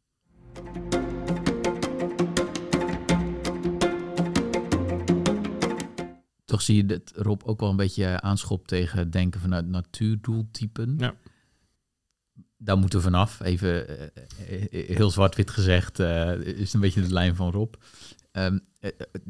Toch 6.44 6.62
zie 6.62 6.76
je 6.76 6.86
dat 6.86 7.12
Rob 7.14 7.42
ook 7.44 7.60
wel 7.60 7.70
een 7.70 7.76
beetje 7.76 8.20
aanschopt 8.20 8.68
tegen 8.68 9.10
denken 9.10 9.40
vanuit 9.40 9.66
natuurdoeltypen. 9.66 10.94
Ja. 10.98 11.14
Daar 12.56 12.78
moeten 12.78 12.98
we 12.98 13.04
vanaf. 13.04 13.40
Even 13.40 13.90
uh, 13.90 14.06
heel 14.70 15.10
zwart-wit 15.10 15.50
gezegd, 15.50 15.98
uh, 15.98 16.40
is 16.40 16.72
een 16.72 16.80
beetje 16.80 17.02
de 17.02 17.12
lijn 17.12 17.36
van 17.36 17.50
Rob. 17.50 17.74
Um, 18.32 18.60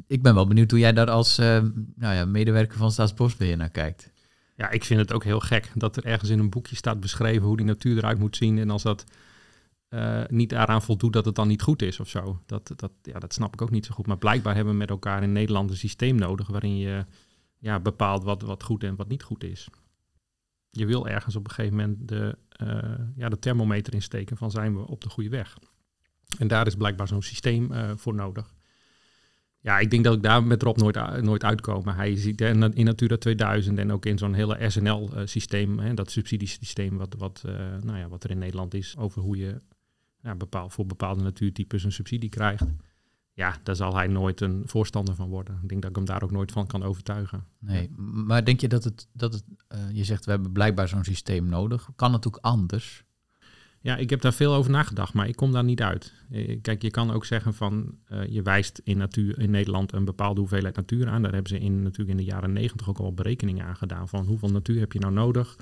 ik 0.07 0.23
ben 0.23 0.35
wel 0.35 0.47
benieuwd 0.47 0.71
hoe 0.71 0.81
jij 0.81 0.93
daar 0.93 1.11
als 1.11 1.37
nou 1.37 1.75
ja, 1.97 2.25
medewerker 2.25 2.79
van 2.79 2.93
Staatsbosbeheer 2.93 3.57
naar 3.57 3.71
kijkt. 3.71 4.12
Ja, 4.55 4.71
ik 4.71 4.85
vind 4.85 5.01
het 5.01 5.13
ook 5.13 5.25
heel 5.25 5.41
gek 5.41 5.71
dat 5.75 5.97
er 5.97 6.05
ergens 6.05 6.31
in 6.31 6.39
een 6.39 6.51
boekje 6.51 6.77
staat 6.77 7.01
beschreven 7.01 7.47
hoe 7.47 7.57
die 7.57 7.67
natuur 7.67 7.97
eruit 7.97 8.19
moet 8.19 8.37
zien. 8.37 8.59
En 8.59 8.71
als 8.71 8.83
dat 8.83 9.05
uh, 9.89 10.23
niet 10.29 10.53
eraan 10.53 10.83
voldoet, 10.83 11.13
dat 11.13 11.25
het 11.25 11.35
dan 11.35 11.49
niet 11.49 11.63
goed 11.63 11.83
is 11.83 12.01
of 12.01 12.09
zo. 12.09 12.41
Dat, 12.47 12.73
dat, 12.77 12.93
ja, 13.03 13.19
dat 13.19 13.35
snap 13.35 13.53
ik 13.53 13.63
ook 13.63 13.71
niet 13.71 13.87
zo 13.87 13.95
goed. 13.95 14.07
Maar 14.07 14.19
blijkbaar 14.19 14.55
hebben 14.55 14.73
we 14.73 14.79
met 14.79 14.91
elkaar 14.91 15.23
in 15.23 15.33
Nederland 15.33 15.71
een 15.71 15.77
systeem 15.77 16.17
nodig 16.17 16.49
waarin 16.49 16.77
je 16.77 17.05
ja, 17.59 17.81
bepaalt 17.81 18.25
wat, 18.25 18.43
wat 18.43 18.63
goed 18.63 18.85
en 18.85 18.97
wat 18.97 19.09
niet 19.09 19.23
goed 19.23 19.45
is. 19.45 19.69
Je 20.71 20.87
wil 20.87 21.09
ergens 21.09 21.37
op 21.37 21.45
een 21.45 21.51
gegeven 21.55 21.77
moment 21.77 22.09
de, 22.09 22.39
uh, 22.63 23.07
ja, 23.17 23.29
de 23.29 23.39
thermometer 23.39 23.95
insteken 23.95 24.37
van 24.37 24.51
zijn 24.51 24.77
we 24.77 24.87
op 24.87 25.01
de 25.01 25.09
goede 25.09 25.29
weg. 25.29 25.59
En 26.39 26.49
daar 26.49 26.67
is 26.67 26.75
blijkbaar 26.75 27.09
zo'n 27.09 27.23
systeem 27.23 27.73
uh, 27.73 27.91
voor 27.97 28.15
nodig. 28.15 28.55
Ja, 29.63 29.79
ik 29.79 29.91
denk 29.91 30.05
dat 30.05 30.15
ik 30.15 30.23
daar 30.23 30.45
met 30.45 30.63
Rob 30.63 30.77
nooit, 30.77 31.23
nooit 31.23 31.45
uitkom. 31.45 31.89
Hij 31.89 32.17
ziet 32.17 32.41
in, 32.41 32.73
in 32.75 32.85
Natura 32.85 33.17
2000 33.17 33.79
en 33.79 33.93
ook 33.93 34.07
in 34.07 34.19
zo'n 34.19 34.35
hele 34.35 34.71
SNL-systeem, 34.71 35.95
dat 35.95 36.11
subsidiesysteem 36.11 36.97
wat, 36.97 37.15
wat, 37.19 37.43
uh, 37.47 37.53
nou 37.81 37.99
ja, 37.99 38.09
wat 38.09 38.25
er 38.25 38.31
in 38.31 38.39
Nederland 38.39 38.75
is, 38.75 38.97
over 38.97 39.23
hoe 39.23 39.37
je 39.37 39.61
ja, 40.23 40.35
bepaal, 40.35 40.71
voor 40.71 40.87
bepaalde 40.87 41.23
natuurtypes 41.23 41.85
een 41.85 41.93
subsidie 41.93 42.29
krijgt. 42.29 42.65
Ja, 43.33 43.57
daar 43.63 43.77
zal 43.77 43.97
hij 43.97 44.07
nooit 44.07 44.41
een 44.41 44.63
voorstander 44.67 45.15
van 45.15 45.29
worden. 45.29 45.59
Ik 45.63 45.69
denk 45.69 45.81
dat 45.83 45.91
ik 45.91 45.97
hem 45.97 46.05
daar 46.05 46.23
ook 46.23 46.31
nooit 46.31 46.53
van 46.53 46.67
kan 46.67 46.83
overtuigen. 46.83 47.45
Nee, 47.59 47.91
maar 48.27 48.45
denk 48.45 48.61
je 48.61 48.69
dat 48.69 48.85
het, 48.85 49.09
dat 49.13 49.33
het 49.33 49.45
uh, 49.75 49.79
je 49.93 50.05
zegt 50.05 50.25
we 50.25 50.31
hebben 50.31 50.53
blijkbaar 50.53 50.89
zo'n 50.89 51.05
systeem 51.05 51.49
nodig. 51.49 51.89
Kan 51.97 52.13
het 52.13 52.27
ook 52.27 52.39
anders? 52.41 53.05
Ja, 53.83 53.97
ik 53.97 54.11
heb 54.11 54.21
daar 54.21 54.33
veel 54.33 54.55
over 54.55 54.71
nagedacht, 54.71 55.15
maar 55.15 55.29
ik 55.29 55.37
kom 55.37 55.53
daar 55.53 55.65
niet 55.65 55.83
uit. 55.83 56.13
Kijk, 56.63 56.83
je 56.83 56.91
kan 56.91 57.11
ook 57.11 57.25
zeggen 57.25 57.55
van 57.55 57.95
uh, 58.13 58.27
je 58.27 58.43
wijst 58.43 58.81
in, 58.85 58.97
natuur, 58.97 59.39
in 59.39 59.51
Nederland 59.51 59.93
een 59.93 60.05
bepaalde 60.05 60.41
hoeveelheid 60.41 60.77
natuur 60.77 61.09
aan. 61.09 61.23
Daar 61.23 61.33
hebben 61.33 61.51
ze 61.51 61.59
in, 61.59 61.83
natuurlijk 61.83 62.19
in 62.19 62.25
de 62.25 62.31
jaren 62.31 62.53
negentig 62.53 62.89
ook 62.89 62.99
al 62.99 63.15
berekeningen 63.15 63.67
aan 63.67 63.77
gedaan 63.77 64.09
van 64.09 64.27
hoeveel 64.27 64.49
natuur 64.49 64.81
heb 64.81 64.93
je 64.93 64.99
nou 64.99 65.13
nodig 65.13 65.57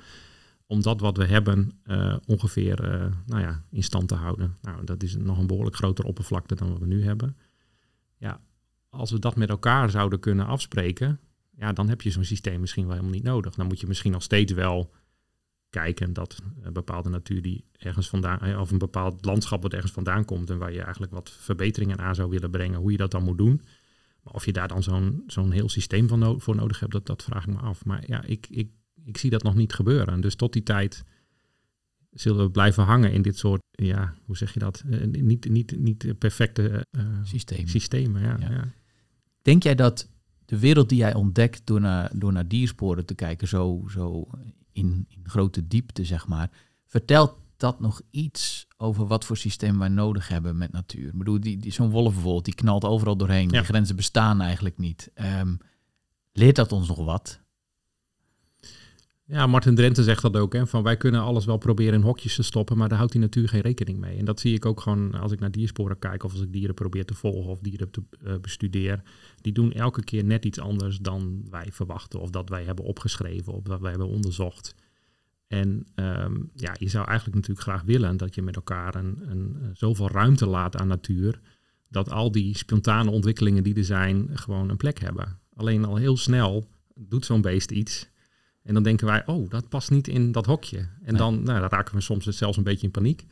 om 0.65 0.81
dat 0.81 0.99
wat 0.99 1.17
we 1.17 1.25
hebben 1.25 1.71
uh, 1.85 2.15
ongeveer 2.25 2.75
nou 3.25 3.41
ja, 3.41 3.63
in 3.69 3.83
stand 3.83 4.07
te 4.07 4.15
houden. 4.15 4.57
Nou, 4.61 4.85
dat 4.85 5.03
is 5.03 5.15
nog 5.15 5.37
een 5.37 5.47
behoorlijk 5.47 5.75
grotere 5.75 6.07
oppervlakte 6.07 6.55
dan 6.55 6.69
wat 6.69 6.79
we 6.79 6.85
nu 6.85 7.03
hebben. 7.03 7.37
Ja, 8.17 8.41
als 8.89 9.11
we 9.11 9.19
dat 9.19 9.35
met 9.35 9.49
elkaar 9.49 9.89
zouden 9.89 10.19
kunnen 10.19 10.45
afspreken, 10.45 11.19
ja, 11.55 11.73
dan 11.73 11.89
heb 11.89 12.01
je 12.01 12.11
zo'n 12.11 12.23
systeem 12.23 12.59
misschien 12.59 12.83
wel 12.83 12.93
helemaal 12.93 13.15
niet 13.15 13.23
nodig. 13.23 13.55
Dan 13.55 13.67
moet 13.67 13.79
je 13.79 13.87
misschien 13.87 14.11
nog 14.11 14.23
steeds 14.23 14.53
wel 14.53 14.91
kijken 15.71 16.13
dat 16.13 16.41
een 16.61 16.73
bepaalde 16.73 17.09
natuur 17.09 17.41
die 17.41 17.65
ergens 17.71 18.09
vandaan, 18.09 18.59
of 18.59 18.71
een 18.71 18.77
bepaald 18.77 19.25
landschap 19.25 19.61
wat 19.61 19.73
ergens 19.73 19.91
vandaan 19.91 20.25
komt 20.25 20.49
en 20.49 20.57
waar 20.57 20.73
je 20.73 20.81
eigenlijk 20.81 21.11
wat 21.11 21.29
verbeteringen 21.29 21.99
aan 21.99 22.15
zou 22.15 22.29
willen 22.29 22.51
brengen, 22.51 22.79
hoe 22.79 22.91
je 22.91 22.97
dat 22.97 23.11
dan 23.11 23.23
moet 23.23 23.37
doen. 23.37 23.61
Maar 24.23 24.33
of 24.33 24.45
je 24.45 24.53
daar 24.53 24.67
dan 24.67 24.83
zo'n 24.83 25.23
zo'n 25.27 25.51
heel 25.51 25.69
systeem 25.69 26.07
van 26.07 26.19
no 26.19 26.39
voor 26.39 26.55
nodig 26.55 26.79
hebt, 26.79 26.91
dat, 26.91 27.05
dat 27.05 27.23
vraag 27.23 27.47
ik 27.47 27.53
me 27.53 27.59
af. 27.59 27.85
Maar 27.85 28.03
ja, 28.07 28.23
ik, 28.23 28.47
ik 28.49 28.69
ik 29.03 29.17
zie 29.17 29.29
dat 29.29 29.43
nog 29.43 29.55
niet 29.55 29.73
gebeuren. 29.73 30.21
Dus 30.21 30.35
tot 30.35 30.53
die 30.53 30.63
tijd 30.63 31.03
zullen 32.11 32.43
we 32.43 32.51
blijven 32.51 32.83
hangen 32.83 33.11
in 33.11 33.21
dit 33.21 33.37
soort, 33.37 33.61
ja, 33.71 34.15
hoe 34.25 34.37
zeg 34.37 34.53
je 34.53 34.59
dat? 34.59 34.83
Uh, 34.85 35.05
niet, 35.05 35.49
niet, 35.49 35.77
niet 35.77 36.17
perfecte 36.17 36.85
uh, 36.91 37.03
systemen. 37.23 37.69
systemen 37.69 38.21
ja, 38.21 38.37
ja. 38.39 38.49
Ja. 38.49 38.73
Denk 39.41 39.63
jij 39.63 39.75
dat 39.75 40.09
de 40.45 40.59
wereld 40.59 40.89
die 40.89 40.97
jij 40.97 41.13
ontdekt 41.13 41.61
door 41.63 41.81
naar, 41.81 42.11
door 42.15 42.31
naar 42.31 42.47
diersporen 42.47 43.05
te 43.05 43.15
kijken, 43.15 43.47
zo, 43.47 43.85
zo 43.89 44.27
in, 44.73 45.05
in 45.09 45.21
grote 45.23 45.67
diepte, 45.67 46.05
zeg 46.05 46.27
maar, 46.27 46.49
vertelt 46.85 47.35
dat 47.57 47.79
nog 47.79 48.01
iets 48.09 48.67
over 48.77 49.07
wat 49.07 49.25
voor 49.25 49.37
systeem 49.37 49.79
wij 49.79 49.87
nodig 49.87 50.27
hebben 50.27 50.57
met 50.57 50.71
natuur? 50.71 51.07
Ik 51.07 51.17
bedoel, 51.17 51.39
die, 51.39 51.57
die, 51.57 51.71
zo'n 51.71 51.89
wolf 51.89 52.13
bijvoorbeeld, 52.13 52.45
die 52.45 52.55
knalt 52.55 52.83
overal 52.83 53.17
doorheen. 53.17 53.49
Ja. 53.49 53.49
Die 53.49 53.63
grenzen 53.63 53.95
bestaan 53.95 54.41
eigenlijk 54.41 54.77
niet. 54.77 55.11
Um, 55.39 55.57
leert 56.31 56.55
dat 56.55 56.71
ons 56.71 56.87
nog 56.87 57.05
wat? 57.05 57.40
Ja, 59.31 59.47
Martin 59.47 59.75
Drenthe 59.75 60.03
zegt 60.03 60.21
dat 60.21 60.37
ook. 60.37 60.53
Hè, 60.53 60.67
van 60.67 60.83
wij 60.83 60.97
kunnen 60.97 61.21
alles 61.21 61.45
wel 61.45 61.57
proberen 61.57 61.93
in 61.93 62.01
hokjes 62.01 62.35
te 62.35 62.43
stoppen, 62.43 62.77
maar 62.77 62.89
daar 62.89 62.97
houdt 62.97 63.11
die 63.11 63.21
natuur 63.21 63.49
geen 63.49 63.61
rekening 63.61 63.99
mee. 63.99 64.17
En 64.17 64.25
dat 64.25 64.39
zie 64.39 64.53
ik 64.53 64.65
ook 64.65 64.81
gewoon 64.81 65.13
als 65.13 65.31
ik 65.31 65.39
naar 65.39 65.51
diersporen 65.51 65.99
kijk 65.99 66.23
of 66.23 66.31
als 66.31 66.41
ik 66.41 66.53
dieren 66.53 66.75
probeer 66.75 67.05
te 67.05 67.13
volgen 67.13 67.51
of 67.51 67.59
dieren 67.59 67.91
te 67.91 68.03
uh, 68.23 68.33
bestudeer. 68.41 69.01
Die 69.41 69.53
doen 69.53 69.71
elke 69.71 70.03
keer 70.03 70.23
net 70.23 70.45
iets 70.45 70.59
anders 70.59 70.97
dan 70.97 71.45
wij 71.49 71.67
verwachten 71.71 72.19
of 72.19 72.29
dat 72.29 72.49
wij 72.49 72.63
hebben 72.63 72.85
opgeschreven 72.85 73.53
of 73.53 73.63
dat 73.63 73.81
wij 73.81 73.89
hebben 73.89 74.07
onderzocht. 74.07 74.75
En 75.47 75.87
um, 75.95 76.49
ja, 76.55 76.75
je 76.79 76.89
zou 76.89 77.07
eigenlijk 77.07 77.35
natuurlijk 77.35 77.67
graag 77.67 77.81
willen 77.81 78.17
dat 78.17 78.35
je 78.35 78.41
met 78.41 78.55
elkaar 78.55 78.95
een, 78.95 79.17
een, 79.29 79.71
zoveel 79.73 80.09
ruimte 80.09 80.45
laat 80.45 80.77
aan 80.77 80.87
natuur, 80.87 81.39
dat 81.87 82.11
al 82.11 82.31
die 82.31 82.57
spontane 82.57 83.11
ontwikkelingen 83.11 83.63
die 83.63 83.75
er 83.75 83.83
zijn 83.83 84.29
gewoon 84.33 84.69
een 84.69 84.77
plek 84.77 84.99
hebben. 84.99 85.39
Alleen 85.53 85.85
al 85.85 85.95
heel 85.95 86.17
snel 86.17 86.67
doet 86.95 87.25
zo'n 87.25 87.41
beest 87.41 87.71
iets 87.71 88.10
en 88.63 88.73
dan 88.73 88.83
denken 88.83 89.07
wij, 89.07 89.25
oh, 89.25 89.49
dat 89.49 89.69
past 89.69 89.91
niet 89.91 90.07
in 90.07 90.31
dat 90.31 90.45
hokje. 90.45 90.77
En 90.77 90.89
nee. 91.03 91.15
dan, 91.15 91.43
nou, 91.43 91.59
dan 91.59 91.69
raken 91.69 91.95
we 91.95 92.01
soms 92.01 92.25
zelfs 92.25 92.57
een 92.57 92.63
beetje 92.63 92.85
in 92.85 92.91
paniek. 92.91 93.25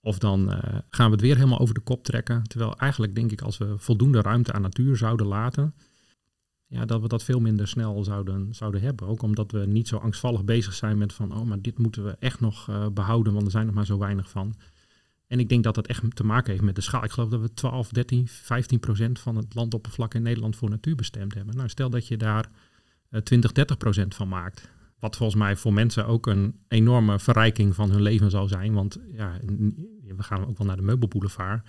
Of 0.00 0.18
dan 0.18 0.50
uh, 0.50 0.58
gaan 0.90 1.06
we 1.06 1.12
het 1.12 1.20
weer 1.20 1.36
helemaal 1.36 1.58
over 1.58 1.74
de 1.74 1.80
kop 1.80 2.04
trekken. 2.04 2.42
Terwijl 2.42 2.78
eigenlijk 2.78 3.14
denk 3.14 3.32
ik, 3.32 3.40
als 3.40 3.58
we 3.58 3.78
voldoende 3.78 4.20
ruimte 4.20 4.52
aan 4.52 4.62
natuur 4.62 4.96
zouden 4.96 5.26
laten, 5.26 5.74
ja, 6.66 6.84
dat 6.84 7.00
we 7.00 7.08
dat 7.08 7.24
veel 7.24 7.40
minder 7.40 7.68
snel 7.68 8.04
zouden, 8.04 8.54
zouden 8.54 8.80
hebben. 8.80 9.06
Ook 9.06 9.22
omdat 9.22 9.52
we 9.52 9.66
niet 9.66 9.88
zo 9.88 9.96
angstvallig 9.96 10.44
bezig 10.44 10.74
zijn 10.74 10.98
met 10.98 11.12
van, 11.12 11.36
oh, 11.36 11.46
maar 11.46 11.60
dit 11.60 11.78
moeten 11.78 12.04
we 12.04 12.16
echt 12.18 12.40
nog 12.40 12.68
uh, 12.70 12.86
behouden, 12.88 13.32
want 13.32 13.44
er 13.44 13.50
zijn 13.50 13.66
nog 13.66 13.74
maar 13.74 13.86
zo 13.86 13.98
weinig 13.98 14.30
van. 14.30 14.54
En 15.26 15.38
ik 15.38 15.48
denk 15.48 15.64
dat 15.64 15.74
dat 15.74 15.86
echt 15.86 16.16
te 16.16 16.24
maken 16.24 16.50
heeft 16.50 16.64
met 16.64 16.74
de 16.74 16.80
schaal. 16.80 17.04
Ik 17.04 17.10
geloof 17.10 17.28
dat 17.30 17.40
we 17.40 17.54
12, 17.54 17.88
13, 17.88 18.28
15 18.28 18.80
procent 18.80 19.18
van 19.18 19.36
het 19.36 19.54
landoppervlak 19.54 20.14
in 20.14 20.22
Nederland 20.22 20.56
voor 20.56 20.70
natuur 20.70 20.94
bestemd 20.94 21.34
hebben. 21.34 21.56
Nou, 21.56 21.68
stel 21.68 21.90
dat 21.90 22.06
je 22.06 22.16
daar 22.16 22.50
20, 23.22 23.50
eh, 23.50 23.56
30 23.56 23.76
procent 23.76 24.14
van 24.14 24.28
maakt. 24.28 24.68
Wat 24.98 25.16
volgens 25.16 25.38
mij 25.38 25.56
voor 25.56 25.72
mensen 25.72 26.06
ook 26.06 26.26
een 26.26 26.58
enorme 26.68 27.18
verrijking 27.18 27.74
van 27.74 27.90
hun 27.90 28.02
leven 28.02 28.30
zal 28.30 28.48
zijn. 28.48 28.72
Want 28.72 29.00
ja, 29.12 29.38
we 30.16 30.22
gaan 30.22 30.46
ook 30.46 30.58
wel 30.58 30.66
naar 30.66 30.76
de 30.76 30.82
meubelboulevard. 30.82 31.64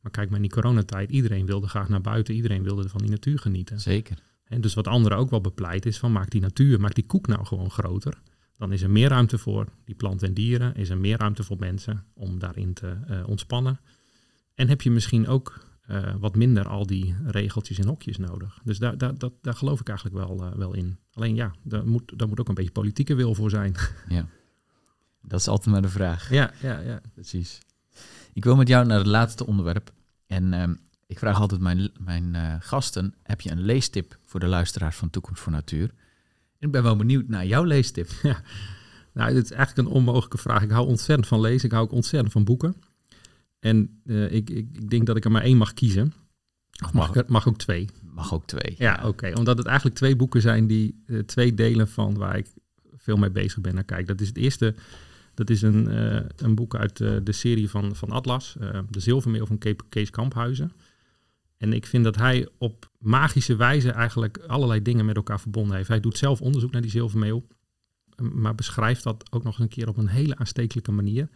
Maar 0.00 0.10
kijk 0.10 0.26
maar 0.26 0.36
in 0.36 0.42
die 0.42 0.60
coronatijd, 0.60 1.10
iedereen 1.10 1.46
wilde 1.46 1.68
graag 1.68 1.88
naar 1.88 2.00
buiten. 2.00 2.34
Iedereen 2.34 2.62
wilde 2.62 2.88
van 2.88 3.00
die 3.00 3.10
natuur 3.10 3.38
genieten. 3.38 3.80
Zeker. 3.80 4.18
En 4.44 4.60
dus 4.60 4.74
wat 4.74 4.86
anderen 4.86 5.18
ook 5.18 5.30
wel 5.30 5.40
bepleit 5.40 5.86
is 5.86 5.98
van 5.98 6.12
maak 6.12 6.30
die 6.30 6.40
natuur, 6.40 6.80
maak 6.80 6.94
die 6.94 7.06
koek 7.06 7.26
nou 7.26 7.44
gewoon 7.44 7.70
groter. 7.70 8.18
Dan 8.56 8.72
is 8.72 8.82
er 8.82 8.90
meer 8.90 9.08
ruimte 9.08 9.38
voor 9.38 9.66
die 9.84 9.94
planten 9.94 10.28
en 10.28 10.34
dieren. 10.34 10.74
Is 10.74 10.90
er 10.90 10.98
meer 10.98 11.18
ruimte 11.18 11.42
voor 11.42 11.56
mensen 11.58 12.04
om 12.14 12.38
daarin 12.38 12.72
te 12.72 12.96
uh, 13.10 13.28
ontspannen. 13.28 13.80
En 14.54 14.68
heb 14.68 14.82
je 14.82 14.90
misschien 14.90 15.28
ook 15.28 15.66
eh, 15.86 16.14
wat 16.18 16.36
minder 16.36 16.68
al 16.68 16.86
die 16.86 17.14
regeltjes 17.24 17.78
en 17.78 17.86
hokjes 17.86 18.16
nodig. 18.16 18.58
Dus 18.64 18.78
daar, 18.78 18.98
daar, 18.98 19.18
dat, 19.18 19.32
daar 19.42 19.54
geloof 19.54 19.80
ik 19.80 19.88
eigenlijk 19.88 20.26
wel, 20.26 20.44
eh, 20.44 20.52
wel 20.52 20.74
in. 20.74 20.98
Alleen 21.12 21.34
ja, 21.34 21.52
daar 21.62 21.86
moet, 21.86 22.18
daar 22.18 22.28
moet 22.28 22.40
ook 22.40 22.48
een 22.48 22.54
beetje 22.54 22.70
politieke 22.70 23.14
wil 23.14 23.34
voor 23.34 23.50
zijn. 23.50 23.74
Ja, 24.08 24.26
dat 25.22 25.40
is 25.40 25.48
altijd 25.48 25.70
maar 25.70 25.82
de 25.82 25.88
vraag. 25.88 26.30
ja, 26.30 26.52
ja, 26.62 26.78
ja. 26.78 27.00
Precies. 27.14 27.58
Ik 28.32 28.44
wil 28.44 28.56
met 28.56 28.68
jou 28.68 28.86
naar 28.86 28.98
het 28.98 29.06
laatste 29.06 29.46
onderwerp. 29.46 29.92
En 30.26 30.52
ehm, 30.52 30.74
ik 31.06 31.18
vraag 31.18 31.40
altijd 31.40 31.60
mijn, 31.60 31.90
mijn 31.98 32.34
eh, 32.34 32.54
gasten, 32.60 33.14
heb 33.22 33.40
je 33.40 33.50
een 33.50 33.62
leestip 33.62 34.18
voor 34.24 34.40
de 34.40 34.46
luisteraars 34.46 34.96
van 34.96 35.10
Toekomst 35.10 35.42
voor 35.42 35.52
Natuur? 35.52 35.94
En 36.58 36.66
ik 36.66 36.70
ben 36.70 36.82
wel 36.82 36.96
benieuwd 36.96 37.28
naar 37.28 37.46
jouw 37.46 37.64
leestip. 37.64 38.10
Nou, 39.16 39.34
het 39.34 39.44
is 39.44 39.50
eigenlijk 39.50 39.88
een 39.88 39.94
onmogelijke 39.94 40.38
vraag. 40.38 40.62
Ik 40.62 40.70
hou 40.70 40.86
ontzettend 40.86 41.28
van 41.28 41.40
lezen. 41.40 41.64
Ik 41.64 41.72
hou 41.72 41.84
ook 41.84 41.92
ontzettend 41.92 42.32
van 42.32 42.44
boeken. 42.44 42.76
En 43.58 44.00
eh, 44.04 44.32
ik, 44.32 44.50
ik, 44.50 44.68
ik 44.72 44.90
denk 44.90 45.06
dat 45.06 45.16
ik 45.16 45.24
er 45.24 45.30
maar 45.30 45.42
één 45.42 45.56
mag 45.56 45.74
kiezen. 45.74 46.12
Of 46.84 46.92
mag, 46.92 47.26
mag 47.26 47.48
ook 47.48 47.58
twee. 47.58 47.88
Mag 48.02 48.34
ook 48.34 48.46
twee. 48.46 48.74
Ja, 48.78 49.02
oké. 49.04 49.32
Omdat 49.36 49.58
het 49.58 49.66
eigenlijk 49.66 49.96
twee 49.96 50.16
boeken 50.16 50.40
zijn 50.40 50.66
die 50.66 51.02
eh, 51.06 51.18
twee 51.18 51.54
delen 51.54 51.88
van 51.88 52.14
waar 52.18 52.36
ik 52.36 52.46
veel 52.96 53.16
mee 53.16 53.30
bezig 53.30 53.60
ben 53.60 53.74
naar 53.74 53.84
kijk. 53.84 54.06
Dat 54.06 54.20
is 54.20 54.28
het 54.28 54.36
eerste. 54.36 54.74
Dat 55.34 55.50
is 55.50 55.62
een, 55.62 55.88
eh, 55.88 56.24
een 56.36 56.54
boek 56.54 56.74
uit 56.76 56.96
de 56.96 57.32
serie 57.32 57.70
van, 57.70 57.96
van 57.96 58.10
Atlas, 58.10 58.56
De 58.88 59.00
Zilvermeel 59.00 59.46
van 59.46 59.58
Ke- 59.58 59.76
Kees 59.88 60.10
Kamphuizen. 60.10 60.72
En 61.56 61.72
ik 61.72 61.86
vind 61.86 62.04
dat 62.04 62.16
hij 62.16 62.48
op 62.58 62.90
magische 62.98 63.56
wijze 63.56 63.90
eigenlijk 63.90 64.38
allerlei 64.38 64.82
dingen 64.82 65.04
met 65.04 65.16
elkaar 65.16 65.40
verbonden 65.40 65.76
heeft. 65.76 65.88
Hij 65.88 66.00
doet 66.00 66.18
zelf 66.18 66.40
onderzoek 66.40 66.72
naar 66.72 66.82
die 66.82 66.90
zilvermeel, 66.90 67.46
maar 68.32 68.54
beschrijft 68.54 69.02
dat 69.02 69.32
ook 69.32 69.42
nog 69.42 69.52
eens 69.52 69.62
een 69.62 69.74
keer 69.76 69.88
op 69.88 69.96
een 69.96 70.08
hele 70.08 70.36
aanstekelijke 70.36 70.92
manier. 70.92 71.28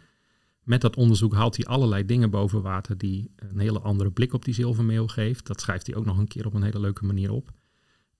Met 0.71 0.81
dat 0.81 0.95
onderzoek 0.95 1.33
haalt 1.33 1.57
hij 1.57 1.65
allerlei 1.65 2.05
dingen 2.05 2.29
boven 2.29 2.61
water 2.61 2.97
die 2.97 3.31
een 3.35 3.59
hele 3.59 3.79
andere 3.79 4.11
blik 4.11 4.33
op 4.33 4.45
die 4.45 4.53
zilvermeel 4.53 5.07
geeft. 5.07 5.47
Dat 5.47 5.61
schrijft 5.61 5.87
hij 5.87 5.95
ook 5.95 6.05
nog 6.05 6.17
een 6.17 6.27
keer 6.27 6.45
op 6.45 6.53
een 6.53 6.63
hele 6.63 6.79
leuke 6.79 7.05
manier 7.05 7.31
op. 7.31 7.51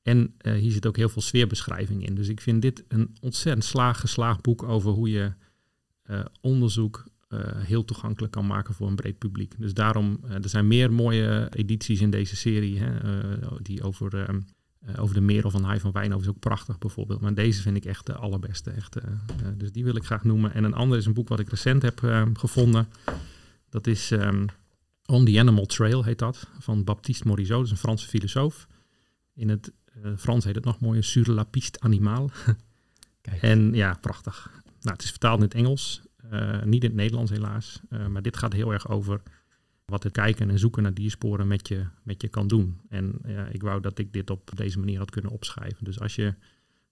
En 0.02 0.34
eh, 0.38 0.54
hier 0.54 0.72
zit 0.72 0.86
ook 0.88 0.98
heel 0.98 1.10
veel 1.10 1.22
sfeerbeschrijving 1.22 2.08
in. 2.08 2.16
Dus 2.16 2.28
ik 2.28 2.42
vind 2.42 2.62
dit 2.62 2.84
een 2.88 3.16
ontzettend 3.22 3.66
slaag, 3.66 4.00
geslaagd 4.00 4.42
boek 4.42 4.64
over 4.64 4.92
hoe 4.92 5.10
je 5.10 5.34
eh, 6.04 6.26
onderzoek 6.42 7.06
eh, 7.28 7.40
heel 7.44 7.86
toegankelijk 7.86 8.34
kan 8.34 8.48
maken 8.48 8.74
voor 8.74 8.88
een 8.88 8.96
breed 8.96 9.18
publiek. 9.18 9.54
Dus 9.58 9.74
daarom, 9.74 10.20
er 10.28 10.50
zijn 10.50 10.68
meer 10.68 10.94
mooie 10.94 11.48
edities 11.56 12.02
in 12.02 12.10
deze 12.10 12.36
serie, 12.36 12.80
hè, 12.80 13.00
die 13.62 13.84
over, 13.84 14.18
ehm, 14.18 14.36
eh, 14.36 14.42
over 14.98 15.16
de 15.16 15.22
merel 15.22 15.52
van 15.52 15.64
Hai 15.64 15.80
van 15.80 15.92
Wijnhoven 15.92 16.28
is 16.28 16.30
ook 16.30 16.40
prachtig 16.40 16.78
bijvoorbeeld. 16.78 17.22
Maar 17.22 17.34
deze 17.34 17.62
vind 17.62 17.78
ik 17.78 17.86
echt 17.86 18.06
de 18.06 18.16
allerbeste. 18.16 18.72
Echt, 18.72 18.96
eh, 18.96 19.12
eh, 19.12 19.48
dus 19.58 19.72
die 19.72 19.84
wil 19.84 19.96
ik 19.96 20.04
graag 20.04 20.24
noemen. 20.24 20.54
En 20.54 20.64
een 20.64 20.74
ander 20.74 20.98
is 20.98 21.06
een 21.06 21.14
boek 21.14 21.28
wat 21.28 21.40
ik 21.40 21.50
recent 21.50 21.82
heb 21.82 22.00
gevonden. 22.34 22.88
Dat 23.70 23.88
is 23.88 24.12
ehm, 24.12 24.46
On 25.06 25.26
the 25.26 25.40
Animal 25.40 25.66
Trail, 25.66 26.04
heet 26.04 26.20
dat, 26.20 26.48
van 26.60 26.84
Baptiste 26.84 27.28
Morisot. 27.28 27.58
Dat 27.58 27.66
is 27.66 27.72
een 27.72 27.78
Franse 27.78 28.08
filosoof. 28.08 28.68
In 29.34 29.50
het 29.50 29.72
eh, 29.94 30.12
Frans 30.18 30.46
heet 30.46 30.56
het 30.56 30.66
nog 30.66 30.80
mooier 30.80 31.04
Sur 31.04 31.30
la 31.30 31.44
piste 31.44 31.80
animale. 31.80 32.30
Kijk. 33.22 33.42
En 33.42 33.74
ja, 33.74 33.98
prachtig. 34.02 34.52
Nou, 34.64 34.96
het 34.96 35.04
is 35.04 35.10
vertaald 35.10 35.38
in 35.38 35.44
het 35.44 35.54
Engels, 35.54 36.02
eh, 36.30 36.64
niet 36.64 36.84
in 36.84 36.90
het 36.90 36.98
Nederlands 36.98 37.32
helaas. 37.32 37.80
Eh, 37.90 38.08
maar 38.08 38.22
dit 38.22 38.38
gaat 38.38 38.54
heel 38.54 38.74
erg 38.74 38.90
over 38.90 39.22
wat 39.92 40.04
het 40.04 40.14
kijken 40.14 40.50
en 40.50 40.60
zoeken 40.60 40.84
naar 40.84 40.94
diersporen 40.94 41.48
met 41.48 41.68
je, 41.68 41.86
met 42.04 42.22
je 42.22 42.28
kan 42.28 42.48
doen. 42.48 42.80
En 42.90 43.20
ja, 43.26 43.46
ik 43.46 43.62
wou 43.62 43.82
dat 43.82 44.00
ik 44.00 44.14
dit 44.14 44.30
op 44.30 44.52
deze 44.56 44.80
manier 44.80 44.98
had 44.98 45.12
kunnen 45.12 45.32
opschrijven. 45.32 45.84
Dus 45.84 46.00
als 46.00 46.16
je 46.16 46.34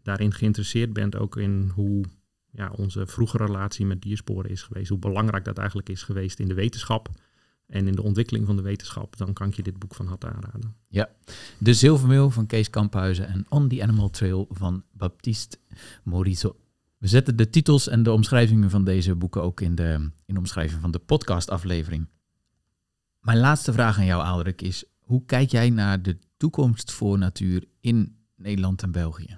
daarin 0.02 0.34
geïnteresseerd 0.34 0.94
bent, 0.94 1.16
ook 1.16 1.38
in 1.38 1.72
hoe 1.76 2.04
ja, 2.52 2.72
onze 2.76 3.08
vroege 3.08 3.38
relatie 3.38 3.86
met 3.86 4.02
diersporen 4.02 4.52
is 4.52 4.62
geweest, 4.62 4.90
hoe 4.90 5.00
belangrijk 5.00 5.46
dat 5.46 5.58
eigenlijk 5.58 5.90
is 5.90 6.04
geweest 6.04 6.40
in 6.40 6.48
de 6.48 6.54
wetenschap 6.54 7.10
en 7.66 7.88
in 7.88 7.96
de 7.96 8.02
ontwikkeling 8.02 8.46
van 8.46 8.56
de 8.56 8.62
wetenschap, 8.62 9.18
dan 9.18 9.34
kan 9.34 9.48
ik 9.48 9.54
je 9.54 9.64
dit 9.64 9.80
boek 9.80 9.96
van 9.96 10.08
harte 10.08 10.28
aanraden. 10.28 10.76
De 11.58 11.74
Zilvermeel 11.74 12.30
van 12.30 12.46
Kees 12.46 12.70
Kamphuizen 12.70 13.28
en 13.28 13.46
On 13.50 13.68
the 13.68 13.82
Animal 13.84 14.10
Trail 14.10 14.48
van 14.50 14.84
Baptiste 14.92 15.58
Morisot. 16.04 16.56
We 16.98 17.08
zetten 17.08 17.36
de 17.36 17.50
titels 17.50 17.88
en 17.88 18.04
de 18.04 18.12
omschrijvingen 18.12 18.70
van 18.70 18.84
deze 18.84 19.16
boeken 19.16 19.44
ook 19.44 19.62
in 19.62 19.76
de, 19.76 20.10
in 20.26 20.34
de 20.34 20.40
omschrijving 20.40 20.82
van 20.82 20.92
de 20.92 21.00
podcastaflevering. 21.00 22.08
Mijn 23.30 23.42
laatste 23.42 23.74
vraag 23.74 23.98
aan 23.98 24.06
jou, 24.06 24.24
Aldrik, 24.24 24.62
is 24.62 24.84
hoe 25.00 25.26
kijk 25.26 25.52
jij 25.52 25.70
naar 25.70 26.02
de 26.02 26.18
toekomst 26.38 26.92
voor 26.92 27.18
natuur 27.18 27.66
in 27.80 28.16
Nederland 28.36 28.84
en 28.84 28.92
België? 28.92 29.38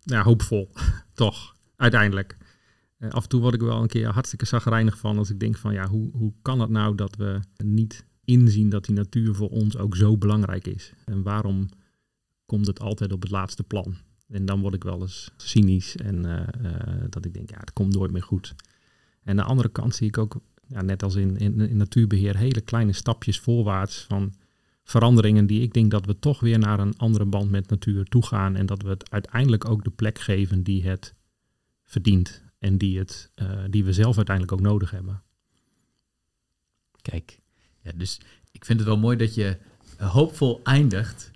ja, 0.00 0.22
hoopvol, 0.22 0.70
toch, 1.14 1.56
uiteindelijk. 1.76 2.36
Eh, 2.96 3.10
af 3.10 3.22
en 3.22 3.28
toe 3.28 3.40
word 3.40 3.54
ik 3.54 3.60
wel 3.60 3.82
een 3.82 3.88
keer 3.88 4.08
hartstikke 4.08 4.46
zagrijnig 4.46 4.98
van 4.98 5.18
als 5.18 5.30
ik 5.30 5.40
denk 5.40 5.56
van 5.56 5.72
ja, 5.72 5.88
hoe, 5.88 6.10
hoe 6.12 6.32
kan 6.42 6.60
het 6.60 6.70
nou 6.70 6.94
dat 6.94 7.16
we 7.16 7.40
niet 7.64 8.04
inzien 8.24 8.68
dat 8.68 8.84
die 8.84 8.94
natuur 8.94 9.34
voor 9.34 9.50
ons 9.50 9.76
ook 9.76 9.96
zo 9.96 10.16
belangrijk 10.16 10.66
is? 10.66 10.92
En 11.04 11.22
waarom 11.22 11.68
komt 12.46 12.66
het 12.66 12.80
altijd 12.80 13.12
op 13.12 13.22
het 13.22 13.30
laatste 13.30 13.62
plan? 13.62 13.96
En 14.28 14.44
dan 14.44 14.60
word 14.60 14.74
ik 14.74 14.84
wel 14.84 15.00
eens 15.00 15.30
cynisch 15.36 15.96
en 15.96 16.24
eh, 16.24 16.70
eh, 16.70 17.04
dat 17.08 17.24
ik 17.24 17.34
denk 17.34 17.50
ja, 17.50 17.58
het 17.58 17.72
komt 17.72 17.94
nooit 17.94 18.12
meer 18.12 18.22
goed. 18.22 18.54
En 19.22 19.30
aan 19.30 19.36
de 19.36 19.50
andere 19.50 19.68
kant 19.68 19.94
zie 19.94 20.06
ik 20.06 20.18
ook, 20.18 20.40
ja, 20.70 20.82
net 20.82 21.02
als 21.02 21.14
in, 21.14 21.36
in, 21.36 21.76
natuurbeheer, 21.76 22.36
hele 22.36 22.60
kleine 22.60 22.92
stapjes 22.92 23.38
voorwaarts 23.38 24.04
van 24.08 24.34
veranderingen 24.84 25.46
die 25.46 25.62
ik 25.62 25.72
denk 25.72 25.90
dat 25.90 26.06
we 26.06 26.18
toch 26.18 26.40
weer 26.40 26.58
naar 26.58 26.80
een 26.80 26.96
andere 26.96 27.24
band 27.24 27.50
met 27.50 27.70
natuur 27.70 28.04
toe 28.04 28.26
gaan 28.26 28.56
en 28.56 28.66
dat 28.66 28.82
we 28.82 28.88
het 28.88 29.10
uiteindelijk 29.10 29.68
ook 29.68 29.84
de 29.84 29.90
plek 29.90 30.18
geven 30.18 30.62
die 30.62 30.88
het 30.88 31.14
verdient 31.84 32.44
en 32.58 32.78
die, 32.78 32.98
het, 32.98 33.30
eh, 33.34 33.64
die 33.70 33.84
we 33.84 33.92
zelf 33.92 34.16
uiteindelijk 34.16 34.56
ook 34.56 34.66
nodig 34.66 34.90
hebben. 34.90 35.22
Kijk, 37.02 37.40
ja, 37.82 37.92
dus 37.94 38.20
ik 38.50 38.64
vind 38.64 38.78
het 38.78 38.88
wel 38.88 38.98
mooi 38.98 39.16
dat 39.16 39.34
je 39.34 39.58
hoopvol 39.96 40.60
eindigt. 40.62 41.30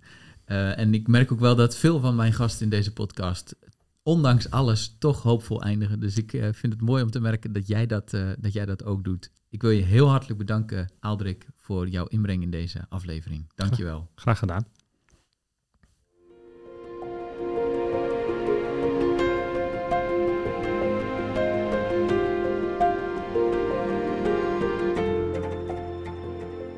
Eh, 0.45 0.79
en 0.79 0.95
ik 0.95 1.09
merk 1.09 1.33
ook 1.33 1.41
wel 1.41 1.57
dat 1.57 1.77
veel 1.77 2.01
van 2.01 2.15
mijn 2.15 2.33
gasten 2.33 2.65
in 2.65 2.71
deze 2.71 2.93
podcast, 2.93 3.57
ondanks 4.05 4.51
alles, 4.51 4.97
toch 4.99 5.23
hoopvol 5.23 5.63
eindigen. 5.63 6.01
Dus 6.01 6.17
ik 6.17 6.33
eh, 6.33 6.49
vind 6.53 6.73
het 6.73 6.83
mooi 6.83 7.03
om 7.03 7.11
te 7.11 7.21
merken 7.21 7.53
dat 7.53 7.67
jij 7.67 7.87
dat, 7.87 8.13
eh, 8.13 8.31
dat 8.39 8.53
jij 8.53 8.65
dat 8.65 8.85
ook 8.85 9.05
doet. 9.05 9.31
Ik 9.49 9.63
wil 9.63 9.71
je 9.71 9.83
heel 9.83 10.09
hartelijk 10.09 10.39
bedanken, 10.39 10.91
Aldrik, 11.01 11.47
voor 11.57 11.89
jouw 11.89 12.07
inbreng 12.07 12.43
in 12.43 12.51
deze 12.51 12.87
aflevering. 12.89 13.51
Dankjewel. 13.55 14.11
Graag 14.15 14.39
gedaan. 14.39 14.67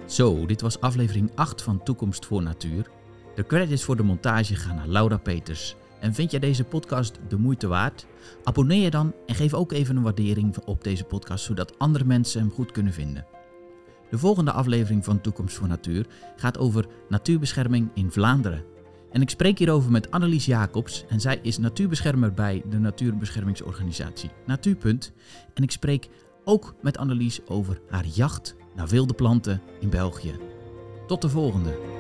Zo, 0.07 0.47
dit 0.47 0.61
was 0.61 0.81
aflevering 0.81 1.31
8 1.35 1.63
van 1.63 1.83
Toekomst 1.83 2.27
voor 2.27 2.43
Natuur. 2.43 2.91
De 3.35 3.47
credits 3.47 3.85
voor 3.85 3.97
de 3.97 4.03
montage 4.03 4.55
gaan 4.55 4.77
naar 4.77 4.89
Laura 4.89 5.17
Peters. 5.17 5.77
En 6.01 6.15
vind 6.15 6.31
jij 6.31 6.41
deze 6.41 6.65
podcast 6.65 7.19
de 7.29 7.37
moeite 7.37 7.67
waard? 7.67 8.07
Abonneer 8.45 8.83
je 8.83 8.91
dan 8.91 9.15
en 9.27 9.35
geef 9.35 9.55
ook 9.55 9.73
even 9.73 9.97
een 9.97 10.03
waardering 10.03 10.57
op 10.65 10.85
deze 10.85 11.05
podcast, 11.05 11.45
zodat 11.45 11.79
andere 11.79 12.05
mensen 12.05 12.41
hem 12.41 12.51
goed 12.51 12.73
kunnen 12.73 12.93
vinden. 12.93 13.27
De 14.11 14.19
volgende 14.19 14.53
aflevering 14.53 15.05
van 15.05 15.21
Toekomst 15.21 15.57
voor 15.57 15.69
Natuur 15.69 16.07
gaat 16.37 16.59
over 16.59 16.87
natuurbescherming 17.09 17.91
in 17.95 18.11
Vlaanderen. 18.11 18.65
En 19.11 19.23
ik 19.23 19.31
spreek 19.31 19.59
hierover 19.59 19.91
met 19.91 20.11
Annelies 20.11 20.47
Jacobs 20.47 21.05
en 21.09 21.21
zij 21.21 21.39
is 21.43 21.59
natuurbeschermer 21.59 22.33
bij 22.33 22.63
de 22.71 22.79
natuurbeschermingsorganisatie 22.79 24.31
Natuurpunt. 24.47 25.13
En 25.55 25.63
ik 25.63 25.71
spreek 25.71 26.09
ook 26.45 26.75
met 26.83 26.99
Annelies 26.99 27.41
over 27.47 27.81
haar 27.91 28.07
jacht 28.07 28.55
naar 28.75 28.89
wilde 28.89 29.15
planten 29.15 29.63
in 29.81 29.91
België. 29.91 30.35
Tot 31.07 31.23
de 31.23 31.29
volgende. 31.29 31.96